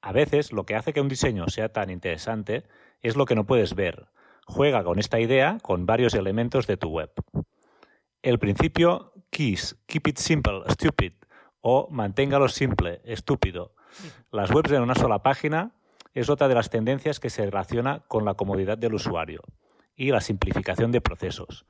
A 0.00 0.12
veces 0.12 0.52
lo 0.52 0.64
que 0.64 0.76
hace 0.76 0.92
que 0.92 1.00
un 1.00 1.08
diseño 1.08 1.48
sea 1.48 1.70
tan 1.70 1.90
interesante 1.90 2.64
es 3.02 3.16
lo 3.16 3.26
que 3.26 3.34
no 3.34 3.46
puedes 3.46 3.74
ver. 3.74 4.08
Juega 4.46 4.82
con 4.82 4.98
esta 4.98 5.20
idea 5.20 5.58
con 5.62 5.86
varios 5.86 6.14
elementos 6.14 6.66
de 6.66 6.76
tu 6.76 6.88
web. 6.88 7.12
El 8.22 8.38
principio 8.38 9.09
KISS, 9.30 9.76
Keep 9.86 10.08
It 10.08 10.18
Simple, 10.18 10.62
Stupid, 10.68 11.12
o 11.60 11.88
Manténgalo 11.90 12.48
Simple, 12.48 13.00
Estúpido. 13.04 13.74
Las 14.30 14.50
webs 14.50 14.72
en 14.72 14.82
una 14.82 14.94
sola 14.94 15.22
página 15.22 15.72
es 16.14 16.28
otra 16.28 16.48
de 16.48 16.54
las 16.54 16.70
tendencias 16.70 17.20
que 17.20 17.30
se 17.30 17.44
relaciona 17.44 18.00
con 18.08 18.24
la 18.24 18.34
comodidad 18.34 18.78
del 18.78 18.94
usuario 18.94 19.42
y 19.94 20.10
la 20.10 20.20
simplificación 20.20 20.92
de 20.92 21.00
procesos. 21.00 21.66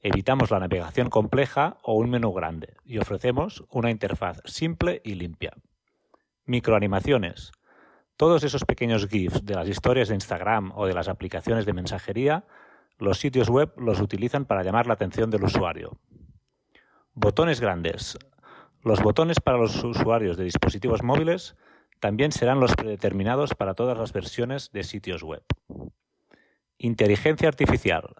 Evitamos 0.00 0.50
la 0.50 0.60
navegación 0.60 1.10
compleja 1.10 1.78
o 1.82 1.94
un 1.94 2.10
menú 2.10 2.32
grande 2.32 2.76
y 2.84 2.98
ofrecemos 2.98 3.64
una 3.70 3.90
interfaz 3.90 4.40
simple 4.44 5.00
y 5.04 5.14
limpia. 5.14 5.52
Microanimaciones. 6.44 7.52
Todos 8.16 8.44
esos 8.44 8.64
pequeños 8.64 9.06
GIFs 9.08 9.44
de 9.44 9.54
las 9.54 9.68
historias 9.68 10.08
de 10.08 10.14
Instagram 10.14 10.72
o 10.74 10.86
de 10.86 10.94
las 10.94 11.08
aplicaciones 11.08 11.66
de 11.66 11.72
mensajería 11.72 12.44
los 12.98 13.18
sitios 13.18 13.48
web 13.48 13.72
los 13.76 14.00
utilizan 14.00 14.44
para 14.44 14.62
llamar 14.64 14.86
la 14.86 14.94
atención 14.94 15.30
del 15.30 15.44
usuario. 15.44 15.98
Botones 17.20 17.60
grandes. 17.60 18.16
Los 18.84 19.02
botones 19.02 19.40
para 19.40 19.58
los 19.58 19.82
usuarios 19.82 20.36
de 20.36 20.44
dispositivos 20.44 21.02
móviles 21.02 21.56
también 21.98 22.30
serán 22.30 22.60
los 22.60 22.76
predeterminados 22.76 23.56
para 23.56 23.74
todas 23.74 23.98
las 23.98 24.12
versiones 24.12 24.70
de 24.70 24.84
sitios 24.84 25.24
web. 25.24 25.42
Inteligencia 26.78 27.48
artificial. 27.48 28.14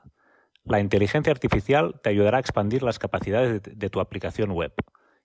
La 0.65 0.81
inteligencia 0.81 1.31
artificial 1.31 2.01
te 2.03 2.11
ayudará 2.11 2.39
a 2.39 2.41
expandir 2.41 2.83
las 2.83 2.99
capacidades 2.99 3.63
de, 3.63 3.89
tu 3.89 4.01
aplicación 4.01 4.51
web 4.51 4.75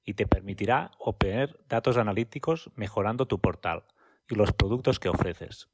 y 0.05 0.13
te 0.13 0.27
permitirá 0.27 0.91
obtener 0.99 1.59
datos 1.67 1.97
analíticos 1.97 2.69
mejorando 2.75 3.25
tu 3.25 3.39
portal 3.39 3.85
y 4.29 4.35
los 4.35 4.53
productos 4.53 4.99
que 4.99 5.09
ofreces. 5.09 5.67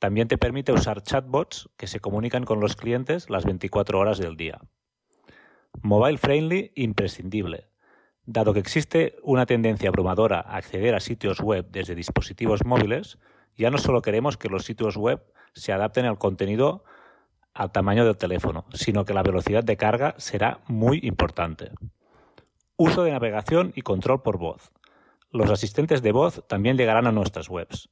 También 0.00 0.26
te 0.26 0.38
permite 0.38 0.72
usar 0.72 1.04
chatbots 1.04 1.70
que 1.76 1.86
se 1.86 2.00
comunican 2.00 2.42
con 2.42 2.58
los 2.58 2.74
clientes 2.74 3.30
las 3.30 3.44
24 3.44 3.96
horas 3.96 4.18
del 4.18 4.36
día. 4.36 4.60
Mobile 5.82 6.18
friendly 6.18 6.72
imprescindible. 6.74 7.68
Dado 8.24 8.52
que 8.52 8.60
existe 8.60 9.16
una 9.22 9.46
tendencia 9.46 9.88
abrumadora 9.88 10.40
a 10.40 10.56
acceder 10.56 10.94
a 10.94 11.00
sitios 11.00 11.40
web 11.40 11.66
desde 11.70 11.94
dispositivos 11.94 12.64
móviles, 12.64 13.18
ya 13.56 13.70
no 13.70 13.78
solo 13.78 14.02
queremos 14.02 14.36
que 14.36 14.48
los 14.48 14.64
sitios 14.64 14.96
web 14.96 15.22
se 15.54 15.72
adapten 15.72 16.04
al 16.04 16.18
contenido 16.18 16.84
al 17.54 17.72
tamaño 17.72 18.04
del 18.04 18.16
teléfono, 18.16 18.66
sino 18.72 19.04
que 19.04 19.14
la 19.14 19.22
velocidad 19.22 19.64
de 19.64 19.76
carga 19.76 20.14
será 20.18 20.60
muy 20.68 21.00
importante. 21.02 21.72
Uso 22.76 23.02
de 23.02 23.12
navegación 23.12 23.72
y 23.74 23.82
control 23.82 24.22
por 24.22 24.38
voz. 24.38 24.70
Los 25.30 25.50
asistentes 25.50 26.02
de 26.02 26.12
voz 26.12 26.44
también 26.46 26.76
llegarán 26.76 27.06
a 27.06 27.12
nuestras 27.12 27.48
webs 27.48 27.90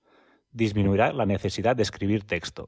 disminuirá 0.56 1.12
la 1.12 1.26
necesidad 1.26 1.76
de 1.76 1.82
escribir 1.82 2.24
texto. 2.24 2.66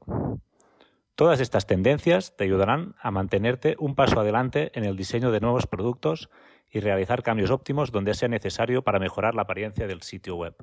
Todas 1.19 1.41
estas 1.41 1.67
tendencias 1.67 2.37
te 2.37 2.45
ayudarán 2.45 2.95
a 2.97 3.11
mantenerte 3.11 3.75
un 3.77 3.93
paso 3.93 4.21
adelante 4.21 4.71
en 4.73 4.85
el 4.85 4.95
diseño 4.95 5.31
de 5.31 5.41
nuevos 5.41 5.67
productos 5.67 6.29
y 6.71 6.79
realizar 6.79 7.23
cambios 7.23 7.51
óptimos 7.51 7.91
donde 7.91 8.13
sea 8.13 8.29
necesario 8.29 8.83
para 8.83 8.99
mejorar 8.99 9.35
la 9.35 9.41
apariencia 9.41 9.85
del 9.85 10.01
sitio 10.01 10.37
web. 10.37 10.55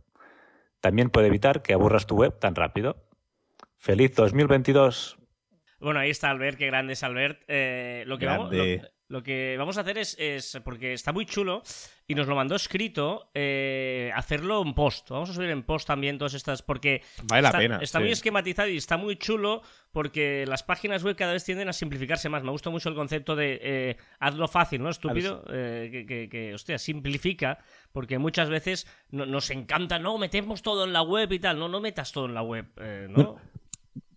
También 0.80 1.10
puede 1.10 1.26
evitar 1.26 1.60
que 1.60 1.74
aburras 1.74 2.06
tu 2.06 2.16
web 2.16 2.38
tan 2.38 2.54
rápido. 2.54 2.96
¡Feliz 3.76 4.14
2022! 4.14 5.18
Bueno, 5.78 6.00
ahí 6.00 6.08
está 6.08 6.30
Albert, 6.30 6.56
qué 6.56 6.64
grande 6.64 6.94
es 6.94 7.02
Albert. 7.02 7.42
Eh, 7.48 8.04
lo, 8.06 8.16
que 8.16 8.24
vamos, 8.24 8.50
lo, 8.50 8.64
que 9.22 9.56
vamos 9.58 9.78
a 9.78 9.82
hacer 9.82 9.98
es, 9.98 10.58
porque 10.64 10.92
está 10.92 11.12
muy 11.12 11.26
chulo 11.26 11.62
y 12.08 12.14
nos 12.14 12.26
lo 12.26 12.34
mandó 12.34 12.56
escrito, 12.56 13.30
eh, 13.34 14.10
hacerlo 14.14 14.62
en 14.62 14.74
post. 14.74 15.10
Vamos 15.10 15.30
a 15.30 15.32
subir 15.32 15.50
en 15.50 15.62
post 15.62 15.86
también 15.86 16.18
todas 16.18 16.34
estas, 16.34 16.62
porque 16.62 17.02
vale 17.24 17.42
la 17.42 17.52
pena, 17.52 17.78
está 17.80 18.00
muy 18.00 18.10
esquematizado 18.10 18.68
y 18.68 18.76
está 18.76 18.96
muy 18.96 19.16
chulo 19.16 19.62
porque 19.92 20.44
las 20.46 20.62
páginas 20.62 21.02
web 21.04 21.16
cada 21.16 21.32
vez 21.32 21.44
tienden 21.44 21.68
a 21.68 21.72
simplificarse 21.72 22.28
más. 22.28 22.42
Me 22.42 22.50
gusta 22.50 22.70
mucho 22.70 22.88
el 22.88 22.94
concepto 22.94 23.36
de 23.36 23.58
eh, 23.62 23.96
hazlo 24.18 24.48
fácil, 24.48 24.82
¿no? 24.82 24.90
Estúpido, 24.90 25.44
que, 25.44 26.28
que, 26.30 26.54
hostia, 26.54 26.78
simplifica, 26.78 27.58
porque 27.92 28.18
muchas 28.18 28.48
veces 28.50 28.86
nos 29.10 29.50
encanta, 29.50 29.98
no, 29.98 30.18
metemos 30.18 30.62
todo 30.62 30.84
en 30.84 30.92
la 30.92 31.02
web 31.02 31.32
y 31.32 31.38
tal. 31.38 31.58
No, 31.58 31.68
no 31.68 31.80
metas 31.80 32.12
todo 32.12 32.26
en 32.26 32.34
la 32.34 32.42
web, 32.42 32.66
¿no? 33.08 33.36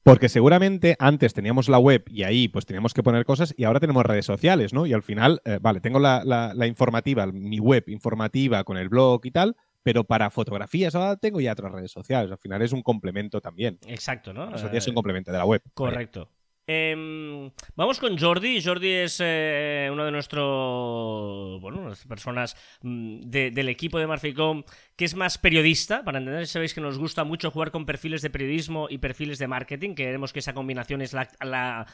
Porque 0.03 0.29
seguramente 0.29 0.95
antes 0.99 1.33
teníamos 1.33 1.69
la 1.69 1.77
web 1.77 2.03
y 2.07 2.23
ahí 2.23 2.47
pues 2.47 2.65
teníamos 2.65 2.93
que 2.93 3.03
poner 3.03 3.25
cosas 3.25 3.53
y 3.57 3.65
ahora 3.65 3.79
tenemos 3.79 4.05
redes 4.05 4.25
sociales, 4.25 4.73
¿no? 4.73 4.85
Y 4.85 4.93
al 4.93 5.03
final, 5.03 5.41
eh, 5.45 5.59
vale, 5.61 5.81
tengo 5.81 5.99
la, 5.99 6.53
informativa, 6.65 7.27
mi 7.27 7.59
web 7.59 7.83
informativa 7.87 8.63
con 8.63 8.77
el 8.77 8.89
blog 8.89 9.25
y 9.25 9.31
tal, 9.31 9.55
pero 9.83 10.03
para 10.03 10.29
fotografías 10.29 10.95
ahora 10.95 11.17
tengo 11.17 11.41
ya 11.41 11.51
otras 11.51 11.71
redes 11.71 11.91
sociales. 11.91 12.31
Al 12.31 12.37
final 12.37 12.61
es 12.61 12.71
un 12.71 12.81
complemento 12.81 13.41
también. 13.41 13.79
Exacto, 13.87 14.33
¿no? 14.33 14.55
Eso 14.55 14.69
es 14.71 14.87
un 14.87 14.95
complemento 14.95 15.31
de 15.31 15.37
la 15.37 15.45
web. 15.45 15.61
Correcto. 15.73 16.29
Em, 16.71 17.49
vamos 17.75 17.99
con 17.99 18.15
Jordi. 18.15 18.61
Jordi 18.61 18.91
es 18.91 19.19
eh, 19.23 19.89
uno 19.91 20.05
de 20.05 20.11
nuestros. 20.11 21.59
Bueno, 21.61 21.89
las 21.89 22.05
personas 22.05 22.55
mm, 22.83 23.21
del 23.21 23.69
equipo 23.69 23.97
de 23.97 24.05
Marficom 24.05 24.61
que 24.95 25.05
es 25.05 25.15
más 25.15 25.39
periodista. 25.39 26.03
Para 26.03 26.19
entender, 26.19 26.45
sabéis 26.45 26.75
que 26.75 26.81
nos 26.81 26.99
gusta 26.99 27.23
mucho 27.23 27.49
jugar 27.49 27.71
con 27.71 27.87
perfiles 27.87 28.21
de 28.21 28.29
periodismo 28.29 28.85
y 28.87 28.99
perfiles 28.99 29.39
de 29.39 29.47
marketing. 29.47 29.95
Queremos 29.95 30.31
que 30.31 30.39
esa 30.39 30.53
combinación 30.53 31.01
es 31.01 31.13
la, 31.13 31.87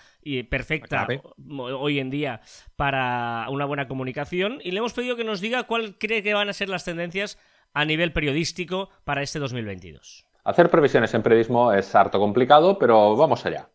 perfecta 0.49 1.07
hoy 1.47 1.99
en 1.99 2.09
día 2.09 2.41
para 2.75 3.47
una 3.49 3.63
buena 3.63 3.88
comunicación. 3.88 4.59
Y 4.61 4.71
le 4.71 4.79
hemos 4.79 4.91
pedido 4.91 5.15
que 5.15 5.23
nos 5.23 5.39
diga 5.39 5.63
cuál 5.63 5.97
cree 5.97 6.21
que 6.21 6.33
van 6.33 6.49
a 6.49 6.53
ser 6.53 6.67
las 6.67 6.83
tendencias 6.83 7.39
a 7.73 7.85
nivel 7.85 8.11
periodístico 8.11 8.89
para 9.05 9.21
este 9.21 9.39
2022. 9.39 10.25
Hacer 10.43 10.69
previsiones 10.69 11.13
en 11.13 11.23
periodismo 11.23 11.71
es 11.71 11.95
harto 11.95 12.19
complicado, 12.19 12.77
pero 12.77 13.15
vamos 13.15 13.45
allá. 13.45 13.69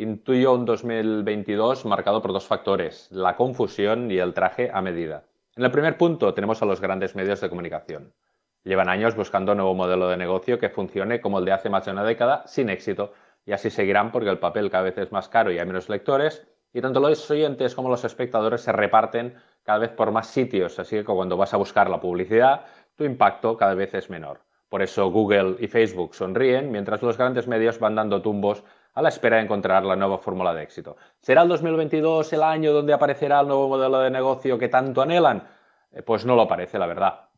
Intuyo 0.00 0.54
un 0.54 0.64
2022 0.64 1.84
marcado 1.84 2.22
por 2.22 2.32
dos 2.32 2.46
factores, 2.46 3.08
la 3.10 3.34
confusión 3.34 4.12
y 4.12 4.18
el 4.18 4.32
traje 4.32 4.70
a 4.72 4.80
medida. 4.80 5.24
En 5.56 5.64
el 5.64 5.72
primer 5.72 5.98
punto 5.98 6.32
tenemos 6.34 6.62
a 6.62 6.66
los 6.66 6.80
grandes 6.80 7.16
medios 7.16 7.40
de 7.40 7.48
comunicación. 7.48 8.14
Llevan 8.62 8.88
años 8.88 9.16
buscando 9.16 9.50
un 9.50 9.58
nuevo 9.58 9.74
modelo 9.74 10.08
de 10.08 10.16
negocio 10.16 10.60
que 10.60 10.70
funcione 10.70 11.20
como 11.20 11.40
el 11.40 11.44
de 11.46 11.50
hace 11.50 11.68
más 11.68 11.84
de 11.84 11.90
una 11.90 12.04
década, 12.04 12.46
sin 12.46 12.70
éxito, 12.70 13.12
y 13.44 13.50
así 13.50 13.70
seguirán 13.70 14.12
porque 14.12 14.30
el 14.30 14.38
papel 14.38 14.70
cada 14.70 14.84
vez 14.84 14.96
es 14.98 15.10
más 15.10 15.28
caro 15.28 15.50
y 15.50 15.58
hay 15.58 15.66
menos 15.66 15.88
lectores, 15.88 16.46
y 16.72 16.80
tanto 16.80 17.00
los 17.00 17.28
oyentes 17.28 17.74
como 17.74 17.88
los 17.88 18.04
espectadores 18.04 18.60
se 18.60 18.70
reparten 18.70 19.34
cada 19.64 19.80
vez 19.80 19.90
por 19.90 20.12
más 20.12 20.28
sitios, 20.28 20.78
así 20.78 20.98
que 20.98 21.04
cuando 21.04 21.36
vas 21.36 21.54
a 21.54 21.56
buscar 21.56 21.90
la 21.90 21.98
publicidad, 21.98 22.66
tu 22.94 23.02
impacto 23.02 23.56
cada 23.56 23.74
vez 23.74 23.94
es 23.94 24.10
menor. 24.10 24.42
Por 24.68 24.80
eso 24.80 25.10
Google 25.10 25.56
y 25.58 25.66
Facebook 25.66 26.14
sonríen, 26.14 26.70
mientras 26.70 27.02
los 27.02 27.18
grandes 27.18 27.48
medios 27.48 27.80
van 27.80 27.96
dando 27.96 28.22
tumbos 28.22 28.62
a 28.98 29.02
la 29.02 29.10
espera 29.10 29.36
de 29.36 29.44
encontrar 29.44 29.84
la 29.84 29.94
nueva 29.94 30.18
fórmula 30.18 30.52
de 30.52 30.64
éxito. 30.64 30.96
¿Será 31.20 31.42
el 31.42 31.48
2022 31.48 32.32
el 32.32 32.42
año 32.42 32.72
donde 32.72 32.92
aparecerá 32.92 33.38
el 33.38 33.46
nuevo 33.46 33.68
modelo 33.68 34.00
de 34.00 34.10
negocio 34.10 34.58
que 34.58 34.66
tanto 34.66 35.00
anhelan? 35.00 35.46
Eh, 35.92 36.02
pues 36.02 36.26
no 36.26 36.34
lo 36.34 36.48
parece, 36.48 36.80
la 36.80 36.88
verdad. 36.88 37.28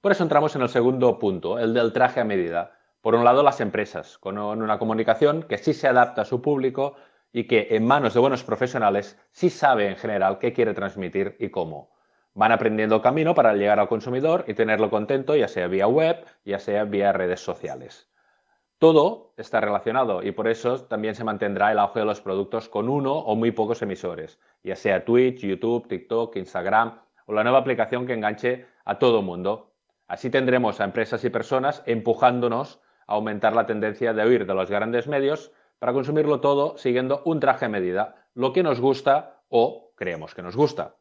Por 0.00 0.12
eso 0.12 0.22
entramos 0.22 0.54
en 0.54 0.62
el 0.62 0.68
segundo 0.68 1.18
punto, 1.18 1.58
el 1.58 1.74
del 1.74 1.92
traje 1.92 2.20
a 2.20 2.24
medida. 2.24 2.70
Por 3.00 3.16
un 3.16 3.24
lado, 3.24 3.42
las 3.42 3.60
empresas, 3.60 4.16
con 4.18 4.38
una 4.38 4.78
comunicación 4.78 5.42
que 5.42 5.58
sí 5.58 5.74
se 5.74 5.88
adapta 5.88 6.22
a 6.22 6.24
su 6.24 6.40
público 6.40 6.94
y 7.32 7.48
que 7.48 7.66
en 7.70 7.84
manos 7.84 8.14
de 8.14 8.20
buenos 8.20 8.44
profesionales 8.44 9.18
sí 9.32 9.50
sabe 9.50 9.88
en 9.88 9.96
general 9.96 10.38
qué 10.38 10.52
quiere 10.52 10.72
transmitir 10.72 11.34
y 11.40 11.48
cómo. 11.48 11.90
Van 12.34 12.52
aprendiendo 12.52 13.02
camino 13.02 13.34
para 13.34 13.54
llegar 13.54 13.80
al 13.80 13.88
consumidor 13.88 14.44
y 14.46 14.54
tenerlo 14.54 14.88
contento, 14.88 15.34
ya 15.34 15.48
sea 15.48 15.66
vía 15.66 15.88
web, 15.88 16.24
ya 16.44 16.60
sea 16.60 16.84
vía 16.84 17.12
redes 17.12 17.40
sociales. 17.40 18.08
Todo 18.78 19.32
está 19.36 19.60
relacionado 19.60 20.22
y 20.22 20.30
por 20.30 20.46
eso 20.46 20.84
también 20.84 21.16
se 21.16 21.24
mantendrá 21.24 21.72
el 21.72 21.80
auge 21.80 21.98
de 21.98 22.06
los 22.06 22.20
productos 22.20 22.68
con 22.68 22.88
uno 22.88 23.12
o 23.12 23.34
muy 23.34 23.50
pocos 23.50 23.82
emisores, 23.82 24.38
ya 24.62 24.76
sea 24.76 25.04
Twitch, 25.04 25.40
YouTube, 25.40 25.88
TikTok, 25.88 26.36
Instagram 26.36 27.00
o 27.26 27.32
la 27.32 27.42
nueva 27.42 27.58
aplicación 27.58 28.06
que 28.06 28.12
enganche 28.12 28.66
a 28.84 29.00
todo 29.00 29.20
mundo. 29.20 29.72
Así 30.06 30.30
tendremos 30.30 30.80
a 30.80 30.84
empresas 30.84 31.24
y 31.24 31.30
personas 31.30 31.82
empujándonos 31.86 32.80
a 33.08 33.14
aumentar 33.14 33.56
la 33.56 33.66
tendencia 33.66 34.12
de 34.12 34.24
huir 34.24 34.46
de 34.46 34.54
los 34.54 34.70
grandes 34.70 35.08
medios 35.08 35.50
para 35.80 35.92
consumirlo 35.92 36.40
todo 36.40 36.78
siguiendo 36.78 37.22
un 37.24 37.40
traje 37.40 37.64
a 37.64 37.68
medida, 37.68 38.28
lo 38.34 38.52
que 38.52 38.62
nos 38.62 38.80
gusta 38.80 39.42
o 39.48 39.90
creemos 39.96 40.36
que 40.36 40.42
nos 40.42 40.54
gusta. 40.54 40.94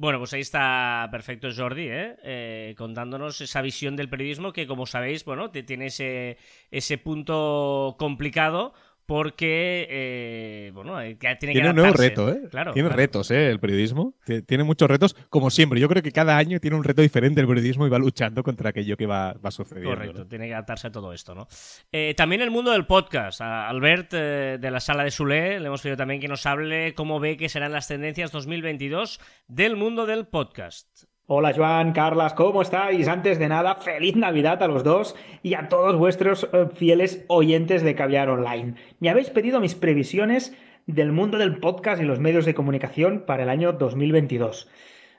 Bueno, 0.00 0.20
pues 0.20 0.32
ahí 0.32 0.42
está 0.42 1.08
perfecto 1.10 1.48
Jordi, 1.52 1.88
¿eh? 1.88 2.16
¿eh? 2.22 2.74
contándonos 2.78 3.40
esa 3.40 3.62
visión 3.62 3.96
del 3.96 4.08
periodismo 4.08 4.52
que, 4.52 4.68
como 4.68 4.86
sabéis, 4.86 5.24
bueno, 5.24 5.50
tiene 5.50 5.86
ese, 5.86 6.38
ese 6.70 6.98
punto 6.98 7.96
complicado 7.98 8.74
porque 9.08 9.86
eh, 9.88 10.70
bueno, 10.74 10.98
tiene, 11.18 11.54
tiene 11.54 11.70
un 11.70 11.76
nuevo 11.76 11.94
reto, 11.94 12.28
¿eh? 12.30 12.42
Claro, 12.50 12.74
tiene 12.74 12.90
retos, 12.90 13.30
¿eh? 13.30 13.48
El 13.48 13.58
periodismo 13.58 14.12
tiene 14.46 14.64
muchos 14.64 14.86
retos, 14.86 15.16
como 15.30 15.48
siempre. 15.48 15.80
Yo 15.80 15.88
creo 15.88 16.02
que 16.02 16.12
cada 16.12 16.36
año 16.36 16.60
tiene 16.60 16.76
un 16.76 16.84
reto 16.84 17.00
diferente 17.00 17.40
el 17.40 17.48
periodismo 17.48 17.86
y 17.86 17.88
va 17.88 17.98
luchando 17.98 18.42
contra 18.42 18.68
aquello 18.68 18.98
que 18.98 19.06
va, 19.06 19.32
va 19.32 19.50
sucediendo. 19.50 19.92
Correcto, 19.92 20.26
tiene 20.26 20.48
que 20.48 20.52
adaptarse 20.52 20.88
a 20.88 20.92
todo 20.92 21.14
esto, 21.14 21.34
¿no? 21.34 21.48
Eh, 21.90 22.12
también 22.18 22.42
el 22.42 22.50
mundo 22.50 22.70
del 22.70 22.84
podcast. 22.84 23.40
A 23.40 23.66
Albert 23.70 24.12
eh, 24.12 24.58
de 24.60 24.70
la 24.70 24.80
sala 24.80 25.04
de 25.04 25.10
Sule 25.10 25.58
le 25.58 25.66
hemos 25.68 25.80
pedido 25.80 25.96
también 25.96 26.20
que 26.20 26.28
nos 26.28 26.44
hable 26.44 26.92
cómo 26.92 27.18
ve 27.18 27.38
que 27.38 27.48
serán 27.48 27.72
las 27.72 27.88
tendencias 27.88 28.30
2022 28.30 29.20
del 29.46 29.76
mundo 29.76 30.04
del 30.04 30.26
podcast. 30.26 31.04
Hola 31.30 31.52
Joan, 31.54 31.92
Carlas, 31.92 32.32
¿cómo 32.32 32.62
estáis? 32.62 33.06
Antes 33.06 33.38
de 33.38 33.50
nada, 33.50 33.74
feliz 33.74 34.16
Navidad 34.16 34.62
a 34.62 34.66
los 34.66 34.82
dos 34.82 35.14
y 35.42 35.52
a 35.52 35.68
todos 35.68 35.94
vuestros 35.94 36.48
eh, 36.54 36.68
fieles 36.74 37.26
oyentes 37.28 37.82
de 37.82 37.94
Caviar 37.94 38.30
Online. 38.30 38.76
Me 38.98 39.10
habéis 39.10 39.28
pedido 39.28 39.60
mis 39.60 39.74
previsiones 39.74 40.56
del 40.86 41.12
mundo 41.12 41.36
del 41.36 41.58
podcast 41.58 42.00
y 42.00 42.06
los 42.06 42.18
medios 42.18 42.46
de 42.46 42.54
comunicación 42.54 43.24
para 43.26 43.42
el 43.42 43.50
año 43.50 43.74
2022. 43.74 44.70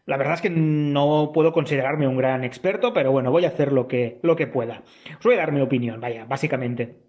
La 0.07 0.17
verdad 0.17 0.33
es 0.33 0.41
que 0.41 0.49
no 0.49 1.29
puedo 1.31 1.53
considerarme 1.53 2.07
un 2.07 2.17
gran 2.17 2.43
experto, 2.43 2.91
pero 2.91 3.11
bueno, 3.11 3.29
voy 3.29 3.45
a 3.45 3.49
hacer 3.49 3.71
lo 3.71 3.87
que, 3.87 4.17
lo 4.23 4.35
que 4.35 4.47
pueda. 4.47 4.81
Os 5.19 5.23
voy 5.23 5.35
a 5.35 5.37
dar 5.37 5.51
mi 5.51 5.61
opinión, 5.61 6.01
vaya, 6.01 6.25
básicamente. 6.25 7.03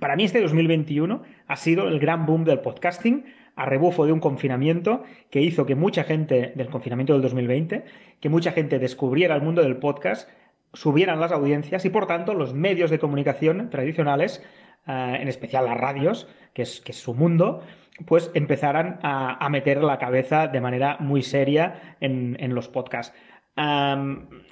Para 0.00 0.14
mí 0.14 0.22
este 0.22 0.40
2021 0.40 1.20
ha 1.48 1.56
sido 1.56 1.88
el 1.88 1.98
gran 1.98 2.26
boom 2.26 2.44
del 2.44 2.60
podcasting 2.60 3.24
a 3.56 3.64
rebufo 3.64 4.06
de 4.06 4.12
un 4.12 4.20
confinamiento 4.20 5.02
que 5.30 5.40
hizo 5.40 5.66
que 5.66 5.74
mucha 5.74 6.04
gente, 6.04 6.52
del 6.54 6.68
confinamiento 6.68 7.14
del 7.14 7.22
2020, 7.22 7.84
que 8.20 8.28
mucha 8.28 8.52
gente 8.52 8.78
descubriera 8.78 9.34
el 9.34 9.42
mundo 9.42 9.62
del 9.62 9.78
podcast, 9.78 10.28
subieran 10.74 11.20
las 11.20 11.32
audiencias 11.32 11.84
y 11.86 11.90
por 11.90 12.06
tanto 12.06 12.34
los 12.34 12.54
medios 12.54 12.90
de 12.90 12.98
comunicación 12.98 13.70
tradicionales, 13.70 14.42
eh, 14.86 15.18
en 15.20 15.28
especial 15.28 15.64
las 15.64 15.78
radios, 15.78 16.28
que 16.52 16.62
es, 16.62 16.80
que 16.82 16.92
es 16.92 17.00
su 17.00 17.14
mundo, 17.14 17.62
pues 18.04 18.30
empezaran 18.34 19.00
a, 19.02 19.48
meter 19.48 19.82
la 19.82 19.98
cabeza 19.98 20.48
de 20.48 20.60
manera 20.60 20.98
muy 21.00 21.22
seria 21.22 21.96
en, 22.00 22.54
los 22.54 22.68
podcasts. 22.68 23.16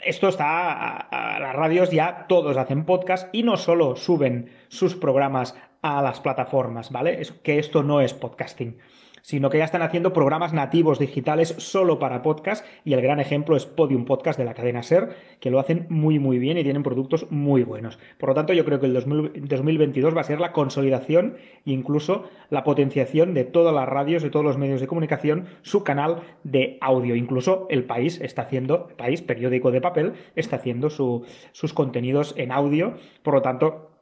esto 0.02 0.28
está, 0.28 0.96
a, 0.96 1.38
las 1.40 1.54
radios 1.54 1.90
ya 1.90 2.24
todos 2.26 2.56
hacen 2.56 2.86
podcast 2.86 3.28
y 3.34 3.42
no 3.42 3.58
solo 3.58 3.96
suben 3.96 4.50
sus 4.68 4.96
programas 4.96 5.54
a 5.84 6.00
las 6.00 6.18
plataformas, 6.18 6.90
¿vale? 6.90 7.20
Es 7.20 7.30
que 7.30 7.58
esto 7.58 7.82
no 7.82 8.00
es 8.00 8.14
podcasting 8.14 8.78
sino 9.24 9.48
que 9.48 9.56
ya 9.56 9.64
están 9.64 9.80
haciendo 9.80 10.12
programas 10.12 10.52
nativos 10.52 10.98
digitales 10.98 11.54
solo 11.56 11.98
para 11.98 12.20
podcast 12.20 12.62
y 12.84 12.92
el 12.92 13.00
gran 13.00 13.20
ejemplo 13.20 13.56
es 13.56 13.64
Podium 13.64 14.04
Podcast 14.04 14.38
de 14.38 14.44
la 14.44 14.52
cadena 14.52 14.82
Ser, 14.82 15.16
que 15.40 15.48
lo 15.50 15.58
hacen 15.58 15.86
muy 15.88 16.18
muy 16.18 16.38
bien 16.38 16.58
y 16.58 16.62
tienen 16.62 16.82
productos 16.82 17.30
muy 17.30 17.62
buenos. 17.62 17.98
Por 18.18 18.28
lo 18.28 18.34
tanto, 18.34 18.52
yo 18.52 18.66
creo 18.66 18.80
que 18.80 18.86
el 18.86 18.92
2022 18.92 20.14
va 20.14 20.20
a 20.20 20.24
ser 20.24 20.40
la 20.40 20.52
consolidación 20.52 21.38
e 21.64 21.70
incluso 21.70 22.28
la 22.50 22.64
potenciación 22.64 23.32
de 23.32 23.44
todas 23.44 23.74
las 23.74 23.88
radios, 23.88 24.22
de 24.22 24.28
todos 24.28 24.44
los 24.44 24.58
medios 24.58 24.82
de 24.82 24.88
comunicación, 24.88 25.46
su 25.62 25.84
canal 25.84 26.20
de 26.42 26.76
audio. 26.82 27.16
Incluso 27.16 27.66
el 27.70 27.84
país 27.84 28.20
está 28.20 28.42
haciendo, 28.42 28.88
el 28.90 28.96
país, 28.96 29.22
periódico 29.22 29.70
de 29.70 29.80
papel, 29.80 30.12
está 30.36 30.56
haciendo 30.56 30.90
sus 30.90 31.72
contenidos 31.72 32.34
en 32.36 32.52
audio. 32.52 32.98
Por 33.22 33.32
lo 33.32 33.40
tanto, 33.40 33.93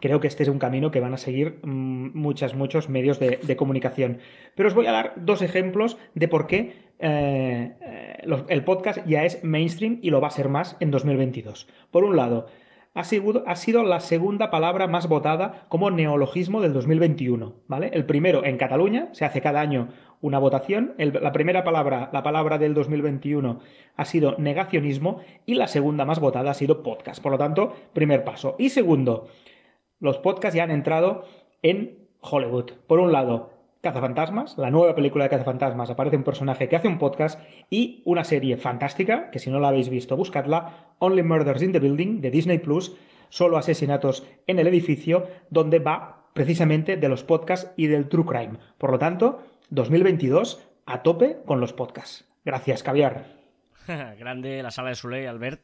creo 0.00 0.20
que 0.20 0.26
este 0.26 0.42
es 0.42 0.48
un 0.48 0.58
camino 0.58 0.90
que 0.90 1.00
van 1.00 1.14
a 1.14 1.18
seguir 1.18 1.60
mm, 1.62 2.10
muchos, 2.14 2.54
muchos 2.54 2.88
medios 2.88 3.18
de, 3.18 3.56
comunicación. 3.56 4.18
Pero 4.54 4.68
os 4.68 4.74
voy 4.74 4.86
a 4.86 4.92
dar 4.92 5.12
dos 5.16 5.42
ejemplos 5.42 5.96
de 6.14 6.28
por 6.28 6.46
qué 6.46 6.72
eh, 6.98 7.72
eh, 7.80 8.44
el 8.48 8.64
podcast 8.64 9.06
ya 9.06 9.24
es 9.24 9.42
mainstream 9.44 9.98
y 10.02 10.10
lo 10.10 10.20
va 10.20 10.28
a 10.28 10.32
ser 10.32 10.48
más 10.48 10.76
en 10.80 10.90
2022. 10.90 11.68
Por 11.90 12.04
un 12.04 12.16
lado, 12.16 12.46
ha 12.94 13.02
sido, 13.02 13.42
ha 13.46 13.56
sido, 13.56 13.82
la 13.82 14.00
segunda 14.00 14.50
palabra 14.50 14.86
más 14.86 15.08
votada 15.08 15.66
como 15.68 15.90
neologismo 15.90 16.60
del 16.60 16.72
2021. 16.72 17.54
¿vale? 17.66 17.90
El 17.92 18.06
primero 18.06 18.44
en 18.44 18.56
Cataluña, 18.56 19.08
se 19.12 19.24
hace 19.24 19.40
cada 19.40 19.60
año 19.60 19.88
una 20.20 20.38
votación. 20.38 20.94
la 20.96 21.32
primera 21.32 21.64
palabra, 21.64 22.08
la 22.12 22.22
palabra 22.22 22.56
del 22.56 22.72
2021, 22.72 23.58
ha 23.96 24.04
sido 24.04 24.36
negacionismo 24.38 25.20
y 25.44 25.54
la 25.54 25.66
segunda 25.66 26.04
más 26.04 26.20
votada 26.20 26.52
ha 26.52 26.54
sido 26.54 26.82
podcast. 26.82 27.22
Por 27.22 27.32
lo 27.32 27.38
tanto, 27.38 27.74
primer 27.92 28.24
paso. 28.24 28.56
Y 28.58 28.70
segundo, 28.70 29.28
los 30.04 30.18
podcasts 30.18 30.54
ya 30.54 30.64
han 30.64 30.70
entrado 30.70 31.24
en 31.62 32.06
Hollywood. 32.20 32.72
Por 32.86 33.00
un 33.00 33.10
lado, 33.10 33.50
Cazafantasmas, 33.80 34.58
la 34.58 34.70
nueva 34.70 34.94
película 34.94 35.24
de 35.24 35.30
Cazafantasmas, 35.30 35.88
aparece 35.88 36.18
un 36.18 36.24
personaje 36.24 36.68
que 36.68 36.76
hace 36.76 36.88
un 36.88 36.98
podcast 36.98 37.40
y 37.70 38.02
una 38.04 38.22
serie 38.22 38.58
fantástica, 38.58 39.30
que 39.30 39.38
si 39.38 39.50
no 39.50 39.60
la 39.60 39.68
habéis 39.68 39.88
visto, 39.88 40.14
buscadla, 40.14 40.94
Only 40.98 41.22
Murders 41.22 41.62
in 41.62 41.72
the 41.72 41.80
Building, 41.80 42.20
de 42.20 42.30
Disney 42.30 42.58
Plus, 42.58 42.94
solo 43.30 43.56
asesinatos 43.56 44.26
en 44.46 44.58
el 44.58 44.66
edificio, 44.66 45.26
donde 45.48 45.78
va 45.78 46.28
precisamente 46.34 46.98
de 46.98 47.08
los 47.08 47.24
podcasts 47.24 47.72
y 47.76 47.86
del 47.86 48.10
true 48.10 48.26
crime. 48.26 48.58
Por 48.76 48.90
lo 48.90 48.98
tanto, 48.98 49.40
2022 49.70 50.68
a 50.84 51.02
tope 51.02 51.38
con 51.46 51.60
los 51.60 51.72
podcasts. 51.72 52.26
Gracias, 52.44 52.82
Caviar. 52.82 53.33
Grande 54.18 54.62
la 54.62 54.70
sala 54.70 54.90
de 54.90 54.94
Soleil, 54.94 55.28
Albert. 55.28 55.60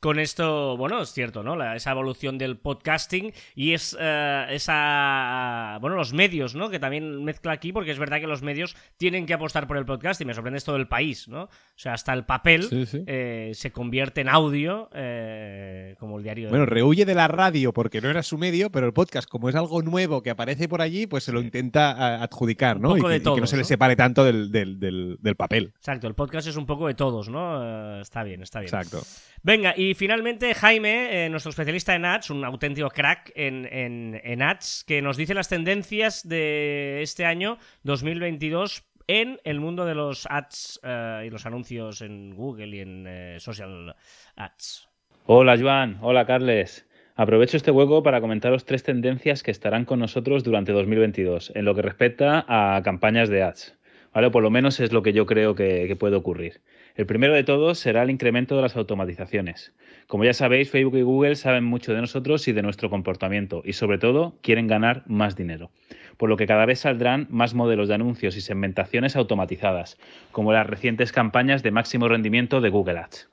Con 0.00 0.18
esto, 0.18 0.76
bueno, 0.76 1.00
es 1.02 1.12
cierto, 1.12 1.42
¿no? 1.42 1.56
esa 1.74 1.90
evolución 1.90 2.38
del 2.38 2.58
podcasting 2.58 3.32
y 3.54 3.72
es 3.72 3.96
eh, 3.98 4.46
esa. 4.50 5.78
Bueno, 5.80 5.96
los 5.96 6.12
medios, 6.12 6.54
¿no? 6.54 6.70
Que 6.70 6.78
también 6.78 7.24
mezcla 7.24 7.52
aquí, 7.52 7.72
porque 7.72 7.90
es 7.90 7.98
verdad 7.98 8.20
que 8.20 8.26
los 8.26 8.42
medios 8.42 8.76
tienen 8.98 9.26
que 9.26 9.34
apostar 9.34 9.66
por 9.66 9.78
el 9.78 9.84
podcast 9.84 10.20
y 10.20 10.24
me 10.24 10.34
sorprende 10.34 10.58
esto 10.58 10.74
del 10.74 10.86
país, 10.86 11.28
¿no? 11.28 11.44
O 11.44 11.50
sea, 11.74 11.94
hasta 11.94 12.12
el 12.12 12.24
papel 12.24 12.68
eh, 13.06 13.52
se 13.54 13.72
convierte 13.72 14.20
en 14.20 14.28
audio, 14.28 14.90
eh, 14.92 15.96
como 15.98 16.18
el 16.18 16.22
diario. 16.22 16.50
Bueno, 16.50 16.66
rehuye 16.66 17.04
de 17.04 17.14
la 17.14 17.26
radio 17.26 17.72
porque 17.72 18.00
no 18.00 18.10
era 18.10 18.22
su 18.22 18.38
medio, 18.38 18.70
pero 18.70 18.86
el 18.86 18.92
podcast, 18.92 19.28
como 19.28 19.48
es 19.48 19.56
algo 19.56 19.82
nuevo 19.82 20.22
que 20.22 20.30
aparece 20.30 20.68
por 20.68 20.82
allí, 20.82 21.06
pues 21.06 21.24
se 21.24 21.32
lo 21.32 21.40
intenta 21.40 22.22
adjudicar, 22.22 22.78
¿no? 22.78 22.96
y, 22.96 23.00
que, 23.00 23.40
no 23.40 23.46
se 23.46 23.56
le 23.56 23.64
separe 23.64 23.96
tanto 23.96 24.24
del, 24.24 24.50
del 24.52 25.36
papel. 25.36 25.72
Exacto, 25.76 26.06
el 26.06 26.14
podcast 26.14 26.46
es 26.46 26.56
un 26.56 26.66
poco 26.66 26.86
de 26.86 26.94
todos, 26.94 27.28
¿no? 27.28 27.55
Eh, 27.62 28.00
está 28.02 28.22
bien, 28.22 28.42
está 28.42 28.60
bien. 28.60 28.74
Exacto. 28.74 29.02
Venga, 29.42 29.74
y 29.76 29.94
finalmente 29.94 30.54
Jaime, 30.54 31.26
eh, 31.26 31.28
nuestro 31.28 31.50
especialista 31.50 31.94
en 31.94 32.04
ads, 32.04 32.30
un 32.30 32.44
auténtico 32.44 32.90
crack 32.90 33.32
en, 33.34 33.68
en, 33.70 34.42
ads, 34.42 34.84
que 34.86 35.00
nos 35.02 35.16
dice 35.16 35.34
las 35.34 35.48
tendencias 35.48 36.28
de 36.28 37.00
este 37.02 37.24
año 37.24 37.58
2022 37.84 38.84
en 39.06 39.38
el 39.44 39.60
mundo 39.60 39.84
de 39.84 39.94
los 39.94 40.26
ads 40.28 40.80
eh, 40.82 41.24
y 41.26 41.30
los 41.30 41.46
anuncios 41.46 42.02
en 42.02 42.34
Google 42.34 42.76
y 42.76 42.80
en 42.80 43.40
social 43.40 43.94
ads. 44.34 44.88
Hola 45.26 45.56
Joan, 45.56 45.98
hola 46.00 46.26
Carles. 46.26 46.86
Aprovecho 47.14 47.56
este 47.56 47.70
hueco 47.70 48.02
para 48.02 48.20
comentaros 48.20 48.66
tres 48.66 48.82
tendencias 48.82 49.42
que 49.42 49.50
estarán 49.50 49.84
con 49.84 50.00
nosotros 50.00 50.44
durante 50.44 50.72
2022 50.72 51.52
en 51.54 51.64
lo 51.64 51.74
que 51.74 51.82
respecta 51.82 52.44
a 52.48 52.82
campañas 52.82 53.28
de 53.28 53.42
ads. 53.42 53.78
¿Vale? 54.12 54.30
Por 54.30 54.42
lo 54.42 54.50
menos 54.50 54.80
es 54.80 54.92
lo 54.92 55.02
que 55.02 55.12
yo 55.12 55.24
creo 55.24 55.54
que 55.54 55.94
puede 55.98 56.16
ocurrir. 56.16 56.62
El 56.96 57.04
primero 57.04 57.34
de 57.34 57.44
todos 57.44 57.78
será 57.78 58.04
el 58.04 58.10
incremento 58.10 58.56
de 58.56 58.62
las 58.62 58.74
automatizaciones. 58.74 59.74
Como 60.06 60.24
ya 60.24 60.32
sabéis, 60.32 60.70
Facebook 60.70 60.96
y 60.96 61.02
Google 61.02 61.36
saben 61.36 61.62
mucho 61.62 61.92
de 61.92 62.00
nosotros 62.00 62.48
y 62.48 62.52
de 62.52 62.62
nuestro 62.62 62.88
comportamiento 62.88 63.60
y 63.66 63.74
sobre 63.74 63.98
todo 63.98 64.38
quieren 64.40 64.66
ganar 64.66 65.02
más 65.06 65.36
dinero. 65.36 65.70
Por 66.16 66.30
lo 66.30 66.38
que 66.38 66.46
cada 66.46 66.64
vez 66.64 66.80
saldrán 66.80 67.26
más 67.28 67.52
modelos 67.52 67.88
de 67.88 67.96
anuncios 67.96 68.34
y 68.38 68.40
segmentaciones 68.40 69.14
automatizadas, 69.14 69.98
como 70.32 70.54
las 70.54 70.66
recientes 70.66 71.12
campañas 71.12 71.62
de 71.62 71.70
máximo 71.70 72.08
rendimiento 72.08 72.62
de 72.62 72.70
Google 72.70 73.00
Ads. 73.00 73.28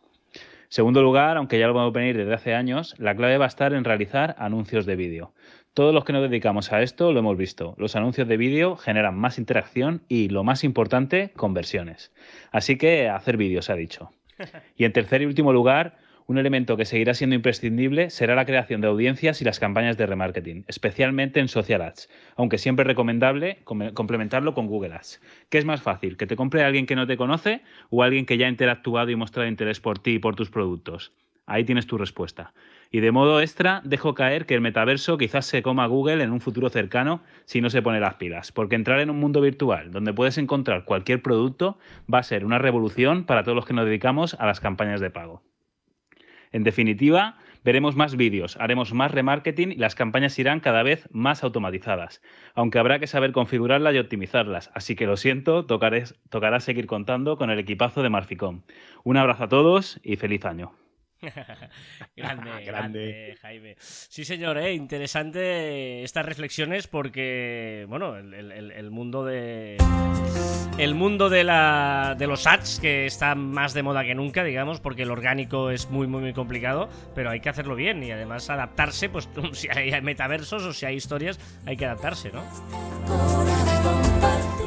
Segundo 0.68 1.02
lugar, 1.02 1.38
aunque 1.38 1.58
ya 1.58 1.68
lo 1.68 1.74
vamos 1.74 1.96
a 1.96 2.00
venir 2.00 2.18
desde 2.18 2.34
hace 2.34 2.56
años, 2.56 2.96
la 2.98 3.16
clave 3.16 3.38
va 3.38 3.46
a 3.46 3.48
estar 3.48 3.74
en 3.74 3.86
realizar 3.86 4.36
anuncios 4.40 4.86
de 4.86 4.98
vídeo. 4.98 5.32
Todos 5.74 5.92
los 5.92 6.06
que 6.06 6.14
nos 6.14 6.22
dedicamos 6.22 6.72
a 6.72 6.84
esto 6.84 7.12
lo 7.12 7.20
hemos 7.20 7.36
visto. 7.36 7.74
Los 7.80 7.96
anuncios 7.96 8.28
de 8.28 8.38
vídeo 8.38 8.76
generan 8.76 9.18
más 9.18 9.40
interacción 9.40 10.04
y, 10.08 10.30
lo 10.30 10.44
más 10.44 10.64
importante, 10.64 11.32
conversiones. 11.36 12.14
Así 12.52 12.78
que 12.78 13.10
hacer 13.10 13.38
vídeos, 13.38 13.66
se 13.66 13.72
ha 13.72 13.76
dicho. 13.76 14.12
Y 14.78 14.86
en 14.86 14.94
tercer 14.94 15.24
y 15.24 15.26
último 15.26 15.52
lugar, 15.52 15.98
un 16.28 16.38
elemento 16.38 16.78
que 16.78 16.86
seguirá 16.86 17.16
siendo 17.16 17.36
imprescindible 17.36 18.12
será 18.12 18.36
la 18.36 18.46
creación 18.46 18.82
de 18.82 18.88
audiencias 18.88 19.42
y 19.42 19.46
las 19.46 19.60
campañas 19.60 19.98
de 19.98 20.06
remarketing, 20.06 20.64
especialmente 20.68 21.40
en 21.40 21.48
social 21.48 21.82
ads, 21.82 22.08
aunque 22.36 22.60
siempre 22.60 22.84
es 22.84 22.88
recomendable 22.88 23.64
complementarlo 23.64 24.54
con 24.54 24.68
Google 24.68 24.94
Ads. 24.94 25.22
¿Qué 25.50 25.58
es 25.58 25.66
más 25.66 25.82
fácil? 25.82 26.18
¿Que 26.18 26.28
te 26.28 26.36
compre 26.36 26.64
alguien 26.64 26.86
que 26.86 26.96
no 26.96 27.08
te 27.08 27.18
conoce 27.18 27.62
o 27.90 28.04
alguien 28.04 28.28
que 28.28 28.38
ya 28.38 28.46
ha 28.46 28.50
interactuado 28.50 29.10
y 29.10 29.16
mostrado 29.16 29.50
interés 29.50 29.80
por 29.80 29.98
ti 29.98 30.12
y 30.12 30.20
por 30.20 30.36
tus 30.36 30.52
productos? 30.52 31.14
Ahí 31.46 31.64
tienes 31.66 31.88
tu 31.88 31.98
respuesta. 31.98 32.54
Y 32.96 33.00
de 33.00 33.12
modo 33.12 33.42
extra, 33.42 33.82
dejo 33.84 34.14
caer 34.14 34.46
que 34.46 34.54
el 34.54 34.62
metaverso 34.62 35.18
quizás 35.18 35.48
se 35.48 35.64
coma 35.64 35.88
Google 35.88 36.24
en 36.24 36.32
un 36.32 36.40
futuro 36.40 36.70
cercano 36.70 37.24
si 37.44 37.60
no 37.60 37.72
se 37.72 37.82
pone 37.82 38.00
las 38.00 38.14
pilas, 38.14 38.52
porque 38.52 38.76
entrar 38.76 39.00
en 39.00 39.10
un 39.10 39.20
mundo 39.20 39.42
virtual 39.42 39.92
donde 39.92 40.14
puedes 40.14 40.38
encontrar 40.38 40.86
cualquier 40.86 41.24
producto 41.24 41.80
va 42.14 42.20
a 42.20 42.24
ser 42.24 42.46
una 42.46 42.60
revolución 42.60 43.26
para 43.26 43.42
todos 43.44 43.56
los 43.56 43.66
que 43.66 43.74
nos 43.74 43.86
dedicamos 43.86 44.36
a 44.36 44.46
las 44.46 44.60
campañas 44.60 45.02
de 45.02 45.10
pago. 45.10 45.42
En 46.52 46.62
definitiva, 46.62 47.40
veremos 47.64 47.96
más 47.96 48.16
vídeos, 48.16 48.58
haremos 48.58 48.94
más 48.94 49.10
remarketing 49.10 49.72
y 49.72 49.78
las 49.78 49.96
campañas 49.96 50.38
irán 50.38 50.60
cada 50.60 50.84
vez 50.84 51.10
más 51.12 51.44
automatizadas, 51.44 52.22
aunque 52.54 52.78
habrá 52.78 53.00
que 53.00 53.08
saber 53.08 53.32
configurarlas 53.32 53.96
y 53.96 53.98
optimizarlas, 53.98 54.70
así 54.76 54.96
que 54.96 55.08
lo 55.08 55.18
siento, 55.18 55.66
tocará 55.66 56.60
seguir 56.60 56.86
contando 56.86 57.38
con 57.38 57.50
el 57.50 57.58
equipazo 57.58 58.04
de 58.04 58.12
Marficom. 58.12 58.62
Un 59.04 59.18
abrazo 59.18 59.46
a 59.46 59.50
todos 59.50 60.00
y 60.04 60.16
feliz 60.16 60.46
año. 60.46 60.83
grande, 62.16 62.66
grande, 62.66 63.38
Jaime. 63.42 63.76
Sí, 63.80 64.26
señor, 64.26 64.58
¿eh? 64.58 64.74
interesante 64.74 66.04
estas 66.04 66.26
reflexiones 66.26 66.88
porque, 66.88 67.86
bueno, 67.88 68.18
el, 68.18 68.92
mundo 68.92 69.24
de. 69.24 69.78
El 70.78 70.96
mundo 70.96 71.30
de, 71.30 71.44
la, 71.44 72.16
de 72.18 72.28
los 72.28 72.48
ads, 72.48 72.80
que 72.80 73.06
está 73.06 73.36
más 73.36 73.74
de 73.74 73.84
moda 73.84 74.04
que 74.04 74.16
nunca, 74.16 74.44
digamos, 74.44 74.80
porque 74.80 75.04
el 75.04 75.12
orgánico 75.12 75.70
es 75.70 75.90
muy, 75.90 76.08
muy, 76.08 76.22
muy 76.22 76.34
complicado, 76.34 76.90
pero 77.14 77.30
hay 77.30 77.40
que 77.40 77.50
hacerlo 77.50 77.76
bien 77.76 78.04
y 78.04 78.12
además 78.12 78.50
adaptarse, 78.50 79.10
pues 79.10 79.30
si 79.54 79.68
hay 79.70 80.02
metaversos 80.02 80.64
o 80.64 80.74
si 80.74 80.86
hay 80.86 80.96
historias, 80.96 81.40
hay 81.66 81.78
que 81.78 81.86
adaptarse, 81.86 82.32
¿no? 82.32 82.44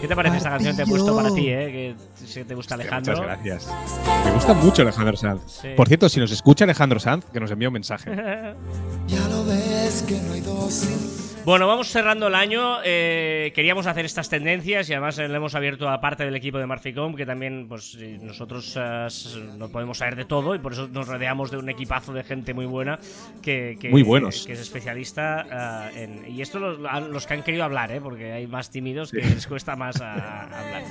¿Qué 0.06 0.10
te 0.10 0.14
parece 0.14 0.36
esta 0.36 0.50
canción 0.50 0.76
que 0.76 0.84
te 0.84 0.88
he 0.88 0.92
puesto 0.92 1.16
para 1.16 1.34
ti, 1.34 1.48
eh? 1.48 1.96
Que 2.32 2.44
te 2.44 2.54
gusta 2.54 2.76
Alejandro. 2.76 3.12
muchas 3.12 3.26
gracias. 3.26 3.68
Me 4.24 4.30
gusta 4.30 4.54
mucho 4.54 4.82
Alejandro 4.82 5.16
Sanz. 5.16 5.62
Por 5.76 5.88
cierto, 5.88 6.08
si 6.08 6.20
nos 6.20 6.30
escucha 6.30 6.62
Alejandro 6.62 7.00
Sanz, 7.00 7.24
que 7.32 7.40
nos 7.40 7.50
envía 7.50 7.68
un 7.68 7.74
mensaje. 7.74 8.10
ya 9.08 9.28
lo 9.28 9.44
ves 9.44 10.04
que 10.06 10.20
no 10.20 10.34
hay 10.34 10.42
dos 10.42 10.86
bueno, 11.46 11.68
vamos 11.68 11.86
cerrando 11.86 12.26
el 12.26 12.34
año. 12.34 12.78
Eh, 12.82 13.52
queríamos 13.54 13.86
hacer 13.86 14.04
estas 14.04 14.28
tendencias 14.28 14.90
y 14.90 14.94
además 14.94 15.16
le 15.16 15.32
hemos 15.32 15.54
abierto 15.54 15.88
a 15.88 16.00
parte 16.00 16.24
del 16.24 16.34
equipo 16.34 16.58
de 16.58 16.66
Marficom, 16.66 17.14
que 17.14 17.24
también 17.24 17.68
pues 17.68 17.96
nosotros 18.20 18.76
eh, 18.76 19.06
no 19.56 19.68
podemos 19.68 19.98
saber 19.98 20.16
de 20.16 20.24
todo 20.24 20.56
y 20.56 20.58
por 20.58 20.72
eso 20.72 20.88
nos 20.88 21.06
rodeamos 21.06 21.52
de 21.52 21.58
un 21.58 21.68
equipazo 21.68 22.12
de 22.12 22.24
gente 22.24 22.52
muy 22.52 22.66
buena 22.66 22.98
que, 23.42 23.78
muy 23.92 24.02
buenos. 24.02 24.44
que 24.44 24.54
es 24.54 24.58
especialista 24.58 25.92
eh, 25.94 26.02
en... 26.02 26.34
Y 26.34 26.42
esto 26.42 26.58
los, 26.58 27.26
que 27.28 27.34
han 27.34 27.44
querido 27.44 27.62
hablar, 27.62 27.92
¿eh? 27.92 28.00
porque 28.00 28.32
hay 28.32 28.48
más 28.48 28.68
tímidos 28.68 29.12
que 29.12 29.20
les 29.20 29.46
cuesta 29.46 29.76
más 29.76 30.00
hablar. 30.00 30.82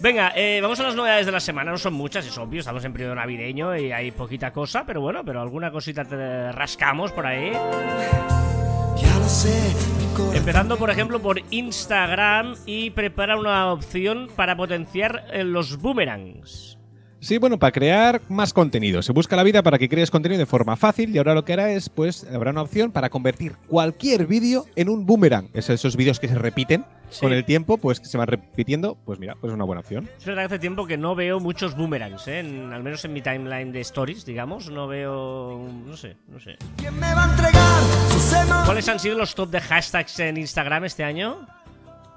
Venga, 0.00 0.34
vamos 0.60 0.78
a 0.80 0.82
las 0.82 0.96
novedades 0.96 1.24
de 1.24 1.32
la 1.32 1.40
semana. 1.40 1.70
No 1.70 1.78
son 1.78 1.94
muchas, 1.94 2.26
es 2.26 2.36
obvio, 2.36 2.60
estamos 2.60 2.84
en 2.84 2.92
periodo 2.92 3.14
navideño 3.14 3.74
y 3.74 3.90
hay 3.90 4.10
poquita 4.10 4.52
cosa, 4.52 4.84
pero 4.84 5.00
bueno, 5.00 5.24
pero 5.24 5.40
alguna 5.40 5.70
cosita 5.70 6.04
te 6.04 6.52
rascamos 6.52 7.10
por 7.10 7.24
ahí. 7.24 7.52
Empezando, 10.32 10.78
por 10.78 10.88
ejemplo, 10.88 11.20
por 11.20 11.42
Instagram 11.50 12.54
y 12.64 12.88
prepara 12.90 13.38
una 13.38 13.70
opción 13.70 14.28
para 14.34 14.56
potenciar 14.56 15.26
eh, 15.30 15.44
los 15.44 15.76
boomerangs. 15.76 16.77
Sí, 17.28 17.36
bueno, 17.36 17.58
para 17.58 17.72
crear 17.72 18.22
más 18.30 18.54
contenido. 18.54 19.02
Se 19.02 19.12
busca 19.12 19.36
la 19.36 19.42
vida 19.42 19.62
para 19.62 19.78
que 19.78 19.90
crees 19.90 20.10
contenido 20.10 20.38
de 20.38 20.46
forma 20.46 20.76
fácil 20.76 21.14
y 21.14 21.18
ahora 21.18 21.34
lo 21.34 21.44
que 21.44 21.52
hará 21.52 21.70
es, 21.72 21.90
pues, 21.90 22.26
habrá 22.32 22.52
una 22.52 22.62
opción 22.62 22.90
para 22.90 23.10
convertir 23.10 23.52
cualquier 23.66 24.26
vídeo 24.26 24.64
en 24.76 24.88
un 24.88 25.04
boomerang. 25.04 25.50
Es 25.52 25.68
esos 25.68 25.94
vídeos 25.94 26.20
que 26.20 26.28
se 26.28 26.36
repiten 26.36 26.86
con 27.20 27.34
el 27.34 27.44
tiempo, 27.44 27.76
pues 27.76 28.00
que 28.00 28.06
se 28.06 28.16
van 28.16 28.28
repitiendo. 28.28 28.96
Pues 29.04 29.18
mira, 29.18 29.34
pues 29.34 29.50
es 29.50 29.54
una 29.54 29.64
buena 29.64 29.80
opción. 29.80 30.08
Es 30.16 30.24
verdad 30.24 30.42
que 30.42 30.46
hace 30.46 30.58
tiempo 30.58 30.86
que 30.86 30.96
no 30.96 31.14
veo 31.14 31.38
muchos 31.38 31.76
boomerangs, 31.76 32.28
¿eh? 32.28 32.38
al 32.40 32.82
menos 32.82 33.04
en 33.04 33.12
mi 33.12 33.20
timeline 33.20 33.72
de 33.72 33.80
stories, 33.80 34.24
digamos. 34.24 34.70
No 34.70 34.86
veo. 34.86 35.68
No 35.86 35.98
sé, 35.98 36.16
no 36.28 36.40
sé. 36.40 36.56
¿Cuáles 38.64 38.88
han 38.88 38.98
sido 38.98 39.18
los 39.18 39.34
top 39.34 39.50
de 39.50 39.60
hashtags 39.60 40.18
en 40.20 40.38
Instagram 40.38 40.86
este 40.86 41.04
año? 41.04 41.46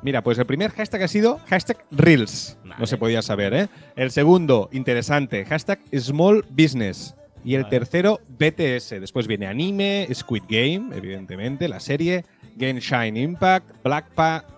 Mira, 0.04 0.24
pues 0.24 0.38
el 0.40 0.46
primer 0.46 0.72
hashtag 0.72 1.04
ha 1.04 1.08
sido 1.08 1.40
hashtag 1.48 1.78
Reels. 1.92 2.58
No 2.80 2.88
se 2.88 2.98
podía 2.98 3.22
saber, 3.22 3.54
¿eh? 3.54 3.70
El 3.96 4.12
segundo, 4.12 4.70
interesante, 4.72 5.46
hashtag 5.46 5.80
Small 5.98 6.44
Business. 6.50 7.16
Y 7.44 7.56
el 7.56 7.68
tercero, 7.70 8.20
BTS. 8.28 9.02
Después 9.02 9.28
viene 9.28 9.48
anime, 9.48 10.08
Squid 10.14 10.44
Game, 10.48 10.96
evidentemente, 10.96 11.68
la 11.68 11.80
serie, 11.80 12.24
Genshin 12.58 13.18
Impact, 13.18 13.78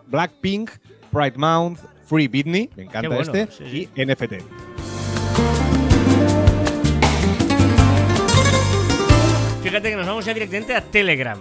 Blackpink, 0.07 0.69
Pride 1.11 1.37
Month, 1.37 1.79
Free 2.05 2.27
Britney, 2.27 2.69
me 2.75 2.83
encanta 2.83 3.17
este, 3.17 3.47
y 3.65 3.87
NFT. 4.05 4.33
Fíjate 9.63 9.89
que 9.89 9.95
nos 9.95 10.05
vamos 10.05 10.25
ya 10.25 10.33
directamente 10.33 10.75
a 10.75 10.81
Telegram. 10.81 11.39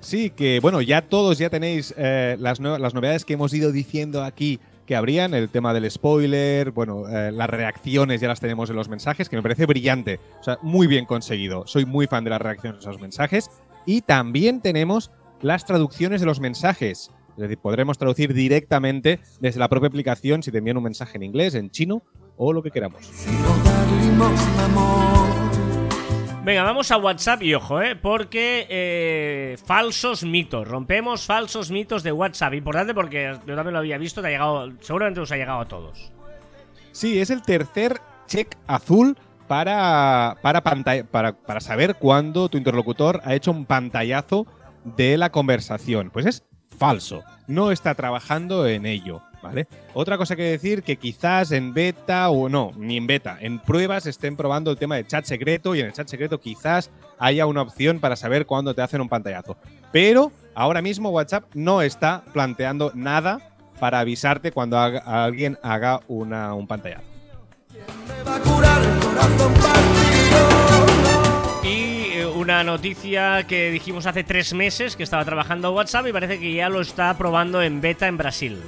Sí, 0.00 0.30
que 0.30 0.60
bueno, 0.60 0.80
ya 0.80 1.02
todos 1.02 1.38
ya 1.38 1.50
tenéis 1.50 1.94
eh, 1.96 2.36
las, 2.38 2.58
las 2.58 2.94
novedades 2.94 3.24
que 3.24 3.34
hemos 3.34 3.52
ido 3.52 3.70
diciendo 3.70 4.24
aquí 4.24 4.58
que 4.90 4.96
habrían, 4.96 5.34
el 5.34 5.50
tema 5.50 5.72
del 5.72 5.88
spoiler, 5.88 6.72
bueno, 6.72 7.08
eh, 7.08 7.30
las 7.30 7.48
reacciones 7.48 8.20
ya 8.20 8.26
las 8.26 8.40
tenemos 8.40 8.70
en 8.70 8.76
los 8.76 8.88
mensajes, 8.88 9.28
que 9.28 9.36
me 9.36 9.42
parece 9.42 9.64
brillante, 9.64 10.18
o 10.40 10.42
sea, 10.42 10.58
muy 10.62 10.88
bien 10.88 11.04
conseguido. 11.04 11.64
Soy 11.68 11.84
muy 11.84 12.08
fan 12.08 12.24
de 12.24 12.30
las 12.30 12.42
reacciones 12.42 12.84
a 12.84 12.90
los 12.90 13.00
mensajes. 13.00 13.50
Y 13.86 14.00
también 14.00 14.60
tenemos 14.60 15.12
las 15.42 15.64
traducciones 15.64 16.20
de 16.20 16.26
los 16.26 16.40
mensajes. 16.40 17.12
Es 17.36 17.42
decir, 17.42 17.58
podremos 17.58 17.98
traducir 17.98 18.34
directamente 18.34 19.20
desde 19.38 19.60
la 19.60 19.68
propia 19.68 19.86
aplicación 19.86 20.42
si 20.42 20.50
te 20.50 20.58
envían 20.58 20.76
un 20.76 20.82
mensaje 20.82 21.18
en 21.18 21.22
inglés, 21.22 21.54
en 21.54 21.70
chino 21.70 22.02
o 22.36 22.52
lo 22.52 22.60
que 22.60 22.72
queramos. 22.72 23.08
Venga, 26.42 26.62
vamos 26.62 26.90
a 26.90 26.96
WhatsApp 26.96 27.42
y 27.42 27.54
ojo, 27.54 27.82
¿eh? 27.82 27.96
Porque 27.96 28.66
eh, 28.70 29.58
falsos 29.62 30.24
mitos. 30.24 30.66
Rompemos 30.66 31.26
falsos 31.26 31.70
mitos 31.70 32.02
de 32.02 32.12
WhatsApp. 32.12 32.54
Importante 32.54 32.94
porque 32.94 33.38
yo 33.46 33.54
también 33.54 33.74
lo 33.74 33.78
había 33.78 33.98
visto, 33.98 34.22
te 34.22 34.28
ha 34.28 34.30
llegado, 34.30 34.72
seguramente 34.80 35.20
os 35.20 35.30
ha 35.30 35.36
llegado 35.36 35.60
a 35.60 35.68
todos. 35.68 36.10
Sí, 36.92 37.20
es 37.20 37.28
el 37.28 37.42
tercer 37.42 38.00
check 38.26 38.56
azul 38.66 39.18
para, 39.48 40.36
para, 40.40 40.62
para, 40.62 41.32
para 41.34 41.60
saber 41.60 41.96
cuándo 41.96 42.48
tu 42.48 42.56
interlocutor 42.56 43.20
ha 43.24 43.34
hecho 43.34 43.50
un 43.50 43.66
pantallazo 43.66 44.46
de 44.84 45.18
la 45.18 45.30
conversación. 45.30 46.08
Pues 46.10 46.24
es 46.24 46.44
falso. 46.78 47.22
No 47.48 47.70
está 47.70 47.94
trabajando 47.94 48.66
en 48.66 48.86
ello. 48.86 49.22
¿Vale? 49.42 49.66
Otra 49.94 50.18
cosa 50.18 50.36
que 50.36 50.42
decir 50.42 50.82
que 50.82 50.96
quizás 50.96 51.52
en 51.52 51.74
beta 51.74 52.30
o 52.30 52.48
no, 52.48 52.72
ni 52.76 52.96
en 52.96 53.06
beta, 53.06 53.38
en 53.40 53.58
pruebas 53.58 54.06
estén 54.06 54.36
probando 54.36 54.70
el 54.70 54.76
tema 54.78 54.96
de 54.96 55.06
chat 55.06 55.24
secreto 55.24 55.74
y 55.74 55.80
en 55.80 55.86
el 55.86 55.92
chat 55.92 56.08
secreto 56.08 56.40
quizás 56.40 56.90
haya 57.18 57.46
una 57.46 57.62
opción 57.62 58.00
para 58.00 58.16
saber 58.16 58.46
cuándo 58.46 58.74
te 58.74 58.82
hacen 58.82 59.00
un 59.00 59.08
pantallazo. 59.08 59.56
Pero 59.92 60.32
ahora 60.54 60.82
mismo 60.82 61.10
WhatsApp 61.10 61.44
no 61.54 61.82
está 61.82 62.22
planteando 62.32 62.92
nada 62.94 63.40
para 63.78 64.00
avisarte 64.00 64.52
cuando 64.52 64.78
alguien 64.78 65.58
haga 65.62 66.00
una, 66.08 66.54
un 66.54 66.66
pantallazo. 66.66 67.04
Y 71.62 72.12
eh, 72.12 72.26
una 72.26 72.64
noticia 72.64 73.46
que 73.46 73.70
dijimos 73.70 74.06
hace 74.06 74.24
tres 74.24 74.52
meses 74.52 74.96
que 74.96 75.02
estaba 75.02 75.24
trabajando 75.24 75.72
WhatsApp 75.72 76.06
y 76.06 76.12
parece 76.12 76.38
que 76.38 76.52
ya 76.52 76.68
lo 76.68 76.80
está 76.80 77.16
probando 77.16 77.62
en 77.62 77.80
beta 77.80 78.06
en 78.06 78.16
Brasil. 78.16 78.60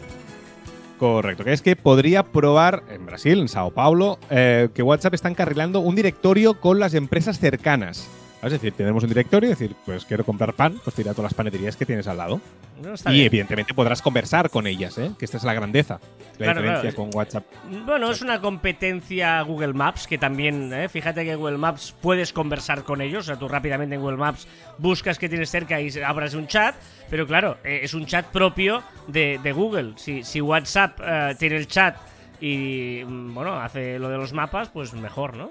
Correcto, 1.02 1.42
que 1.42 1.52
es 1.52 1.62
que 1.62 1.74
podría 1.74 2.22
probar 2.22 2.84
en 2.88 3.04
Brasil, 3.06 3.40
en 3.40 3.48
Sao 3.48 3.72
Paulo, 3.72 4.20
eh, 4.30 4.68
que 4.72 4.84
WhatsApp 4.84 5.14
está 5.14 5.28
encarrilando 5.28 5.80
un 5.80 5.96
directorio 5.96 6.60
con 6.60 6.78
las 6.78 6.94
empresas 6.94 7.40
cercanas. 7.40 8.08
Es 8.42 8.50
decir, 8.50 8.72
tenemos 8.72 9.04
un 9.04 9.08
directorio 9.08 9.46
y 9.48 9.50
decir, 9.50 9.76
pues 9.86 10.04
quiero 10.04 10.24
comprar 10.24 10.52
pan, 10.54 10.80
pues 10.82 10.96
tira 10.96 11.12
todas 11.12 11.30
las 11.30 11.34
paneterías 11.34 11.76
que 11.76 11.86
tienes 11.86 12.08
al 12.08 12.16
lado. 12.16 12.40
No, 12.82 12.94
y 12.94 13.12
bien. 13.12 13.26
evidentemente 13.26 13.72
podrás 13.72 14.02
conversar 14.02 14.50
con 14.50 14.66
ellas, 14.66 14.98
¿eh? 14.98 15.12
que 15.16 15.24
esta 15.24 15.36
es 15.36 15.44
la 15.44 15.54
grandeza. 15.54 16.00
La 16.38 16.46
Claro, 16.46 16.60
diferencia 16.62 16.90
claro. 16.90 16.96
con 17.10 17.16
WhatsApp. 17.16 17.44
Bueno, 17.86 18.10
es 18.10 18.20
una 18.20 18.40
competencia 18.40 19.40
Google 19.42 19.74
Maps 19.74 20.08
que 20.08 20.18
también, 20.18 20.72
¿eh? 20.72 20.88
fíjate 20.88 21.24
que 21.24 21.36
Google 21.36 21.58
Maps 21.58 21.94
puedes 22.02 22.32
conversar 22.32 22.82
con 22.82 23.00
ellos, 23.00 23.24
o 23.24 23.26
sea, 23.28 23.36
tú 23.38 23.46
rápidamente 23.46 23.94
en 23.94 24.00
Google 24.00 24.16
Maps 24.16 24.48
buscas 24.78 25.18
que 25.20 25.28
tienes 25.28 25.48
cerca 25.48 25.80
y 25.80 25.90
abras 26.04 26.34
un 26.34 26.48
chat, 26.48 26.74
pero 27.10 27.26
claro, 27.28 27.58
eh, 27.62 27.80
es 27.84 27.94
un 27.94 28.06
chat 28.06 28.26
propio 28.26 28.82
de, 29.06 29.38
de 29.40 29.52
Google. 29.52 29.92
Si, 29.96 30.24
si 30.24 30.40
WhatsApp 30.40 30.98
eh, 31.00 31.36
tiene 31.38 31.56
el 31.58 31.68
chat 31.68 31.96
y, 32.40 33.02
mm, 33.06 33.34
bueno, 33.34 33.54
hace 33.60 34.00
lo 34.00 34.08
de 34.08 34.16
los 34.18 34.32
mapas, 34.32 34.68
pues 34.70 34.92
mejor, 34.94 35.36
¿no? 35.36 35.48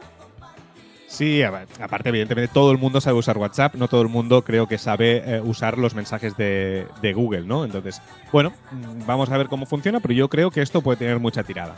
Sí, 1.11 1.43
aparte, 1.43 2.07
evidentemente, 2.07 2.53
todo 2.53 2.71
el 2.71 2.77
mundo 2.77 3.01
sabe 3.01 3.17
usar 3.17 3.37
WhatsApp, 3.37 3.75
no 3.75 3.89
todo 3.89 4.01
el 4.01 4.07
mundo 4.07 4.43
creo 4.45 4.65
que 4.65 4.77
sabe 4.77 5.21
eh, 5.25 5.41
usar 5.43 5.77
los 5.77 5.93
mensajes 5.93 6.37
de, 6.37 6.87
de 7.01 7.13
Google, 7.13 7.41
¿no? 7.41 7.65
Entonces, 7.65 8.01
bueno, 8.31 8.53
mm, 8.71 9.05
vamos 9.05 9.29
a 9.29 9.37
ver 9.37 9.47
cómo 9.47 9.65
funciona, 9.65 9.99
pero 9.99 10.13
yo 10.13 10.29
creo 10.29 10.51
que 10.51 10.61
esto 10.61 10.81
puede 10.81 10.99
tener 10.99 11.19
mucha 11.19 11.43
tirada. 11.43 11.75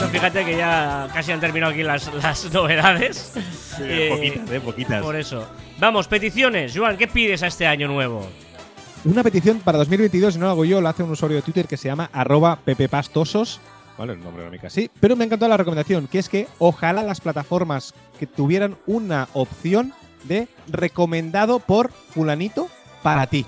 No, 0.00 0.08
fíjate 0.08 0.44
que 0.46 0.56
ya 0.56 1.08
casi 1.12 1.32
han 1.32 1.40
terminado 1.40 1.72
aquí 1.72 1.82
las, 1.82 2.10
las 2.14 2.50
novedades. 2.50 3.34
Eh, 3.78 4.08
poquitas, 4.08 4.50
eh, 4.50 4.60
poquitas. 4.60 5.02
Por 5.02 5.16
eso. 5.16 5.46
Vamos, 5.78 6.08
peticiones. 6.08 6.72
Joan, 6.74 6.96
¿qué 6.96 7.06
pides 7.06 7.42
a 7.42 7.48
este 7.48 7.66
año 7.66 7.88
nuevo? 7.88 8.26
Una 9.04 9.22
petición 9.22 9.60
para 9.60 9.76
2022, 9.76 10.36
y 10.36 10.38
no 10.38 10.46
la 10.46 10.52
hago 10.52 10.64
yo, 10.64 10.80
la 10.80 10.90
hace 10.90 11.02
un 11.02 11.10
usuario 11.10 11.36
de 11.36 11.42
Twitter 11.42 11.68
que 11.68 11.76
se 11.76 11.88
llama 11.88 12.08
arroba 12.10 12.56
pepepastosos. 12.64 13.60
Vale, 13.98 14.12
el 14.12 14.22
nombre 14.22 14.44
no 14.44 14.50
me 14.50 14.58
casi. 14.58 14.90
Pero 15.00 15.16
me 15.16 15.24
ha 15.24 15.26
encantado 15.26 15.48
la 15.50 15.56
recomendación, 15.56 16.06
que 16.06 16.18
es 16.18 16.28
que 16.28 16.46
ojalá 16.58 17.02
las 17.02 17.20
plataformas 17.20 17.94
que 18.18 18.26
tuvieran 18.26 18.76
una 18.86 19.28
opción 19.32 19.92
de 20.24 20.48
recomendado 20.68 21.60
por 21.60 21.90
fulanito 21.92 22.68
para 23.02 23.26
ti. 23.26 23.46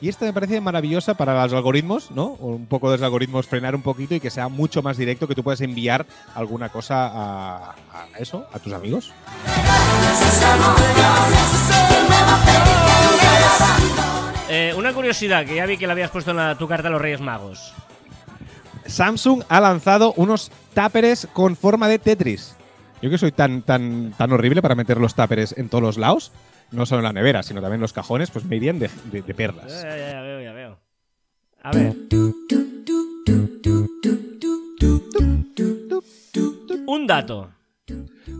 Y 0.00 0.08
esta 0.08 0.24
me 0.24 0.32
parece 0.32 0.60
maravillosa 0.60 1.14
para 1.14 1.40
los 1.44 1.52
algoritmos, 1.52 2.10
¿no? 2.10 2.24
O 2.40 2.48
un 2.48 2.66
poco 2.66 2.90
de 2.90 2.96
los 2.98 3.04
algoritmos 3.04 3.46
frenar 3.46 3.76
un 3.76 3.82
poquito 3.82 4.16
y 4.16 4.20
que 4.20 4.30
sea 4.30 4.48
mucho 4.48 4.82
más 4.82 4.96
directo, 4.96 5.28
que 5.28 5.36
tú 5.36 5.44
puedas 5.44 5.60
enviar 5.60 6.06
alguna 6.34 6.70
cosa 6.70 7.06
a, 7.06 7.74
a 7.92 8.18
eso, 8.18 8.44
a 8.52 8.58
tus 8.58 8.72
amigos. 8.72 9.12
Eh, 14.48 14.74
una 14.76 14.92
curiosidad 14.92 15.46
que 15.46 15.54
ya 15.56 15.64
vi 15.66 15.78
que 15.78 15.86
la 15.86 15.92
habías 15.94 16.10
puesto 16.10 16.32
en 16.32 16.36
la- 16.36 16.56
tu 16.58 16.68
carta 16.68 16.88
a 16.88 16.90
los 16.90 17.00
Reyes 17.00 17.20
Magos. 17.20 17.72
Samsung 18.92 19.42
ha 19.48 19.60
lanzado 19.60 20.12
unos 20.16 20.50
táperes 20.74 21.26
con 21.32 21.56
forma 21.56 21.88
de 21.88 21.98
Tetris. 21.98 22.54
Yo 23.00 23.10
que 23.10 23.18
soy 23.18 23.32
tan, 23.32 23.62
tan, 23.62 24.12
tan 24.16 24.30
horrible 24.32 24.62
para 24.62 24.74
meter 24.76 24.98
los 24.98 25.14
táperes 25.14 25.54
en 25.58 25.68
todos 25.68 25.82
los 25.82 25.98
lados, 25.98 26.30
no 26.70 26.86
solo 26.86 27.00
en 27.00 27.04
la 27.04 27.12
nevera, 27.12 27.42
sino 27.42 27.60
también 27.60 27.76
en 27.78 27.82
los 27.82 27.92
cajones, 27.92 28.30
pues 28.30 28.44
me 28.44 28.56
irían 28.56 28.78
de, 28.78 28.88
de- 29.10 29.22
de 29.22 29.34
perlas. 29.34 29.82
Ya, 29.82 29.96
ya, 29.96 30.10
ya 30.12 30.20
veo, 30.20 30.40
ya 30.40 30.52
veo. 30.52 30.78
A 31.62 31.70
ver. 31.72 31.96
Un 36.86 37.06
dato. 37.06 37.50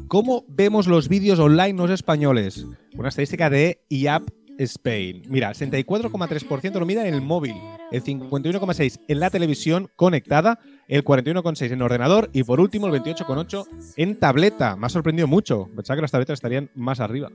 ¿Cómo 0.08 0.44
vemos 0.48 0.86
los 0.86 1.08
vídeos 1.08 1.38
online 1.38 1.78
los 1.78 1.90
españoles? 1.90 2.66
Una 2.96 3.08
estadística 3.08 3.48
de 3.50 3.80
IAP 3.88 4.28
Spain. 4.58 5.22
Mira, 5.28 5.48
el 5.50 5.54
64,3% 5.56 6.78
lo 6.78 6.86
mira 6.86 7.06
en 7.06 7.14
el 7.14 7.22
móvil, 7.22 7.54
el 7.92 8.02
51,6% 8.02 9.00
en 9.08 9.20
la 9.20 9.30
televisión 9.30 9.88
conectada, 9.96 10.58
el 10.88 11.04
41,6% 11.04 11.72
en 11.72 11.82
ordenador 11.82 12.30
y 12.32 12.42
por 12.44 12.60
último 12.60 12.86
el 12.88 13.00
28,8% 13.00 13.66
en 13.96 14.18
tableta. 14.18 14.76
Me 14.76 14.86
ha 14.86 14.88
sorprendido 14.88 15.26
mucho. 15.28 15.68
Pensaba 15.76 15.96
que 15.96 16.02
las 16.02 16.10
tabletas 16.10 16.34
estarían 16.34 16.70
más 16.74 17.00
arriba. 17.00 17.30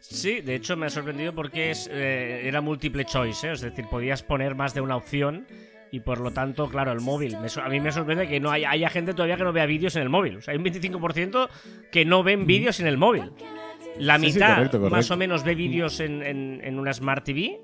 Sí, 0.00 0.40
de 0.40 0.54
hecho 0.54 0.76
me 0.76 0.86
ha 0.86 0.90
sorprendido 0.90 1.34
porque 1.34 1.70
es, 1.70 1.88
eh, 1.92 2.42
era 2.44 2.60
múltiple 2.60 3.04
choice, 3.04 3.48
¿eh? 3.48 3.52
es 3.52 3.60
decir, 3.60 3.86
podías 3.90 4.22
poner 4.22 4.54
más 4.54 4.74
de 4.74 4.80
una 4.80 4.96
opción 4.96 5.46
y 5.90 6.00
por 6.00 6.20
lo 6.20 6.30
tanto, 6.32 6.68
claro, 6.68 6.92
el 6.92 7.00
móvil. 7.00 7.34
A 7.36 7.68
mí 7.68 7.80
me 7.80 7.92
sorprende 7.92 8.28
que 8.28 8.40
no 8.40 8.50
haya, 8.50 8.70
haya 8.70 8.90
gente 8.90 9.12
todavía 9.14 9.36
que 9.36 9.44
no 9.44 9.52
vea 9.52 9.66
vídeos 9.66 9.96
en 9.96 10.02
el 10.02 10.08
móvil. 10.10 10.36
O 10.36 10.42
sea, 10.42 10.52
hay 10.52 10.58
un 10.58 10.64
25% 10.64 11.48
que 11.90 12.04
no 12.04 12.22
ven 12.22 12.46
vídeos 12.46 12.80
en 12.80 12.86
el 12.86 12.98
móvil. 12.98 13.30
La 13.98 14.18
Sí, 14.18 14.26
sí, 14.30 14.34
mitad 14.34 14.54
correcto, 14.56 14.78
correcto. 14.78 14.96
más 14.96 15.10
o 15.10 15.16
menos 15.16 15.44
ve 15.44 15.54
vídeos 15.54 15.98
en, 16.00 16.22
en- 16.22 16.60
en 16.62 16.78
una 16.78 16.92
Smart 16.92 17.24
TV. 17.24 17.58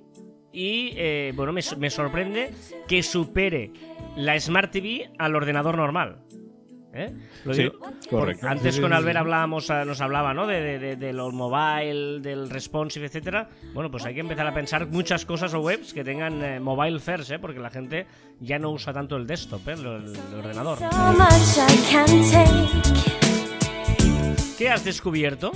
Y 0.57 0.93
eh, 0.97 1.33
bueno, 1.35 1.53
me, 1.53 1.61
me 1.79 1.91
sorprende 1.91 2.53
que 2.87 3.03
supere 3.03 3.73
la 4.17 4.39
Smart 4.39 4.71
TV 4.71 5.11
al 5.19 5.35
ordenador 5.35 5.77
normal. 5.77 6.19
¿Eh? 6.97 7.13
Lo 7.45 7.53
Sí, 7.55 7.63
digo 7.65 7.75
correcto. 8.09 8.47
Antes 8.47 8.75
Sí, 8.75 8.77
sí, 8.77 8.81
con 8.83 8.93
Albert 8.93 9.17
hablábamos, 9.17 9.69
ah, 9.69 9.85
nos 9.85 10.01
hablaba, 10.01 10.33
¿no? 10.33 10.47
De, 10.47 10.61
de, 10.61 10.79
de- 10.79 10.95
de 10.97 11.13
los 11.13 11.35
mobile, 11.35 12.21
del 12.21 12.49
responsive, 12.49 13.07
etcétera. 13.07 13.49
Bueno, 13.73 13.91
pues 13.91 14.05
hay 14.07 14.15
que 14.15 14.21
empezar 14.21 14.47
a 14.47 14.55
pensar 14.55 14.87
muchas 14.87 15.25
cosas 15.27 15.53
o 15.55 15.61
webs 15.61 15.93
que 15.93 16.05
tengan 16.05 16.41
eh, 16.45 16.61
mobile 16.61 17.01
first, 17.01 17.33
¿eh? 17.33 17.41
Porque 17.41 17.59
la 17.59 17.71
gente 17.71 18.07
ya 18.39 18.61
no 18.61 18.71
usa 18.71 18.93
tanto 18.93 19.17
el 19.17 19.27
desktop, 19.27 19.69
¿eh? 19.71 19.73
El, 19.73 19.81
el- 19.87 20.13
el 20.15 20.35
ordenador. 20.39 20.79
So 20.79 20.85
much 20.85 21.59
I 21.59 21.93
can 21.93 22.07
take. 22.31 22.69
¿Qué 24.57 24.69
has 24.71 24.85
descubierto? 24.85 25.51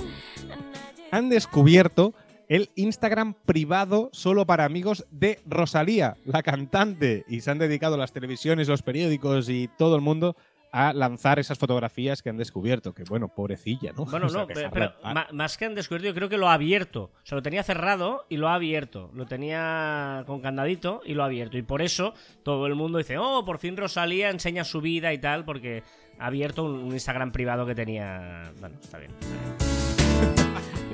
han 1.11 1.29
descubierto 1.29 2.13
el 2.49 2.71
Instagram 2.75 3.35
privado 3.45 4.09
solo 4.11 4.45
para 4.45 4.65
amigos 4.65 5.05
de 5.11 5.39
Rosalía, 5.45 6.17
la 6.25 6.43
cantante, 6.43 7.23
y 7.27 7.41
se 7.41 7.51
han 7.51 7.59
dedicado 7.59 7.95
las 7.95 8.11
televisiones, 8.11 8.67
los 8.67 8.81
periódicos 8.81 9.47
y 9.49 9.69
todo 9.77 9.95
el 9.95 10.01
mundo 10.01 10.35
a 10.71 10.93
lanzar 10.93 11.39
esas 11.39 11.57
fotografías 11.57 12.21
que 12.21 12.29
han 12.29 12.37
descubierto. 12.37 12.93
Que 12.93 13.03
bueno, 13.03 13.27
pobrecilla, 13.29 13.91
¿no? 13.93 14.05
Bueno, 14.05 14.25
O 14.29 14.29
sea, 14.29 14.41
no, 14.41 14.47
pero, 14.47 14.93
más 15.31 15.57
que 15.57 15.65
han 15.65 15.75
descubierto, 15.75 16.07
yo 16.07 16.13
creo 16.13 16.29
que 16.29 16.37
lo 16.37 16.49
ha 16.49 16.53
abierto. 16.53 17.11
O 17.23 17.25
sea, 17.25 17.35
lo 17.35 17.41
tenía 17.41 17.63
cerrado 17.63 18.25
y 18.29 18.37
lo 18.37 18.49
ha 18.49 18.55
abierto. 18.55 19.11
Lo 19.13 19.25
tenía 19.25 20.23
con 20.27 20.41
candadito 20.41 21.01
y 21.05 21.13
lo 21.13 21.23
ha 21.23 21.27
abierto. 21.27 21.57
Y 21.57 21.63
por 21.63 21.81
eso 21.81 22.13
todo 22.43 22.67
el 22.67 22.75
mundo 22.75 22.97
dice, 22.97 23.17
oh, 23.17 23.45
por 23.45 23.57
fin 23.57 23.77
Rosalía 23.77 24.29
enseña 24.29 24.63
su 24.63 24.81
vida 24.81 25.13
y 25.13 25.17
tal, 25.17 25.45
porque 25.45 25.83
ha 26.19 26.27
abierto 26.27 26.63
un, 26.63 26.91
Instagram 26.91 27.31
privado 27.31 27.65
que 27.65 27.75
tenía... 27.75 28.51
Bueno, 28.59 28.77
está 28.81 28.97
bien. 28.97 29.11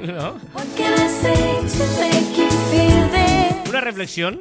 Can 0.08 0.94
I 0.94 1.08
say 1.08 1.34
to 1.34 1.86
make 2.00 2.38
you 2.38 2.50
feel 2.72 3.10
this? 3.12 3.70
Una 3.70 3.82
reflexión. 3.82 4.40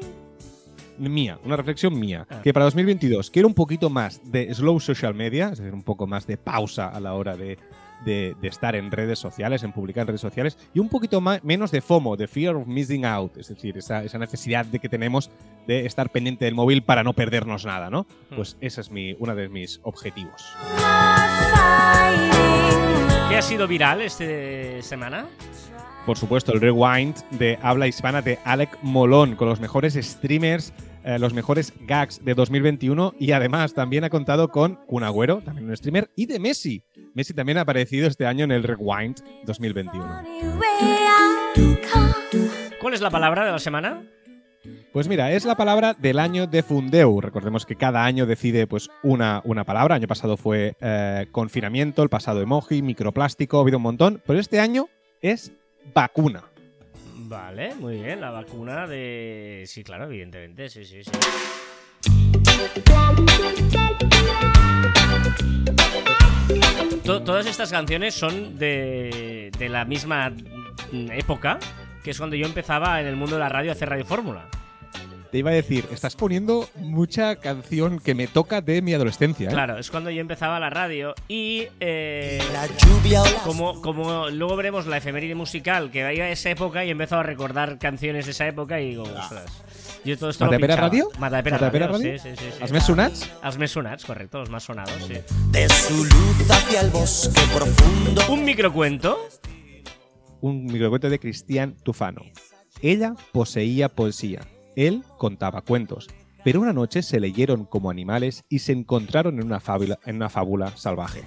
mía, 0.99 1.39
una 1.45 1.57
reflexión 1.57 1.99
mía, 1.99 2.25
Ah. 2.31 2.41
que 2.43 2.53
para 2.53 2.67
2022 2.67 3.31
quiero 3.31 3.49
un 3.49 3.55
poquito 3.55 3.91
más 3.91 4.21
de 4.31 4.55
slow 4.55 4.79
social 4.79 5.13
media, 5.15 5.51
es 5.53 5.59
decir, 5.59 5.75
un 5.75 5.83
poco 5.83 6.07
más 6.07 6.27
de 6.29 6.37
pausa 6.37 6.89
a 6.89 7.01
la 7.01 7.15
hora 7.15 7.37
de, 7.37 7.59
de- 8.05 8.37
de 8.41 8.49
estar 8.49 8.77
en 8.77 8.93
redes 8.93 9.19
sociales, 9.19 9.65
en 9.65 9.73
publicar 9.73 10.03
en 10.03 10.09
redes 10.09 10.21
sociales, 10.21 10.57
y 10.73 10.79
un 10.79 10.89
poquito 10.89 11.21
más, 11.21 11.43
menos 11.43 11.73
de 11.73 11.81
FOMO, 11.81 12.17
de 12.17 12.29
fear 12.29 12.55
of 12.55 12.69
missing 12.69 13.05
out, 13.07 13.37
es 13.39 13.49
decir, 13.49 13.77
esa, 13.77 14.05
esa 14.05 14.19
necesidad 14.19 14.67
de 14.67 14.79
que 14.79 14.89
tenemos 14.89 15.31
de 15.67 15.85
estar 15.85 16.11
pendiente 16.11 16.45
del 16.45 16.55
móvil 16.55 16.83
para 16.85 17.03
no 17.03 17.13
perdernos 17.13 17.65
nada, 17.65 17.91
¿no? 17.91 18.07
Hmm. 18.31 18.37
Pues 18.37 18.57
ese 18.61 18.81
es 18.83 18.91
mi, 18.93 19.17
uno 19.19 19.35
de 19.35 19.49
mis 19.49 19.81
objetivos. 19.83 20.45
Not 23.35 23.39
fighting. 23.39 23.39
¿Qué 23.39 23.39
ha 23.39 23.43
sido 23.43 23.67
viral 23.69 24.01
esta 24.01 24.25
semana? 24.83 25.27
Por 26.07 26.19
supuesto, 26.19 26.53
el 26.53 26.61
rewind 26.61 27.17
de 27.31 27.59
habla 27.63 27.87
hispana 27.87 28.23
de 28.23 28.39
Alec 28.45 28.79
Molón, 28.83 29.37
con 29.37 29.49
los 29.49 29.59
mejores 29.59 29.95
streamers, 29.95 30.73
eh, 31.03 31.19
los 31.19 31.35
mejores 31.35 31.73
gags 31.81 32.25
de 32.25 32.35
2021 32.35 33.15
y 33.19 33.33
además 33.33 33.75
también 33.75 34.05
ha 34.05 34.11
contado 34.11 34.49
con 34.49 34.77
Kun 34.87 35.03
Agüero, 35.03 35.43
también 35.43 35.69
un 35.69 35.77
streamer, 35.77 36.11
y 36.15 36.27
de 36.27 36.39
Messi. 36.39 36.85
Messi 37.15 37.35
también 37.35 37.59
ha 37.59 37.63
aparecido 37.63 38.07
este 38.07 38.27
año 38.27 38.45
en 38.45 38.53
el 38.53 38.63
rewind 38.63 39.17
2021. 39.45 40.07
Funny 40.07 40.49
way 40.59 40.95
I 41.57 41.79
come. 41.91 42.15
¿Cuál 42.81 42.95
es 42.95 43.01
la 43.01 43.11
palabra 43.11 43.45
de 43.47 43.53
la 43.53 43.59
semana? 43.59 44.03
Pues 44.93 45.09
mira, 45.09 45.33
es 45.33 45.45
la 45.45 45.57
palabra 45.57 45.95
del 45.95 46.19
año 46.19 46.47
de 46.47 46.63
Fundeu. 46.63 47.21
Recordemos 47.21 47.67
que 47.67 47.77
cada 47.77 48.05
año 48.05 48.27
decide 48.27 48.67
pues 48.67 48.89
una, 49.03 49.41
una 49.45 49.65
palabra. 49.65 49.97
El 49.97 50.03
año 50.03 50.09
pasado 50.09 50.37
fue 50.37 50.77
eh, 50.81 51.27
confinamiento, 51.33 52.03
el 52.03 52.09
pasado 52.09 52.41
emoji, 52.41 52.83
microplástico, 52.83 53.59
ha 53.59 53.63
habido 53.63 53.79
un 53.79 53.83
montón, 53.85 54.23
pero 54.27 54.39
este 54.39 54.61
año 54.61 54.89
es 55.21 55.53
vacuna. 55.95 56.45
Vale, 57.17 57.75
muy 57.75 57.97
bien. 58.03 58.21
La 58.21 58.31
vacuna 58.31 58.87
de... 58.87 59.65
Sí, 59.67 59.83
claro, 59.83 60.05
evidentemente. 60.05 60.69
Sí, 60.69 60.85
sí, 60.85 61.03
sí. 61.05 61.11
To- 67.05 67.23
todas 67.23 67.47
estas 67.47 67.71
canciones 67.71 68.15
son 68.15 68.59
de, 68.59 69.51
de 69.59 69.69
la 69.69 69.85
misma 69.85 70.33
época, 70.93 71.59
que 72.05 72.11
es 72.11 72.19
cuando 72.19 72.37
yo 72.37 72.47
empezaba 72.47 73.01
en 73.01 73.07
el 73.07 73.17
mundo 73.17 73.37
de 73.37 73.41
la 73.41 73.49
radio 73.49 73.71
a 73.71 73.73
hacer 73.73 73.89
Radio 73.89 74.05
Fórmula. 74.05 74.47
Te 75.33 75.39
iba 75.39 75.51
a 75.51 75.55
decir, 75.55 75.85
estás 75.91 76.15
poniendo 76.15 76.69
mucha 76.77 77.35
canción 77.37 77.99
que 77.99 78.15
me 78.15 78.29
toca 78.29 78.61
de 78.61 78.83
mi 78.83 78.95
adolescencia. 78.95 79.49
¿eh? 79.49 79.53
Claro, 79.53 79.79
es 79.79 79.91
cuando 79.91 80.11
yo 80.11 80.21
empezaba 80.21 80.61
la 80.61 80.71
radio 80.71 81.13
y 81.27 81.67
eh, 81.81 82.41
La 82.53 82.67
lluvia 82.69 83.21
o 83.21 83.25
la 83.25 83.43
como, 83.43 83.83
como 83.83 84.29
luego 84.31 84.55
veremos 84.55 84.87
la 84.87 84.99
efeméride 84.99 85.35
musical 85.35 85.91
que 85.91 86.01
iba 86.15 86.25
a 86.27 86.31
esa 86.31 86.51
época 86.51 86.85
y 86.85 86.89
he 86.89 86.93
empezado 86.93 87.23
a 87.23 87.25
recordar 87.25 87.79
canciones 87.79 88.27
de 88.27 88.31
esa 88.31 88.47
época 88.47 88.81
y 88.81 88.91
digo, 88.91 89.03
ostras. 89.03 89.47
Yo 90.05 90.17
todo 90.19 90.31
esto 90.31 90.45
Matapera. 90.45 90.77
Radio? 90.77 91.09
Matapera, 91.19 91.57
Matapera 91.57 91.87
Radio, 91.89 91.99
Radio? 91.99 92.19
sí, 92.19 92.29
sí, 92.29 92.37
sí, 92.37 92.51
sí. 92.53 92.63
Els 92.63 92.73
més 92.77 92.85
sonats? 92.85 93.25
Més 93.59 93.73
sonats, 93.73 94.05
correcto, 94.05 94.39
los 94.39 94.51
más 94.51 94.63
sonados, 94.63 94.93
sí. 95.09 95.17
De 95.51 95.67
su 95.71 96.05
luz 96.05 96.51
hacia 96.51 96.83
el 96.83 96.91
bosque 96.91 97.41
profundo. 97.55 98.23
Un 98.29 98.45
microcuento. 98.45 99.19
Un 100.45 100.67
microcuento 100.67 101.09
de 101.09 101.19
Cristian 101.19 101.75
Tufano. 101.83 102.21
Ella 102.83 103.15
poseía 103.33 103.89
poesía. 103.89 104.43
Él 104.77 105.03
contaba 105.17 105.63
cuentos. 105.63 106.07
Pero 106.45 106.61
una 106.61 106.75
noche 106.75 107.03
se 107.03 107.19
leyeron 107.19 107.65
como 107.65 107.89
animales 107.89 108.45
y 108.51 108.59
se 108.59 108.73
encontraron 108.73 109.41
en 109.41 109.47
una 109.47 109.59
fábula, 109.59 109.99
en 110.05 110.17
una 110.17 110.29
fábula 110.29 110.77
salvaje. 110.77 111.23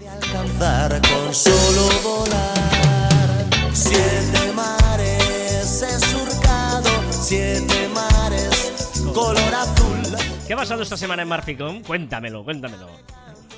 Siete 3.73 4.53
mares 4.53 5.81
he 5.81 5.99
surcado, 5.99 6.89
siete 7.09 7.89
mares 7.95 9.01
color 9.15 9.55
azul. 9.55 10.15
¿Qué 10.45 10.53
ha 10.53 10.57
pasado 10.57 10.83
esta 10.83 10.95
semana 10.95 11.23
en 11.23 11.27
Marficom? 11.27 11.81
Cuéntamelo, 11.81 12.43
cuéntamelo. 12.43 12.87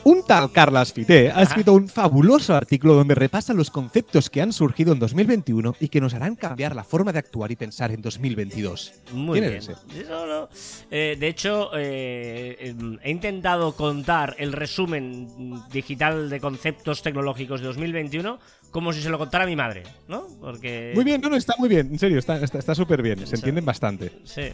Un 0.03 0.23
tal 0.25 0.51
Carlas 0.51 0.93
Fité 0.93 1.29
ha 1.29 1.41
escrito 1.41 1.73
un 1.73 1.89
fabuloso 1.89 2.55
artículo 2.55 2.93
donde 2.93 3.15
repasa 3.15 3.53
los 3.53 3.69
conceptos 3.69 4.29
que 4.29 4.41
han 4.41 4.53
surgido 4.53 4.93
en 4.93 4.99
2021 4.99 5.75
y 5.79 5.89
que 5.89 5.99
nos 5.99 6.13
harán 6.13 6.35
cambiar 6.35 6.73
la 6.75 6.85
forma 6.85 7.11
de 7.11 7.19
actuar 7.19 7.51
y 7.51 7.57
pensar 7.57 7.91
en 7.91 8.01
2022. 8.01 8.93
Muy 9.11 9.39
¿Quién 9.39 9.51
bien. 9.51 9.61
es 9.61 9.69
ese? 9.69 10.09
No, 10.09 10.25
no. 10.25 10.49
Eh, 10.89 11.17
de 11.19 11.27
hecho, 11.27 11.71
eh, 11.75 12.57
em, 12.59 12.97
he 13.03 13.11
intentado 13.11 13.73
contar 13.75 14.35
el 14.39 14.53
resumen 14.53 15.27
digital 15.71 16.29
de 16.29 16.39
conceptos 16.39 17.01
tecnológicos 17.01 17.59
de 17.59 17.67
2021 17.67 18.39
como 18.71 18.93
si 18.93 19.01
se 19.01 19.09
lo 19.09 19.17
contara 19.17 19.43
a 19.43 19.47
mi 19.47 19.55
madre, 19.55 19.83
¿no? 20.07 20.27
Porque. 20.39 20.91
Muy 20.95 21.03
bien, 21.03 21.21
no, 21.21 21.29
no, 21.29 21.35
está 21.35 21.55
muy 21.57 21.69
bien, 21.69 21.89
en 21.91 21.99
serio, 21.99 22.19
está 22.19 22.35
súper 22.35 22.59
está, 22.59 22.75
súper 22.75 23.01
bien, 23.01 23.25
se 23.25 23.35
entienden 23.35 23.65
bastante. 23.65 24.11
Sí. 24.23 24.51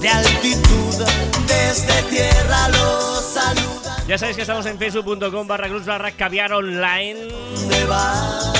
De 0.00 0.08
altitud, 0.08 1.04
desde 1.48 2.02
tierra 2.10 2.68
los 2.68 3.24
saludan. 3.24 4.06
Ya 4.08 4.18
sabéis 4.18 4.36
que 4.36 4.42
estamos 4.42 4.66
en 4.66 4.78
facebook.com 4.78 5.46
barra 5.46 5.68
cruz 5.68 5.84
barra 5.84 6.12
caviar 6.12 6.52
online. 6.52 7.28
¿Dónde 7.54 7.84
va? 7.86 8.52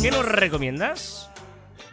¿Qué 0.00 0.10
nos 0.10 0.24
recomiendas? 0.24 1.28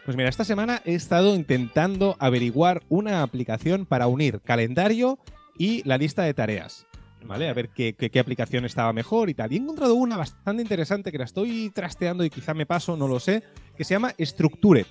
Pues 0.06 0.16
mira, 0.16 0.30
esta 0.30 0.46
semana 0.46 0.84
he 0.86 0.94
estado 0.94 1.34
intentando 1.34 2.16
averiguar 2.20 2.84
una 2.90 3.24
aplicación 3.24 3.88
para 3.88 4.06
unir 4.06 4.40
calendario 4.42 5.18
y 5.58 5.82
la 5.88 5.98
lista 5.98 6.22
de 6.22 6.36
tareas. 6.36 6.86
¿Vale? 7.26 7.50
A 7.50 7.54
ver 7.54 7.70
qué, 7.70 7.94
qué- 7.96 8.20
aplicación 8.20 8.66
estaba 8.66 8.94
mejor 8.94 9.30
y 9.30 9.34
tal. 9.34 9.52
Y 9.52 9.56
he 9.56 9.60
encontrado 9.60 9.96
una 9.96 10.16
bastante 10.18 10.62
interesante 10.62 11.12
que 11.12 11.18
la 11.18 11.26
estoy 11.26 11.72
trasteando 11.72 12.24
y 12.24 12.30
quizá 12.30 12.54
me 12.54 12.66
paso, 12.66 12.96
no 12.96 13.08
lo 13.08 13.20
sé, 13.20 13.44
que 13.76 13.84
se 13.84 13.94
llama 13.96 14.14
Structured. 14.20 14.86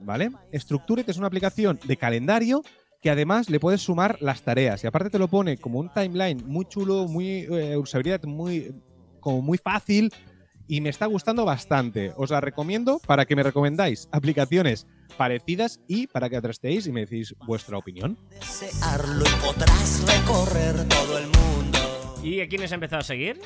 ¿Vale? 0.00 0.30
Structured 0.54 1.08
es 1.08 1.16
una 1.18 1.26
aplicación 1.26 1.78
de 1.84 1.96
calendario 1.96 2.62
que 3.02 3.10
además 3.10 3.50
le 3.50 3.60
puedes 3.60 3.82
sumar 3.82 4.16
las 4.20 4.42
tareas. 4.42 4.82
Y 4.82 4.86
aparte 4.86 5.10
te 5.10 5.18
lo 5.18 5.28
pone 5.28 5.58
como 5.58 5.78
un 5.78 5.90
timeline 5.92 6.42
muy 6.46 6.64
chulo, 6.66 7.06
muy 7.08 7.46
eh, 7.50 7.76
usabilidad 7.76 8.22
muy, 8.24 8.74
como 9.20 9.42
muy 9.42 9.58
fácil 9.58 10.12
y 10.68 10.80
me 10.80 10.88
está 10.88 11.06
gustando 11.06 11.44
bastante. 11.44 12.12
Os 12.16 12.30
la 12.30 12.40
recomiendo 12.40 12.98
para 13.06 13.24
que 13.26 13.36
me 13.36 13.42
recomendáis 13.42 14.08
aplicaciones 14.12 14.86
parecidas 15.16 15.80
y 15.86 16.08
para 16.08 16.28
que 16.28 16.40
trasteéis 16.40 16.86
y 16.88 16.92
me 16.92 17.00
decís 17.06 17.34
vuestra 17.46 17.78
opinión. 17.78 18.18
Desearlo 18.30 19.24
y 19.24 19.46
podrás 19.46 20.04
recorrer 20.06 20.88
todo 20.88 21.18
el 21.18 21.24
mundo. 21.26 21.65
¿Y 22.26 22.40
a 22.40 22.48
quiénes 22.48 22.72
ha 22.72 22.74
empezado 22.74 23.00
a 23.00 23.04
seguir? 23.04 23.40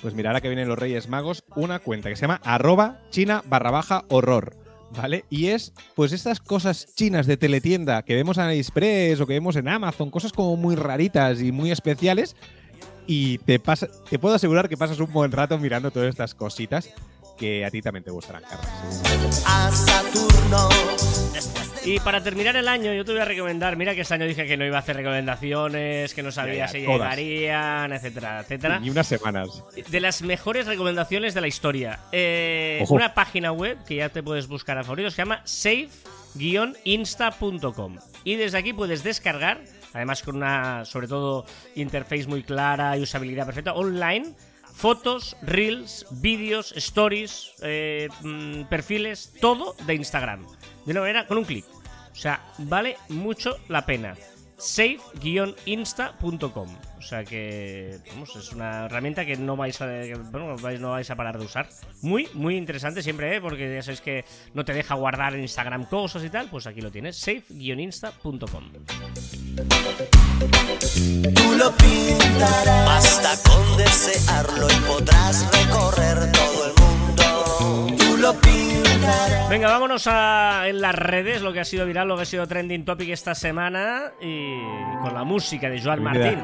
Pues 0.00 0.14
mira, 0.14 0.30
ahora 0.30 0.40
que 0.40 0.46
vienen 0.46 0.68
los 0.68 0.78
Reyes 0.78 1.08
Magos, 1.08 1.42
una 1.56 1.80
cuenta 1.80 2.08
que 2.08 2.14
se 2.14 2.22
llama 2.22 2.40
arroba 2.44 3.00
china 3.10 3.42
barra 3.46 3.72
baja 3.72 4.04
horror. 4.08 4.56
¿Vale? 4.92 5.24
Y 5.28 5.48
es, 5.48 5.74
pues, 5.96 6.12
estas 6.12 6.38
cosas 6.38 6.94
chinas 6.94 7.26
de 7.26 7.36
teletienda 7.36 8.04
que 8.04 8.14
vemos 8.14 8.38
en 8.38 8.44
AliExpress 8.44 9.20
o 9.20 9.26
que 9.26 9.34
vemos 9.34 9.56
en 9.56 9.66
Amazon, 9.66 10.10
cosas 10.10 10.32
como 10.32 10.56
muy 10.56 10.76
raritas 10.76 11.42
y 11.42 11.50
muy 11.50 11.72
especiales. 11.72 12.36
Y 13.08 13.38
te, 13.38 13.58
pasa, 13.58 13.88
te 14.08 14.18
puedo 14.20 14.36
asegurar 14.36 14.68
que 14.68 14.76
pasas 14.76 15.00
un 15.00 15.12
buen 15.12 15.32
rato 15.32 15.58
mirando 15.58 15.90
todas 15.90 16.08
estas 16.08 16.36
cositas 16.36 16.94
que 17.38 17.64
a 17.64 17.70
ti 17.70 17.80
también 17.80 18.04
te 18.04 18.10
gustarán, 18.10 18.42
Carlos. 18.42 18.68
A 19.46 19.70
Saturno, 19.70 20.68
Y 21.84 22.00
para 22.00 22.20
terminar 22.22 22.54
el 22.56 22.66
año, 22.68 22.92
yo 22.92 23.02
te 23.04 23.12
voy 23.12 23.20
a 23.20 23.24
recomendar. 23.24 23.76
Mira 23.76 23.94
que 23.94 24.00
este 24.02 24.12
año 24.14 24.26
dije 24.26 24.46
que 24.46 24.56
no 24.58 24.64
iba 24.66 24.76
a 24.76 24.80
hacer 24.80 24.96
recomendaciones, 24.96 26.12
que 26.12 26.22
no 26.22 26.30
sabía 26.32 26.54
Ya, 26.54 26.66
ya, 26.66 26.68
si 26.68 26.84
todas. 26.84 27.16
llegarían, 27.16 27.92
etcétera, 27.92 28.40
etcétera. 28.40 28.80
Y 28.82 28.90
unas 28.90 29.06
semanas. 29.06 29.62
De 29.88 30.00
las 30.00 30.20
mejores 30.22 30.66
recomendaciones 30.66 31.32
de 31.34 31.40
la 31.40 31.46
historia. 31.48 32.00
Eh, 32.12 32.84
una 32.90 33.14
página 33.14 33.52
web 33.52 33.78
que 33.86 33.94
ya 33.96 34.08
te 34.10 34.22
puedes 34.22 34.48
buscar 34.48 34.76
a 34.78 34.84
favoritos 34.84 35.14
se 35.14 35.22
llama 35.22 35.40
safe-insta.com. 35.44 37.96
Y 38.24 38.34
desde 38.36 38.58
aquí 38.58 38.72
puedes 38.72 39.02
descargar, 39.02 39.60
además 39.94 40.22
con 40.22 40.36
una, 40.36 40.84
sobre 40.84 41.08
todo, 41.08 41.46
interface 41.74 42.26
muy 42.26 42.42
clara 42.42 42.96
y 42.96 43.02
usabilidad 43.02 43.46
perfecta, 43.46 43.72
online, 43.74 44.34
fotos, 44.78 45.36
reels, 45.42 46.06
vídeos, 46.10 46.72
stories, 46.76 47.52
eh, 47.62 48.08
mm, 48.22 48.62
perfiles, 48.68 49.32
todo 49.40 49.74
de 49.86 49.94
Instagram. 49.94 50.46
De 50.86 50.92
una 50.92 51.00
manera, 51.00 51.26
con 51.26 51.38
un 51.38 51.44
clic. 51.44 51.64
O 52.12 52.14
sea, 52.14 52.40
vale 52.58 52.96
mucho 53.08 53.58
la 53.68 53.84
pena. 53.84 54.14
safe-insta.com. 54.58 56.68
O 56.98 57.02
sea 57.02 57.24
que, 57.24 57.98
es 58.36 58.52
una 58.52 58.86
herramienta 58.86 59.24
que 59.24 59.36
no 59.36 59.56
vais 59.56 59.80
a, 59.80 59.86
bueno, 60.30 60.56
parar 61.16 61.38
de 61.38 61.44
usar. 61.44 61.68
Muy, 62.02 62.28
muy 62.34 62.56
interesante 62.56 63.02
siempre, 63.02 63.36
¿eh? 63.36 63.40
porque 63.40 63.72
ya 63.72 63.82
sabéis 63.82 64.00
que 64.00 64.24
no 64.54 64.64
te 64.64 64.74
deja 64.74 64.94
guardar 64.94 65.34
en 65.34 65.42
Instagram 65.42 65.86
cosas 65.86 66.24
y 66.24 66.30
tal. 66.30 66.48
Pues 66.50 66.66
aquí 66.66 66.80
lo 66.80 66.90
tienes, 66.90 67.16
safe-insta.com. 67.16 68.72
tú 71.34 71.54
lo 71.56 71.72
pintarás. 71.76 72.86
Basta 72.86 73.38
con 73.48 73.76
desearlo 73.76 74.66
y 74.68 74.80
podrás 74.86 75.46
recorrer 75.52 76.32
todo 76.32 76.66
el 76.66 76.70
mundo. 76.70 76.87
Lo. 78.32 79.48
Venga, 79.48 79.68
vámonos 79.68 80.06
a 80.06 80.68
en 80.68 80.80
las 80.80 80.94
redes, 80.94 81.40
lo 81.40 81.52
que 81.52 81.60
ha 81.60 81.64
sido 81.64 81.86
viral, 81.86 82.08
lo 82.08 82.16
que 82.16 82.22
ha 82.22 82.26
sido 82.26 82.46
trending 82.46 82.84
topic 82.84 83.08
esta 83.08 83.34
semana 83.34 84.12
y 84.20 84.58
con 85.00 85.14
la 85.14 85.24
música 85.24 85.70
de 85.70 85.80
Joan. 85.80 86.02
Martín. 86.02 86.38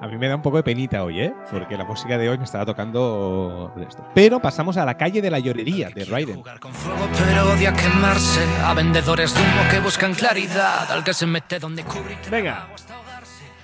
A 0.00 0.06
mí 0.06 0.16
me 0.16 0.28
da 0.28 0.36
un 0.36 0.40
poco 0.40 0.56
de 0.56 0.62
penita 0.62 1.04
hoy, 1.04 1.20
¿eh? 1.20 1.34
Porque 1.50 1.76
la 1.76 1.84
música 1.84 2.16
de 2.16 2.30
hoy 2.30 2.38
me 2.38 2.44
estaba 2.44 2.64
tocando 2.64 3.74
esto. 3.86 4.06
Pero 4.14 4.40
pasamos 4.40 4.78
a 4.78 4.86
la 4.86 4.96
calle 4.96 5.20
de 5.20 5.30
la 5.30 5.38
llorería 5.38 5.90
de 5.90 6.06
Raiden. 6.06 6.36
Jugar 6.36 6.58
con 6.58 6.72
fuego, 6.72 7.06
pero 7.18 7.52
odia 7.52 7.74
quemarse. 7.74 8.42
A 8.64 8.72
vendedores 8.72 9.34
de 9.34 9.40
humo 9.42 9.70
que 9.70 9.80
buscan 9.80 10.14
claridad. 10.14 10.90
Al 10.90 11.04
que 11.04 11.12
se 11.12 11.26
mete 11.26 11.58
donde 11.58 11.84
cubrir. 11.84 12.16
Venga. 12.30 12.68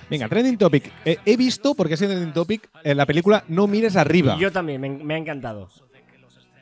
Venga, 0.07 0.29
trending 0.29 0.57
topic. 0.59 0.93
Eh, 1.03 1.17
he 1.25 1.35
visto, 1.35 1.73
porque 1.73 1.95
es 1.95 1.99
trending 1.99 2.31
topic, 2.31 2.69
en 2.83 2.95
la 2.95 3.07
película 3.07 3.43
No 3.47 3.65
mires 3.65 3.95
arriba. 3.95 4.35
Y 4.37 4.41
yo 4.41 4.51
también, 4.51 4.79
me, 4.79 4.89
me 4.89 5.15
ha 5.15 5.17
encantado. 5.17 5.69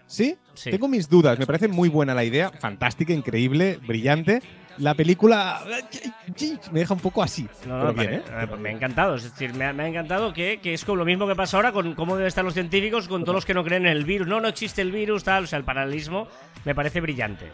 ¿Sí? 0.08 0.38
Sí. 0.56 0.72
Tengo 0.72 0.88
mis 0.88 1.10
dudas. 1.10 1.38
Me 1.38 1.46
parece 1.46 1.68
muy 1.68 1.90
buena 1.90 2.14
la 2.14 2.24
idea. 2.24 2.52
Fantástica, 2.52 3.14
increíble, 3.14 3.80
brillante. 3.86 4.42
La 4.78 4.94
película 4.94 5.62
me 6.72 6.80
deja 6.82 6.94
un 6.94 7.00
poco 7.00 7.24
así. 7.24 7.48
No, 7.66 7.86
no, 7.86 7.94
bien, 7.94 8.10
me, 8.10 8.16
¿eh? 8.18 8.22
eh, 8.30 8.46
pues 8.48 8.60
me 8.60 8.70
ha 8.70 8.72
encantado. 8.74 9.16
Es 9.16 9.24
decir, 9.24 9.54
me 9.54 9.66
ha, 9.66 9.74
me 9.74 9.84
ha 9.84 9.88
encantado 9.88 10.34
que, 10.34 10.60
que 10.62 10.74
es 10.74 10.84
como 10.84 10.98
lo 10.98 11.06
mismo 11.06 11.28
que 11.28 11.36
pasa 11.36 11.58
ahora 11.58 11.72
con 11.72 11.96
cómo 11.96 12.16
deben 12.16 12.28
estar 12.28 12.44
los 12.44 12.54
científicos, 12.54 13.08
con 13.08 13.22
todos 13.24 13.36
los 13.36 13.46
que 13.46 13.54
no 13.54 13.64
creen 13.64 13.86
en 13.86 13.94
el 13.94 14.04
virus. 14.04 14.28
No, 14.28 14.42
no 14.42 14.48
existe 14.50 14.82
el 14.82 14.92
virus, 14.92 15.24
tal. 15.24 15.46
O 15.46 15.48
sea, 15.48 15.58
el 15.60 15.64
paralelismo 15.64 16.28
me 16.66 16.76
parece 16.76 17.00
brillante. 17.00 17.46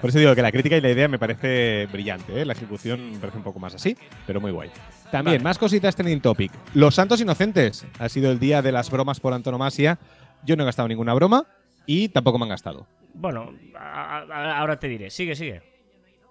Por 0.00 0.10
eso 0.10 0.18
digo 0.18 0.34
que 0.34 0.42
la 0.42 0.52
crítica 0.52 0.76
y 0.76 0.80
la 0.80 0.90
idea 0.90 1.08
me 1.08 1.18
parece 1.18 1.86
brillante. 1.92 2.40
¿eh? 2.40 2.44
La 2.44 2.52
ejecución 2.52 3.12
me 3.12 3.18
parece 3.18 3.38
un 3.38 3.44
poco 3.44 3.58
más 3.58 3.74
así, 3.74 3.96
pero 4.26 4.40
muy 4.40 4.52
guay. 4.52 4.70
También, 5.10 5.36
Vale. 5.38 5.44
más 5.44 5.58
cositas 5.58 5.94
trending 5.94 6.20
topic. 6.20 6.52
Los 6.74 6.94
Santos 6.94 7.20
Inocentes. 7.20 7.86
Ha 7.98 8.08
sido 8.08 8.30
el 8.30 8.38
día 8.38 8.62
de 8.62 8.72
las 8.72 8.90
bromas 8.90 9.20
por 9.20 9.32
antonomasia. 9.32 9.98
Yo 10.44 10.56
no 10.56 10.62
he 10.62 10.66
gastado 10.66 10.88
ninguna 10.88 11.14
broma 11.14 11.44
y 11.86 12.08
tampoco 12.08 12.38
me 12.38 12.44
han 12.44 12.50
gastado. 12.50 12.86
Bueno, 13.14 13.52
a- 13.78 14.18
a- 14.18 14.58
ahora 14.58 14.78
te 14.78 14.88
diré. 14.88 15.10
Sigue, 15.10 15.34
sigue. 15.36 15.62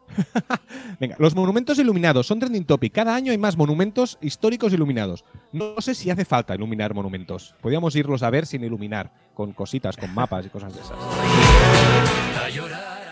Venga, 1.00 1.16
los 1.18 1.34
monumentos 1.34 1.80
iluminados 1.80 2.28
son 2.28 2.40
trending 2.40 2.66
topic. 2.66 2.94
Cada 2.94 3.16
año 3.16 3.32
hay 3.32 3.40
más 3.40 3.58
monumentos 3.58 4.20
históricos 4.22 4.72
iluminados. 4.72 5.26
No 5.52 5.82
sé 5.82 5.96
si 5.96 6.12
hace 6.12 6.26
falta 6.26 6.54
iluminar 6.54 6.94
monumentos. 6.94 7.56
Podríamos 7.60 7.96
irlos 7.96 8.22
a 8.22 8.30
ver 8.30 8.46
sin 8.46 8.64
iluminar, 8.64 9.12
con 9.34 9.52
cositas, 9.54 9.98
con 9.98 10.14
mapas 10.14 10.46
y 10.46 10.50
cosas 10.50 10.76
de 10.76 10.82
esas. 10.82 10.98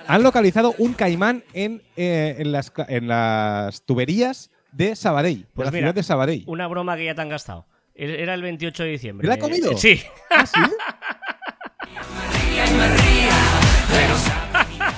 Han 0.07 0.21
localizado 0.21 0.75
un 0.77 0.93
caimán 0.93 1.43
en, 1.53 1.81
eh, 1.95 2.35
en, 2.37 2.51
las, 2.51 2.71
en 2.89 3.07
las 3.07 3.81
tuberías 3.83 4.51
de 4.71 4.95
Sabadell, 4.95 5.41
de 5.43 5.47
Pues 5.55 5.65
la 5.65 5.71
mira, 5.71 5.81
ciudad 5.85 5.95
de 5.95 6.03
Sabadell. 6.03 6.43
Una 6.45 6.67
broma 6.67 6.95
que 6.95 7.05
ya 7.05 7.15
te 7.15 7.21
han 7.21 7.29
gastado. 7.29 7.65
E- 7.95 8.21
Era 8.21 8.33
el 8.35 8.41
28 8.43 8.83
de 8.83 8.89
diciembre. 8.89 9.25
¿Me 9.27 9.29
la 9.29 9.35
ha 9.35 9.39
comido? 9.39 9.75
Sí. 9.77 9.99
¿Ah, 10.29 10.45
sí? 10.45 10.59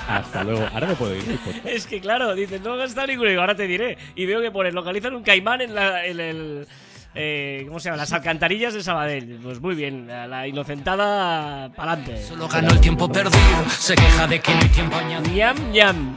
Hasta 0.08 0.44
luego. 0.44 0.66
Ahora 0.72 0.86
me 0.86 0.94
puedo 0.94 1.14
ir. 1.14 1.38
Es 1.64 1.86
que 1.86 2.00
claro, 2.00 2.34
dices, 2.34 2.60
no 2.60 2.74
he 2.74 2.78
gastado 2.78 3.06
ninguno. 3.08 3.28
Y 3.28 3.30
digo, 3.32 3.40
ahora 3.42 3.54
te 3.56 3.66
diré. 3.66 3.98
Y 4.14 4.26
veo 4.26 4.40
que 4.40 4.50
pone, 4.50 4.72
localizan 4.72 5.14
un 5.14 5.22
caimán 5.22 5.60
en, 5.60 5.74
la- 5.74 6.04
en 6.06 6.20
el. 6.20 6.66
eh, 7.14 7.64
¿cómo 7.66 7.80
se 7.80 7.88
llama? 7.88 7.98
Las 7.98 8.12
alcantarillas 8.12 8.74
de 8.74 8.82
Sabadell. 8.82 9.38
Pues 9.42 9.60
muy 9.60 9.74
bien, 9.74 10.06
la, 10.06 10.26
la 10.26 10.46
inocentada 10.46 11.68
pa'lante. 11.74 12.22
Solo 12.24 12.48
ganó 12.48 12.70
el 12.72 12.80
tiempo 12.80 13.10
perdido. 13.10 13.64
Se 13.78 13.94
queja 13.94 14.26
de 14.26 14.40
que 14.40 14.54
no 14.54 14.60
hay 14.62 14.68
tiempo 14.68 14.96
añadido. 14.96 15.34
Ñam, 15.36 15.70
ñam. 15.72 16.16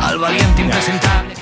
Al 0.00 0.18
valiente 0.18 0.62
impresentable. 0.62 1.34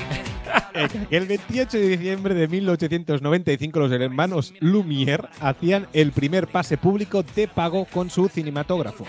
El 1.11 1.27
28 1.27 1.79
de 1.79 1.89
diciembre 1.89 2.35
de 2.35 2.49
1895 2.49 3.79
los 3.79 3.93
hermanos 3.93 4.55
Lumière 4.61 5.29
hacían 5.41 5.87
el 5.93 6.13
primer 6.13 6.47
pase 6.47 6.77
público 6.77 7.23
de 7.23 7.49
pago 7.49 7.85
con 7.87 8.11
su 8.11 8.29
cinematógrafo. 8.29 9.05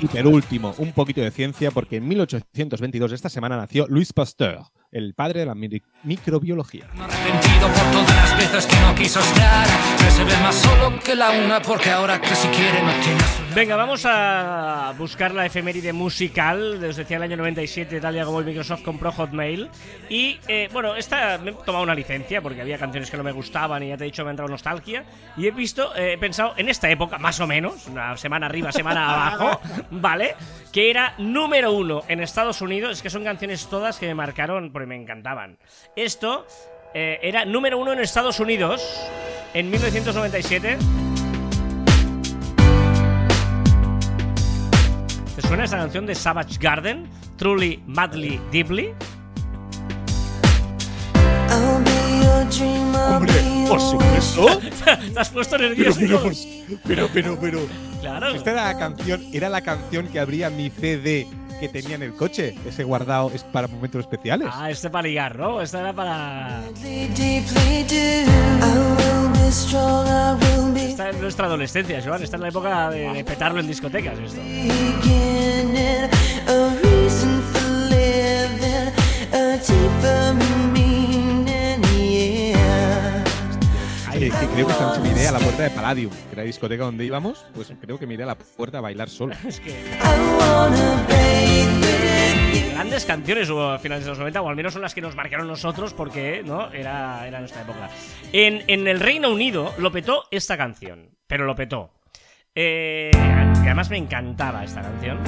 Y 0.00 0.06
por 0.06 0.26
último, 0.26 0.74
un 0.78 0.92
poquito 0.92 1.20
de 1.20 1.30
ciencia 1.30 1.70
porque 1.70 1.96
en 1.96 2.08
1822 2.08 3.12
esta 3.12 3.28
semana 3.28 3.56
nació 3.56 3.86
Louis 3.88 4.12
Pasteur, 4.12 4.60
el 4.90 5.14
padre 5.14 5.40
de 5.40 5.46
la 5.46 5.54
mi- 5.54 5.82
microbiología. 6.04 6.86
Arrepentido 6.98 7.68
por 7.68 7.90
todas 7.92 8.14
las 8.16 8.36
veces 8.38 8.66
que 8.66 8.76
no 8.80 8.94
quiso 8.94 9.20
estar. 9.20 9.66
Que 9.98 10.10
se 10.10 10.24
ve 10.24 10.36
más 10.42 10.54
solo 10.54 10.98
que 11.00 11.14
la 11.14 11.30
una, 11.30 11.60
porque 11.60 11.90
ahora 11.90 12.20
que 12.20 12.34
si 12.34 12.48
quiere 12.48 12.82
no 12.82 12.92
tiene 13.02 13.20
a 13.20 13.26
su 13.26 13.42
lado. 13.42 13.54
Venga, 13.54 13.76
vamos 13.76 14.04
a 14.06 14.94
buscar 14.96 15.34
la 15.34 15.46
efeméride 15.46 15.92
musical. 15.92 16.82
Os 16.84 16.96
decía 16.96 17.16
el 17.16 17.22
año 17.24 17.36
97, 17.36 18.00
tal 18.00 18.14
día 18.14 18.24
como 18.24 18.38
el 18.40 18.46
Microsoft 18.46 18.82
compró 18.82 19.12
Hotmail. 19.12 19.68
Y 20.08 20.38
eh, 20.48 20.68
bueno, 20.72 20.94
esta 20.96 21.38
me 21.38 21.50
he 21.50 21.54
tomado 21.54 21.82
una 21.84 21.94
licencia 21.94 22.40
porque 22.40 22.60
había 22.62 22.78
canciones 22.78 23.10
que 23.10 23.16
no 23.16 23.22
me 23.24 23.32
gustaban 23.32 23.82
y 23.82 23.88
ya 23.88 23.96
te 23.96 24.04
he 24.04 24.06
dicho 24.06 24.22
me 24.24 24.28
ha 24.28 24.32
entrado 24.32 24.50
nostalgia. 24.50 25.04
Y 25.36 25.46
he 25.46 25.50
visto, 25.50 25.94
eh, 25.96 26.14
he 26.14 26.18
pensado 26.18 26.54
en 26.56 26.68
esta 26.68 26.88
época, 26.90 27.18
más 27.18 27.40
o 27.40 27.46
menos, 27.46 27.86
una 27.88 28.16
semana 28.16 28.46
arriba, 28.46 28.72
semana 28.72 29.10
abajo, 29.36 29.60
¿vale? 29.90 30.34
Que 30.72 30.90
era 30.90 31.14
número 31.18 31.72
uno 31.72 32.02
en 32.08 32.20
Estados 32.20 32.60
Unidos. 32.62 32.92
Es 32.92 33.02
que 33.02 33.10
son 33.10 33.24
canciones 33.24 33.66
todas 33.68 33.98
que 33.98 34.06
me 34.06 34.14
marcaron 34.14 34.70
porque 34.78 34.86
me 34.86 34.94
encantaban. 34.94 35.58
Esto 35.96 36.46
eh, 36.94 37.18
era 37.20 37.44
número 37.44 37.78
uno 37.78 37.92
en 37.92 37.98
Estados 37.98 38.38
Unidos 38.38 38.80
en 39.52 39.68
1997. 39.70 40.78
¿Te 45.34 45.42
suena 45.42 45.64
esa 45.64 45.78
canción 45.78 46.06
de 46.06 46.14
Savage 46.14 46.58
Garden? 46.60 47.10
Truly, 47.36 47.82
Madly, 47.88 48.40
Deeply. 48.52 48.94
Hombre, 51.50 53.34
por 53.68 53.80
supuesto. 53.80 54.60
Te 55.12 55.18
has 55.18 55.30
puesto 55.30 55.58
nervioso. 55.58 55.98
Pero, 55.98 56.20
pero, 56.22 56.78
pero, 56.84 57.08
pero, 57.12 57.38
pero. 57.40 57.60
Claro. 58.00 58.28
Esta 58.28 58.52
era 58.52 58.64
la 58.66 58.78
canción, 58.78 59.24
era 59.32 59.48
la 59.48 59.60
canción 59.60 60.06
que 60.06 60.20
abría 60.20 60.50
mi 60.50 60.70
CD 60.70 61.26
que 61.58 61.68
tenía 61.68 61.96
en 61.96 62.02
el 62.02 62.14
coche. 62.14 62.54
Ese 62.66 62.84
guardado 62.84 63.30
es 63.34 63.44
para 63.44 63.68
momentos 63.68 64.00
especiales. 64.00 64.48
Ah, 64.52 64.70
este 64.70 64.90
para 64.90 65.08
ligar, 65.08 65.38
¿no? 65.38 65.60
Esta 65.60 65.80
era 65.80 65.92
para. 65.92 66.62
Esta 70.76 71.10
es 71.10 71.20
nuestra 71.20 71.46
adolescencia, 71.46 72.02
Joan. 72.04 72.22
Esta 72.22 72.36
es 72.36 72.40
la 72.40 72.48
época 72.48 72.90
de, 72.90 73.12
de 73.12 73.24
petarlo 73.24 73.60
en 73.60 73.66
discotecas. 73.66 74.18
Esto. 74.18 74.40
Que 84.18 84.30
creo 84.30 84.66
que 84.66 84.72
esta 84.72 84.86
noche 84.88 85.00
me 85.00 85.10
iré 85.10 85.28
a 85.28 85.32
la 85.32 85.38
puerta 85.38 85.62
de 85.62 85.70
Palladium, 85.70 86.10
que 86.10 86.32
era 86.32 86.42
la 86.42 86.46
discoteca 86.46 86.84
donde 86.84 87.04
íbamos. 87.04 87.46
Pues 87.54 87.72
creo 87.80 88.00
que 88.00 88.06
me 88.06 88.14
iré 88.14 88.24
a 88.24 88.26
la 88.26 88.34
puerta 88.34 88.78
a 88.78 88.80
bailar 88.80 89.08
solo. 89.08 89.32
Es 89.46 89.60
que. 89.60 89.74
Grandes 92.72 93.04
canciones 93.04 93.48
hubo 93.48 93.70
a 93.70 93.78
finales 93.78 94.04
de 94.04 94.10
los 94.10 94.18
90, 94.18 94.42
o 94.42 94.48
al 94.48 94.56
menos 94.56 94.72
son 94.72 94.82
las 94.82 94.92
que 94.92 95.00
nos 95.00 95.14
marcaron 95.14 95.46
nosotros, 95.46 95.94
porque 95.94 96.42
no 96.44 96.72
era, 96.72 97.28
era 97.28 97.38
nuestra 97.38 97.62
época. 97.62 97.90
En, 98.32 98.64
en 98.66 98.88
el 98.88 98.98
Reino 98.98 99.30
Unido 99.30 99.72
lo 99.78 99.92
petó 99.92 100.24
esta 100.32 100.56
canción, 100.56 101.10
pero 101.28 101.44
lo 101.44 101.54
petó. 101.54 101.92
Eh, 102.56 103.10
que 103.12 103.66
además 103.66 103.88
me 103.88 103.98
encantaba 103.98 104.64
esta 104.64 104.82
canción. 104.82 105.18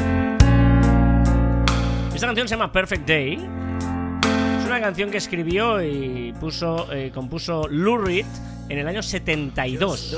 Esta 2.12 2.26
canción 2.26 2.48
se 2.48 2.56
llama 2.56 2.72
Perfect 2.72 3.06
Day. 3.06 3.38
Canción 4.80 5.10
que 5.10 5.18
escribió 5.18 5.82
y 5.82 6.32
puso, 6.40 6.92
eh, 6.92 7.10
compuso 7.14 7.68
Lou 7.68 7.98
Reed 7.98 8.24
en 8.68 8.78
el 8.78 8.88
año 8.88 9.02
72. 9.02 10.16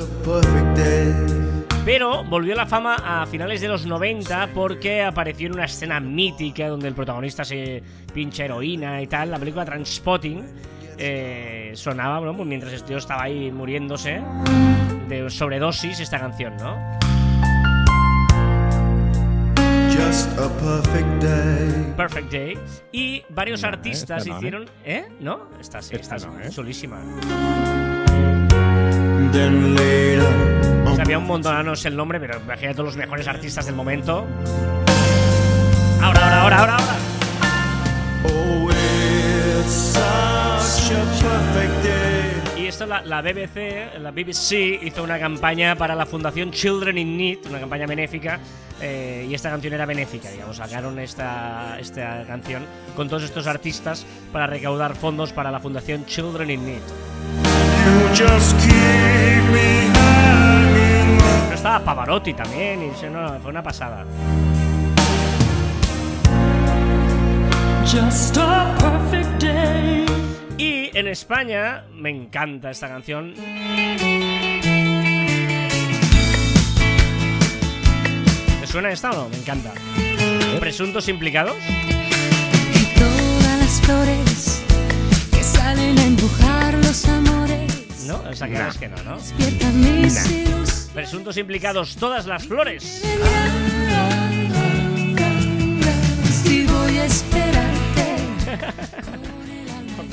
Pero 1.84 2.22
volvió 2.24 2.52
a 2.54 2.56
la 2.56 2.66
fama 2.66 2.96
a 3.04 3.26
finales 3.26 3.60
de 3.60 3.68
los 3.68 3.86
90 3.86 4.50
porque 4.54 5.02
apareció 5.02 5.48
en 5.48 5.54
una 5.54 5.64
escena 5.64 5.98
mítica 5.98 6.68
donde 6.68 6.86
el 6.86 6.94
protagonista 6.94 7.44
se 7.44 7.82
pincha 8.14 8.44
heroína 8.44 9.02
y 9.02 9.08
tal. 9.08 9.32
La 9.32 9.38
película 9.38 9.64
Transpotting 9.64 10.44
eh, 10.96 11.72
sonaba, 11.74 12.20
pues 12.34 12.46
mientras 12.46 12.72
este 12.72 12.88
tío 12.88 12.98
estaba 12.98 13.24
ahí 13.24 13.50
muriéndose 13.50 14.22
de 15.08 15.28
sobredosis 15.28 15.98
esta 15.98 16.20
canción, 16.20 16.56
¿no? 16.58 17.01
Perfect 21.96 22.30
Day. 22.32 22.58
Y 22.92 23.22
varios 23.28 23.62
No, 23.62 23.68
artistas 23.68 24.26
no, 24.26 24.34
¿eh? 24.34 24.36
hicieron. 24.38 24.70
¿Eh? 24.84 25.08
¿No? 25.20 25.48
Esta 25.60 25.82
sí, 25.82 25.94
Esta 25.96 26.16
esta, 26.16 26.28
no, 26.28 26.40
es 26.40 26.46
¿eh? 26.46 26.50
chulísima. 26.50 26.98
Sabía 30.96 31.18
un 31.18 31.26
montón, 31.26 31.64
no 31.66 31.74
sé 31.76 31.88
el 31.88 31.96
nombre, 31.96 32.20
pero 32.20 32.38
imagínate 32.40 32.74
todos 32.74 32.86
los 32.88 32.96
mejores 32.96 33.26
artistas 33.28 33.66
del 33.66 33.74
momento. 33.74 34.26
Ahora, 36.00 36.20
ahora, 36.20 36.42
ahora, 36.42 36.58
ahora, 36.58 36.76
ahora. 36.76 36.96
Y 41.48 42.21
esto 42.72 42.86
la, 42.86 43.02
la 43.02 43.20
BBC, 43.20 43.98
la 44.00 44.10
BBC 44.12 44.82
hizo 44.82 45.02
una 45.02 45.18
campaña 45.18 45.76
para 45.76 45.94
la 45.94 46.06
fundación 46.06 46.50
Children 46.50 46.96
in 46.96 47.18
Need, 47.18 47.38
una 47.46 47.60
campaña 47.60 47.86
benéfica, 47.86 48.40
eh, 48.80 49.26
y 49.28 49.34
esta 49.34 49.50
canción 49.50 49.74
era 49.74 49.84
benéfica, 49.84 50.30
digamos, 50.30 50.56
sacaron 50.56 50.98
esta, 50.98 51.78
esta 51.78 52.24
canción 52.26 52.64
con 52.96 53.10
todos 53.10 53.24
estos 53.24 53.46
artistas 53.46 54.06
para 54.32 54.46
recaudar 54.46 54.96
fondos 54.96 55.34
para 55.34 55.50
la 55.50 55.60
fundación 55.60 56.06
Children 56.06 56.50
in 56.50 56.64
Need. 56.64 56.82
Pero 61.44 61.54
estaba 61.54 61.84
Pavarotti 61.84 62.32
también, 62.32 62.82
y 62.84 63.10
no, 63.10 63.38
fue 63.40 63.50
una 63.50 63.62
pasada. 63.62 64.06
Y 70.62 70.96
en 70.96 71.08
España 71.08 71.82
me 71.92 72.08
encanta 72.08 72.70
esta 72.70 72.86
canción. 72.86 73.34
¿Te 78.60 78.66
suena 78.68 78.92
esta 78.92 79.10
o 79.10 79.14
no? 79.24 79.28
Me 79.28 79.38
encanta. 79.38 79.72
Presuntos 80.60 81.08
implicados. 81.08 81.56
Y 82.76 82.84
todas 82.96 83.58
las 83.58 83.80
flores 83.80 84.64
que 85.32 85.42
salen 85.42 85.98
a 85.98 86.04
empujar 86.04 86.74
los 86.74 87.08
amores 87.08 88.04
¿No? 88.06 88.22
O 88.30 88.32
sea, 88.32 88.46
que 88.46 88.54
es 88.54 88.78
que 88.78 88.88
no, 88.88 89.02
¿no? 89.02 89.18
ilusiones. 89.40 90.90
Presuntos 90.94 91.36
implicados, 91.38 91.96
todas 91.96 92.26
las 92.26 92.46
flores. 92.46 93.02
Y 96.44 96.66
voy 96.66 96.98
a 96.98 97.04
esperarte. 97.04 98.16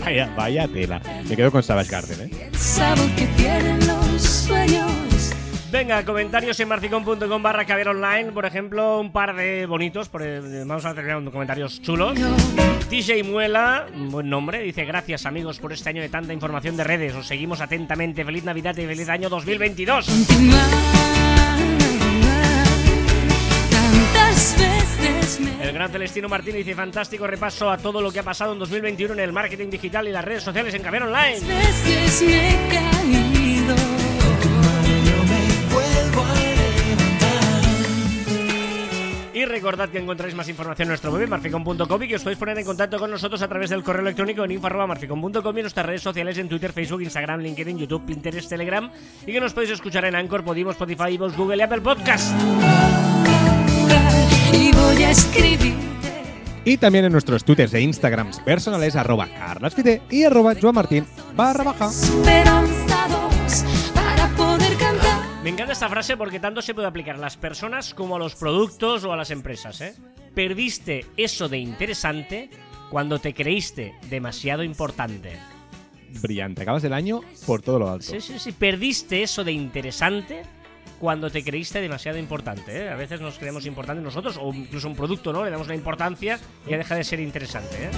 Vaya, 0.10 0.28
vaya 0.36 0.68
tela. 0.68 1.00
Me 1.30 1.36
quedo 1.36 1.52
con 1.52 1.62
Savage 1.62 1.92
Garden, 1.92 2.22
¿eh? 2.32 2.48
El 2.52 2.56
sabor 2.58 3.10
que 3.12 3.28
tienen 3.28 3.78
los 3.86 4.22
sueños. 4.24 4.90
Venga, 5.72 6.04
comentarios 6.04 6.60
en 6.60 6.68
marficon.com 6.68 7.44
barra 7.44 7.64
caber 7.64 7.90
online. 7.90 8.32
Por 8.32 8.44
ejemplo, 8.48 9.00
un 9.00 9.12
par 9.12 9.36
de 9.36 9.68
bonitos. 9.68 10.10
por 10.10 10.24
el- 10.24 10.66
vamos 10.66 10.84
a 10.86 10.96
terminar 10.96 11.22
con 11.22 11.32
comentarios 11.32 11.80
chulos. 11.84 12.18
DJ 12.90 13.22
Muela, 13.24 13.86
un 13.94 14.10
buen 14.10 14.28
nombre, 14.32 14.64
dice 14.64 14.84
gracias 14.84 15.28
amigos 15.28 15.60
por 15.60 15.74
este 15.74 15.90
año 15.90 16.02
de 16.02 16.10
tanta 16.10 16.34
información 16.34 16.76
de 16.76 16.86
redes. 16.86 17.14
Os 17.14 17.28
seguimos 17.28 17.62
atentamente. 17.62 18.26
Feliz 18.26 18.44
Navidad 18.44 18.76
y 18.78 18.88
feliz 18.88 19.10
año 19.10 19.30
2022. 19.30 20.08
El 25.62 25.74
gran 25.74 25.92
Celestino 25.92 26.28
Martín 26.28 26.56
dice 26.56 26.74
fantástico 26.74 27.28
repaso 27.28 27.70
a 27.70 27.78
todo 27.78 28.02
lo 28.02 28.12
que 28.12 28.20
ha 28.20 28.24
pasado 28.24 28.54
en 28.54 28.60
2021 28.60 29.14
en 29.14 29.20
el 29.20 29.32
marketing 29.32 29.70
digital 29.70 30.08
y 30.08 30.12
las 30.12 30.26
redes 30.26 30.44
sociales 30.44 30.74
en 30.74 30.82
Caber 30.82 31.04
Online. 31.04 31.38
Y 39.40 39.46
recordad 39.46 39.88
que 39.88 40.00
encontráis 40.00 40.36
más 40.36 40.50
información 40.50 40.88
en 40.88 40.90
nuestro 40.90 41.14
web 41.14 41.30
marficon.com 41.30 42.04
y 42.04 42.08
que 42.10 42.16
os 42.16 42.24
podéis 42.24 42.40
poner 42.40 42.58
en 42.58 42.66
contacto 42.66 43.00
con 43.00 43.10
nosotros 43.10 43.42
a 43.42 43.48
través 43.48 43.70
del 43.70 43.84
correo 43.84 44.02
electrónico 44.02 44.44
en 44.44 44.52
info.marficon.com 44.52 45.56
y 45.56 45.60
en 45.60 45.64
nuestras 45.64 45.86
redes 45.86 46.02
sociales 46.02 46.38
en 46.40 46.50
Twitter, 46.50 46.74
Facebook, 46.74 47.04
Instagram, 47.04 47.40
LinkedIn, 47.40 47.78
YouTube, 47.78 48.06
Pinterest, 48.06 48.50
Telegram 48.50 48.92
y 49.26 49.32
que 49.32 49.40
nos 49.40 49.54
podéis 49.54 49.72
escuchar 49.72 50.04
en 50.06 50.16
Anchor, 50.16 50.44
Podimo, 50.44 50.72
Spotify, 50.72 51.16
Google 51.18 51.58
y 51.58 51.62
Apple 51.62 51.82
Podcast. 51.82 52.34
Y 54.80 54.94
voy 54.94 55.04
a 55.04 55.12
escribirte. 55.12 56.24
Y 56.64 56.78
también 56.78 57.06
en 57.06 57.12
nuestros 57.12 57.44
twitters 57.44 57.74
e 57.74 57.82
instagrams 57.82 58.40
personales 58.40 58.96
arroba 58.96 59.28
carlasfite 59.28 60.02
y 60.10 60.24
arroba 60.24 60.56
joamartin 60.56 61.06
barra 61.36 61.64
baja. 61.64 61.88
Esperanzados 61.90 63.66
para 63.94 64.28
poder 64.36 64.78
cantar. 64.78 65.20
Me 65.44 65.50
encanta 65.50 65.74
esta 65.74 65.90
frase 65.90 66.16
porque 66.18 66.40
tanto 66.40 66.62
se 66.62 66.74
puede 66.74 66.88
aplicar 66.88 67.16
a 67.16 67.20
las 67.20 67.38
personas 67.38 67.94
como 67.94 68.16
a 68.16 68.20
los 68.20 68.36
productos 68.36 69.04
o 69.04 69.14
a 69.14 69.18
las 69.18 69.32
empresas, 69.32 69.82
¿eh? 69.82 69.96
Perdiste 70.34 71.06
eso 71.18 71.50
de 71.50 71.58
interesante 71.58 72.50
cuando 72.90 73.20
te 73.20 73.34
creíste 73.34 73.96
demasiado 74.10 74.64
importante. 74.64 75.34
Brillante, 76.22 76.64
acabas 76.64 76.84
el 76.84 76.94
año 76.94 77.22
por 77.46 77.62
todo 77.62 77.80
lo 77.80 77.90
alto. 77.90 78.06
Sí, 78.06 78.22
sí, 78.22 78.40
sí, 78.40 78.52
perdiste 78.52 79.24
eso 79.24 79.44
de 79.44 79.52
interesante 79.52 80.44
cuando 81.00 81.32
te 81.32 81.44
creíste 81.44 81.82
demasiado 81.82 82.18
importante. 82.18 82.86
¿eh? 82.86 82.90
A 82.90 82.96
veces 82.96 83.22
nos 83.22 83.38
creemos 83.40 83.66
importantes 83.66 84.04
nosotros, 84.04 84.38
o 84.40 84.54
incluso 84.54 84.88
un 84.88 84.96
producto, 84.96 85.34
¿no? 85.34 85.44
Le 85.44 85.52
damos 85.52 85.68
una 85.68 85.76
importancia 85.76 86.40
y 86.68 86.72
ya 86.72 86.78
deja 86.78 86.96
de 86.96 87.04
ser 87.04 87.20
interesante. 87.20 87.76
¿eh? 87.86 87.90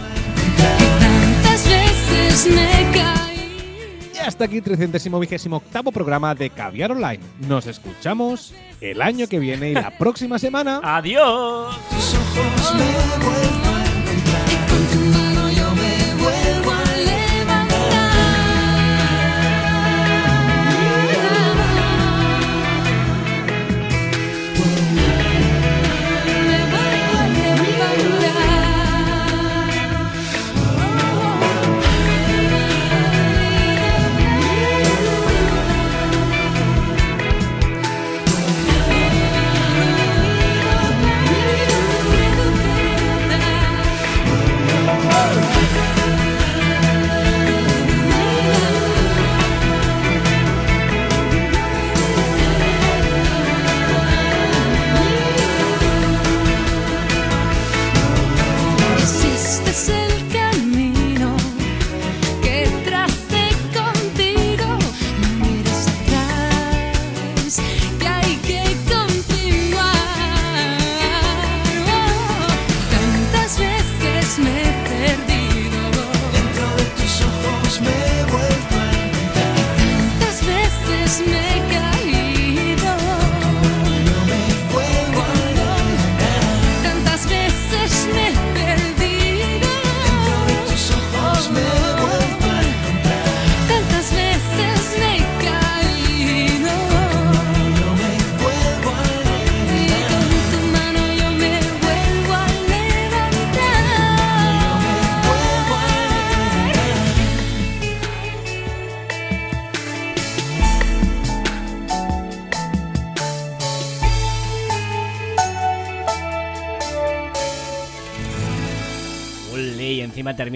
Y 4.13 4.17
hasta 4.19 4.45
aquí 4.45 4.61
328 4.61 5.91
programa 5.91 6.35
de 6.35 6.49
Caviar 6.49 6.91
Online. 6.91 7.19
Nos 7.47 7.65
escuchamos 7.67 8.53
el 8.79 9.01
año 9.01 9.27
que 9.27 9.39
viene 9.39 9.71
y 9.71 9.73
la 9.73 9.91
próxima 9.97 10.37
semana. 10.37 10.79
¡Adiós! 10.83 11.75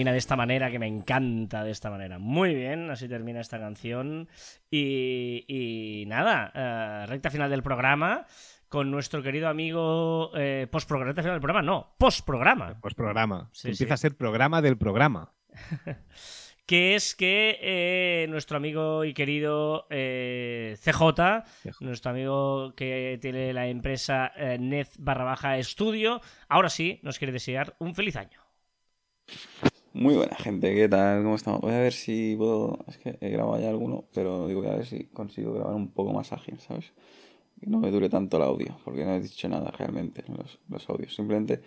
Termina 0.06 0.12
de 0.12 0.18
esta 0.18 0.36
manera, 0.36 0.70
que 0.70 0.78
me 0.78 0.86
encanta 0.86 1.64
de 1.64 1.72
esta 1.72 1.90
manera. 1.90 2.18
Muy 2.18 2.54
bien, 2.54 2.90
así 2.90 3.08
termina 3.08 3.40
esta 3.40 3.58
canción. 3.58 4.28
Y, 4.70 5.44
y 5.48 6.06
nada, 6.06 6.52
eh, 6.54 7.06
recta 7.06 7.30
final 7.30 7.50
del 7.50 7.62
programa 7.62 8.24
con 8.68 8.90
nuestro 8.90 9.20
querido 9.22 9.48
amigo 9.48 10.30
eh, 10.36 10.68
postprograma. 10.70 11.08
Recta 11.08 11.22
final 11.22 11.34
del 11.34 11.40
programa, 11.40 11.62
no, 11.62 11.94
postprograma. 11.98 12.78
Pues 12.80 12.94
programa. 12.94 13.50
Sí, 13.52 13.68
Empieza 13.68 13.86
sí. 13.86 13.92
a 13.94 13.96
ser 13.96 14.16
programa 14.16 14.62
del 14.62 14.76
programa. 14.76 15.32
Que 16.66 16.96
es 16.96 17.14
que 17.14 17.60
eh, 17.62 18.26
nuestro 18.28 18.56
amigo 18.56 19.04
y 19.04 19.14
querido 19.14 19.86
eh, 19.88 20.76
CJ, 20.82 21.78
nuestro 21.78 22.10
amigo 22.10 22.74
que 22.74 23.20
tiene 23.22 23.52
la 23.52 23.68
empresa 23.68 24.32
eh, 24.36 24.58
Nez 24.58 24.90
barra 24.98 25.22
baja 25.22 25.58
estudio, 25.58 26.20
ahora 26.48 26.68
sí 26.68 26.98
nos 27.04 27.18
quiere 27.18 27.30
desear 27.30 27.76
un 27.78 27.94
feliz 27.94 28.16
año. 28.16 28.40
Muy 29.98 30.14
buena 30.14 30.36
gente, 30.36 30.74
¿qué 30.74 30.88
tal? 30.90 31.22
¿Cómo 31.22 31.36
estamos? 31.36 31.60
Voy 31.62 31.72
a 31.72 31.78
ver 31.78 31.92
si 31.94 32.34
puedo. 32.36 32.78
Es 32.86 32.98
que 32.98 33.16
he 33.20 33.30
grabado 33.30 33.58
ya 33.60 33.70
alguno, 33.70 34.04
pero 34.12 34.46
digo, 34.46 34.60
voy 34.60 34.70
a 34.70 34.76
ver 34.76 34.86
si 34.86 35.04
consigo 35.06 35.54
grabar 35.54 35.74
un 35.74 35.88
poco 35.88 36.12
más 36.12 36.32
ágil, 36.32 36.60
¿sabes? 36.60 36.92
Que 37.60 37.66
no 37.68 37.78
me 37.80 37.90
dure 37.90 38.08
tanto 38.10 38.36
el 38.38 38.44
audio, 38.44 38.78
porque 38.84 39.04
no 39.04 39.14
he 39.14 39.20
dicho 39.20 39.48
nada 39.48 39.70
realmente 39.72 40.24
en 40.28 40.36
los, 40.38 40.58
los 40.68 40.88
audios. 40.90 41.14
Simplemente 41.16 41.62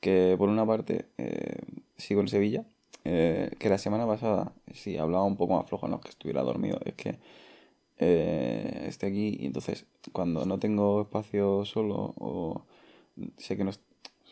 que, 0.00 0.36
por 0.38 0.48
una 0.50 0.66
parte, 0.66 1.06
eh, 1.18 1.58
sigo 1.98 2.20
en 2.22 2.28
Sevilla, 2.28 2.64
eh, 3.04 3.50
que 3.58 3.68
la 3.70 3.78
semana 3.78 4.06
pasada 4.06 4.52
sí 4.74 4.98
hablaba 4.98 5.24
un 5.24 5.36
poco 5.38 5.56
más 5.56 5.68
flojo, 5.68 5.88
no 5.88 5.96
es 5.96 6.02
que 6.02 6.10
estuviera 6.10 6.42
dormido, 6.42 6.80
es 6.84 6.94
que 6.94 7.18
eh, 7.98 8.84
esté 8.88 9.06
aquí 9.06 9.36
y 9.40 9.46
entonces 9.46 9.86
cuando 10.12 10.46
no 10.46 10.58
tengo 10.58 11.02
espacio 11.02 11.64
solo 11.64 12.14
o 12.18 12.64
sé 13.38 13.56
que 13.56 13.64
no 13.64 13.70
es- 13.70 13.80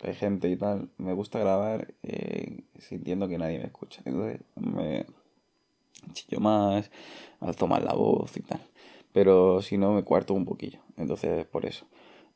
hay 0.03 0.15
gente 0.15 0.49
y 0.49 0.57
tal, 0.57 0.91
me 0.99 1.13
gusta 1.13 1.39
grabar 1.39 1.95
eh, 2.03 2.65
sintiendo 2.79 3.29
que 3.29 3.39
nadie 3.39 3.59
me 3.59 3.67
escucha. 3.67 4.03
Entonces 4.05 4.41
me 4.57 5.07
chillo 6.13 6.41
más, 6.41 6.91
alzo 7.41 7.67
más 7.67 7.83
la 7.83 7.95
voz 7.95 8.37
y 8.37 8.41
tal. 8.41 8.61
Pero 9.13 9.63
si 9.63 9.79
no, 9.79 9.93
me 9.93 10.05
cuarto 10.05 10.35
un 10.35 10.45
poquillo. 10.45 10.81
Entonces, 10.97 11.47
por 11.47 11.67
eso. 11.67 11.87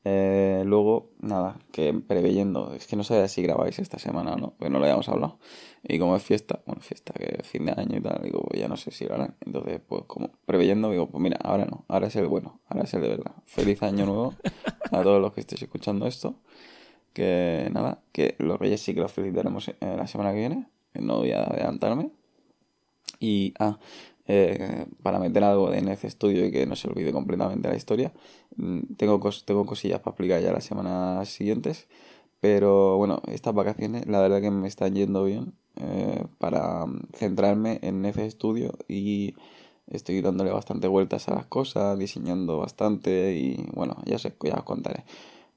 Eh, 0.04 0.64
luego, 0.66 1.10
nada, 1.20 1.60
que 1.70 1.94
preveyendo, 1.94 2.74
es 2.74 2.88
que 2.88 2.96
no 2.96 3.04
sabía 3.04 3.28
si 3.28 3.40
grabáis 3.42 3.78
esta 3.78 4.00
semana 4.00 4.32
o 4.32 4.36
no, 4.36 4.54
porque 4.58 4.68
no 4.68 4.78
lo 4.80 4.84
habíamos 4.84 5.08
hablado. 5.08 5.38
Y 5.84 5.98
como 6.00 6.16
es 6.16 6.24
fiesta, 6.24 6.60
bueno, 6.66 6.82
fiesta, 6.82 7.12
que 7.12 7.36
es 7.40 7.46
fin 7.46 7.66
de 7.66 7.72
año 7.76 7.98
y 7.98 8.00
tal, 8.00 8.20
digo, 8.22 8.42
pues 8.42 8.60
ya 8.60 8.66
no 8.66 8.76
sé 8.76 8.90
si 8.90 9.04
lo. 9.04 9.36
Entonces, 9.46 9.80
pues 9.86 10.02
como 10.06 10.30
preveyendo, 10.44 10.90
digo, 10.90 11.08
pues 11.08 11.22
mira, 11.22 11.38
ahora 11.42 11.66
no, 11.66 11.84
ahora 11.86 12.08
es 12.08 12.16
el 12.16 12.26
bueno, 12.26 12.60
ahora 12.66 12.84
es 12.84 12.94
el 12.94 13.02
de 13.02 13.08
verdad. 13.08 13.32
Feliz 13.46 13.82
año 13.84 14.06
nuevo 14.06 14.34
a 14.90 15.02
todos 15.02 15.20
los 15.20 15.32
que 15.32 15.40
estéis 15.40 15.62
escuchando 15.62 16.06
esto. 16.06 16.34
Que 17.12 17.68
nada, 17.72 18.02
que 18.12 18.36
los 18.38 18.58
reyes 18.58 18.80
sí 18.80 18.94
que 18.94 19.00
los 19.00 19.12
felicitaremos 19.12 19.68
eh, 19.68 19.74
la 19.80 20.06
semana 20.06 20.32
que 20.32 20.38
viene, 20.38 20.66
no 20.94 21.18
voy 21.18 21.32
a 21.32 21.44
adelantarme. 21.44 22.10
Y, 23.20 23.54
ah, 23.58 23.78
eh, 24.26 24.86
para 25.02 25.18
meter 25.18 25.44
algo 25.44 25.70
de 25.70 25.78
NF 25.78 26.08
Studio 26.10 26.46
y 26.46 26.50
que 26.52 26.66
no 26.66 26.76
se 26.76 26.88
olvide 26.88 27.12
completamente 27.12 27.68
la 27.68 27.76
historia, 27.76 28.12
mm, 28.56 28.94
tengo, 28.96 29.20
cos- 29.20 29.44
tengo 29.44 29.66
cosillas 29.66 30.00
para 30.00 30.12
explicar 30.12 30.40
ya 30.42 30.52
las 30.52 30.64
semanas 30.64 31.28
siguientes. 31.28 31.86
Pero 32.40 32.96
bueno, 32.98 33.22
estas 33.28 33.54
vacaciones 33.54 34.06
la 34.06 34.20
verdad 34.20 34.40
que 34.40 34.50
me 34.50 34.68
están 34.68 34.94
yendo 34.94 35.24
bien 35.24 35.54
eh, 35.76 36.24
para 36.38 36.86
mm, 36.86 37.00
centrarme 37.14 37.78
en 37.82 38.04
NF 38.04 38.30
Studio 38.30 38.72
y 38.88 39.34
estoy 39.88 40.20
dándole 40.22 40.50
bastante 40.52 40.88
vueltas 40.88 41.28
a 41.28 41.34
las 41.34 41.46
cosas, 41.46 41.98
diseñando 41.98 42.58
bastante 42.58 43.34
y 43.36 43.66
bueno, 43.74 43.96
ya, 44.06 44.18
sé, 44.18 44.34
ya 44.44 44.54
os 44.56 44.64
contaré 44.64 45.04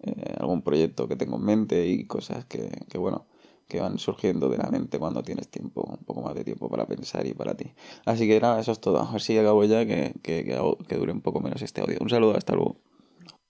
eh, 0.05 0.35
algún 0.39 0.61
proyecto 0.61 1.07
que 1.07 1.15
tengo 1.15 1.37
en 1.37 1.43
mente 1.43 1.87
y 1.87 2.05
cosas 2.05 2.45
que, 2.45 2.69
que, 2.89 2.97
bueno, 2.97 3.25
que 3.67 3.79
van 3.81 3.97
surgiendo 3.99 4.49
de 4.49 4.57
la 4.57 4.69
mente 4.69 4.99
cuando 4.99 5.23
tienes 5.23 5.47
tiempo, 5.49 5.81
un 5.83 6.05
poco 6.05 6.21
más 6.21 6.35
de 6.35 6.43
tiempo 6.43 6.69
para 6.69 6.85
pensar 6.85 7.25
y 7.25 7.33
para 7.33 7.55
ti. 7.55 7.71
Así 8.05 8.27
que 8.27 8.39
nada, 8.39 8.59
eso 8.59 8.71
es 8.71 8.79
todo. 8.79 8.99
A 8.99 9.11
ver 9.11 9.21
si 9.21 9.37
acabo 9.37 9.63
ya 9.65 9.85
que, 9.85 10.13
que, 10.21 10.43
que 10.45 10.55
hago- 10.55 10.77
que 10.87 10.95
dure 10.95 11.11
un 11.11 11.21
poco 11.21 11.41
menos 11.41 11.61
este 11.61 11.81
audio. 11.81 11.97
Un 12.01 12.09
saludo, 12.09 12.37
hasta 12.37 12.53
luego. 12.53 12.77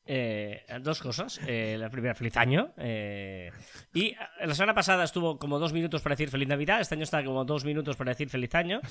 Eh, 0.07 0.63
dos 0.81 1.01
cosas. 1.01 1.39
Eh, 1.47 1.77
la 1.79 1.89
primera, 1.89 2.13
feliz 2.13 2.37
año. 2.37 2.73
eh, 2.77 3.51
y 3.93 4.15
la 4.39 4.53
semana 4.53 4.75
pasada 4.75 5.03
estuvo 5.03 5.39
como 5.39 5.57
dos 5.57 5.73
minutos 5.73 6.01
para 6.01 6.15
decir 6.15 6.29
feliz 6.29 6.47
Navidad. 6.47 6.79
Este 6.79 6.95
año 6.95 7.03
está 7.03 7.23
como 7.23 7.43
dos 7.43 7.65
minutos 7.65 7.95
para 7.95 8.11
decir 8.11 8.29
feliz 8.29 8.53
año. 8.53 8.81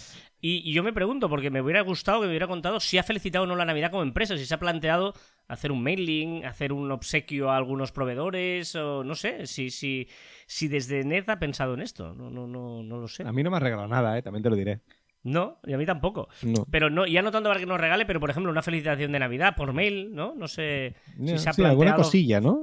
Y, 0.41 0.73
yo 0.73 0.83
me 0.83 0.93
pregunto, 0.93 1.29
porque 1.29 1.51
me 1.51 1.61
hubiera 1.61 1.83
gustado 1.83 2.21
que 2.21 2.27
me 2.27 2.33
hubiera 2.33 2.49
contado 2.49 2.81
si 2.81 2.99
ha 2.99 3.03
felicitado 3.03 3.45
o 3.45 3.47
no 3.47 3.55
la 3.55 3.65
Navidad 3.65 3.91
como 3.91 4.03
empresa, 4.03 4.37
si 4.37 4.45
se 4.45 4.55
ha 4.55 4.59
planteado 4.59 5.15
hacer 5.47 5.71
un 5.71 5.83
mailing, 5.83 6.45
hacer 6.47 6.73
un 6.73 6.91
obsequio 6.91 7.51
a 7.51 7.57
algunos 7.57 7.93
proveedores, 7.93 8.75
o 8.75 9.05
no 9.05 9.15
sé, 9.15 9.47
si, 9.47 9.71
si, 9.71 10.09
si 10.47 10.69
desde 10.69 11.05
Ned 11.05 11.29
ha 11.29 11.39
pensado 11.39 11.75
en 11.75 11.83
esto. 11.83 12.15
No, 12.15 12.31
no, 12.31 12.47
no, 12.47 12.83
no 12.83 12.99
lo 12.99 13.07
sé. 13.07 13.23
A 13.23 13.33
mí 13.33 13.43
no 13.43 13.51
me 13.51 13.59
has 13.59 13.63
regalado 13.63 13.89
nada, 13.89 14.19
¿eh? 14.19 14.23
también 14.23 14.43
te 14.43 14.51
lo 14.51 14.57
diré. 14.57 14.81
No, 15.25 15.59
y 15.67 15.73
a 15.73 15.79
mí 15.79 15.87
tampoco. 15.87 16.29
No. 16.43 16.67
Pero 16.71 16.91
no, 16.91 17.07
ya 17.07 17.23
no 17.23 17.31
tanto 17.33 17.49
para 17.49 17.59
que 17.59 17.67
nos 17.67 17.81
regale, 17.81 18.05
pero 18.07 18.21
por 18.21 18.31
ejemplo, 18.31 18.53
una 18.53 18.63
felicitación 18.63 19.11
de 19.11 19.19
Navidad 19.19 19.57
por 19.57 19.73
mail, 19.73 20.15
¿no? 20.15 20.35
No 20.37 20.47
sé 20.49 20.95
si 21.19 21.39
se 21.39 21.49
ha 21.49 21.53
sí, 21.53 21.63
alguna 21.63 21.91
planteado. 21.93 22.03
cosilla, 22.03 22.41
¿no? 22.41 22.59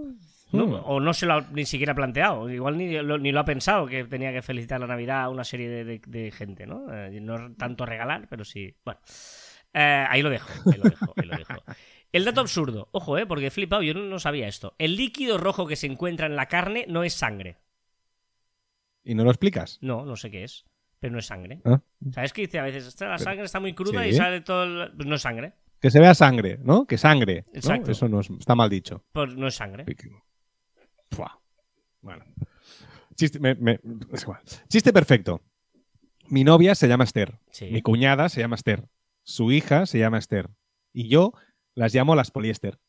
No, 0.54 0.68
Mm. 0.68 0.82
O 0.86 1.00
no 1.00 1.14
se 1.14 1.26
lo 1.26 1.34
ha 1.36 1.42
ni 1.54 1.66
siquiera 1.66 1.96
planteado. 1.96 2.50
Igual 2.50 2.78
ni 2.78 2.92
lo, 3.02 3.18
ni 3.18 3.32
lo 3.32 3.40
ha 3.40 3.46
pensado 3.46 3.88
que 3.88 4.04
tenía 4.04 4.34
que 4.34 4.42
felicitar 4.42 4.80
la 4.82 4.88
Navidad 4.88 5.24
a 5.24 5.30
una 5.30 5.46
serie 5.46 5.70
de, 5.70 5.86
de- 5.86 6.02
de 6.06 6.32
gente, 6.32 6.68
¿no? 6.68 6.94
Eh, 6.94 7.20
no 7.22 7.54
tanto 7.56 7.86
regalar, 7.86 8.28
pero 8.30 8.44
sí. 8.44 8.76
Bueno. 8.84 9.00
Eh, 9.74 10.06
ahí 10.10 10.22
lo 10.22 10.30
dejo, 10.30 10.50
ahí 10.70 10.78
lo 10.78 10.90
dejo, 10.90 11.14
ahí 11.16 11.26
lo 11.28 11.38
dejo. 11.38 11.54
El 12.12 12.26
dato 12.26 12.42
absurdo, 12.42 12.90
ojo, 12.92 13.18
eh, 13.18 13.26
porque 13.26 13.48
he 13.48 13.52
flipado, 13.52 13.82
yo 13.82 13.94
no 13.94 14.20
sabía 14.20 14.50
esto. 14.50 14.76
El 14.78 14.98
líquido 14.98 15.38
rojo 15.38 15.66
que 15.66 15.78
se 15.78 15.88
encuentra 15.88 16.26
en 16.28 16.36
la 16.36 16.48
carne 16.48 16.86
no 16.90 17.06
es 17.06 17.14
sangre. 17.14 17.56
¿Y 19.06 19.16
no 19.16 19.24
lo 19.24 19.32
explicas? 19.32 19.78
No, 19.82 20.06
no 20.06 20.16
sé 20.18 20.30
qué 20.30 20.44
es, 20.44 20.66
pero 21.02 21.12
no 21.12 21.20
es 21.20 21.26
sangre. 21.26 21.60
Ah. 21.66 21.82
¿Sabes 22.14 22.32
qué 22.32 22.44
dice 22.44 22.60
a 22.60 22.64
veces? 22.64 22.88
"Esta, 22.88 23.08
La 23.08 23.18
sangre 23.18 23.44
está 23.44 23.60
muy 23.60 23.74
cruda 23.74 24.04
Sí. 24.04 24.10
y 24.10 24.14
sale 24.14 24.40
todo. 24.42 24.64
el-". 24.64 24.92
Pues 24.96 25.08
no 25.10 25.16
es 25.16 25.22
sangre. 25.22 25.54
Que 25.82 25.90
se 25.92 26.00
vea 26.00 26.14
sangre, 26.14 26.60
¿no? 26.64 26.86
Que 26.86 26.98
sangre. 26.98 27.44
¿no? 27.48 27.54
Exacto. 27.58 27.92
Eso 27.92 28.08
no 28.08 28.20
es- 28.22 28.30
está 28.30 28.54
mal 28.56 28.70
dicho. 28.70 29.04
Pues 29.12 29.36
no 29.36 29.48
es 29.48 29.56
sangre. 29.56 29.84
Fua. 31.12 31.40
Bueno. 32.02 32.24
Chiste, 33.16 33.40
me- 33.40 33.56
me- 33.56 33.80
es 34.14 34.22
igual. 34.22 34.40
Chiste 34.70 34.94
perfecto. 34.94 35.42
Mi 36.30 36.44
novia 36.44 36.76
se 36.76 36.88
llama 36.88 37.04
Esther. 37.04 37.40
Sí. 37.52 37.66
Mi 37.72 37.82
cuñada 37.82 38.30
se 38.30 38.40
llama 38.42 38.56
Esther. 38.56 38.88
Su 39.24 39.52
hija 39.52 39.86
se 39.86 40.00
llama 40.00 40.18
Esther. 40.20 40.50
Y 40.94 41.10
yo 41.10 41.34
las 41.76 41.94
llamo 41.94 42.16
las 42.16 42.32
poliéster. 42.32 42.80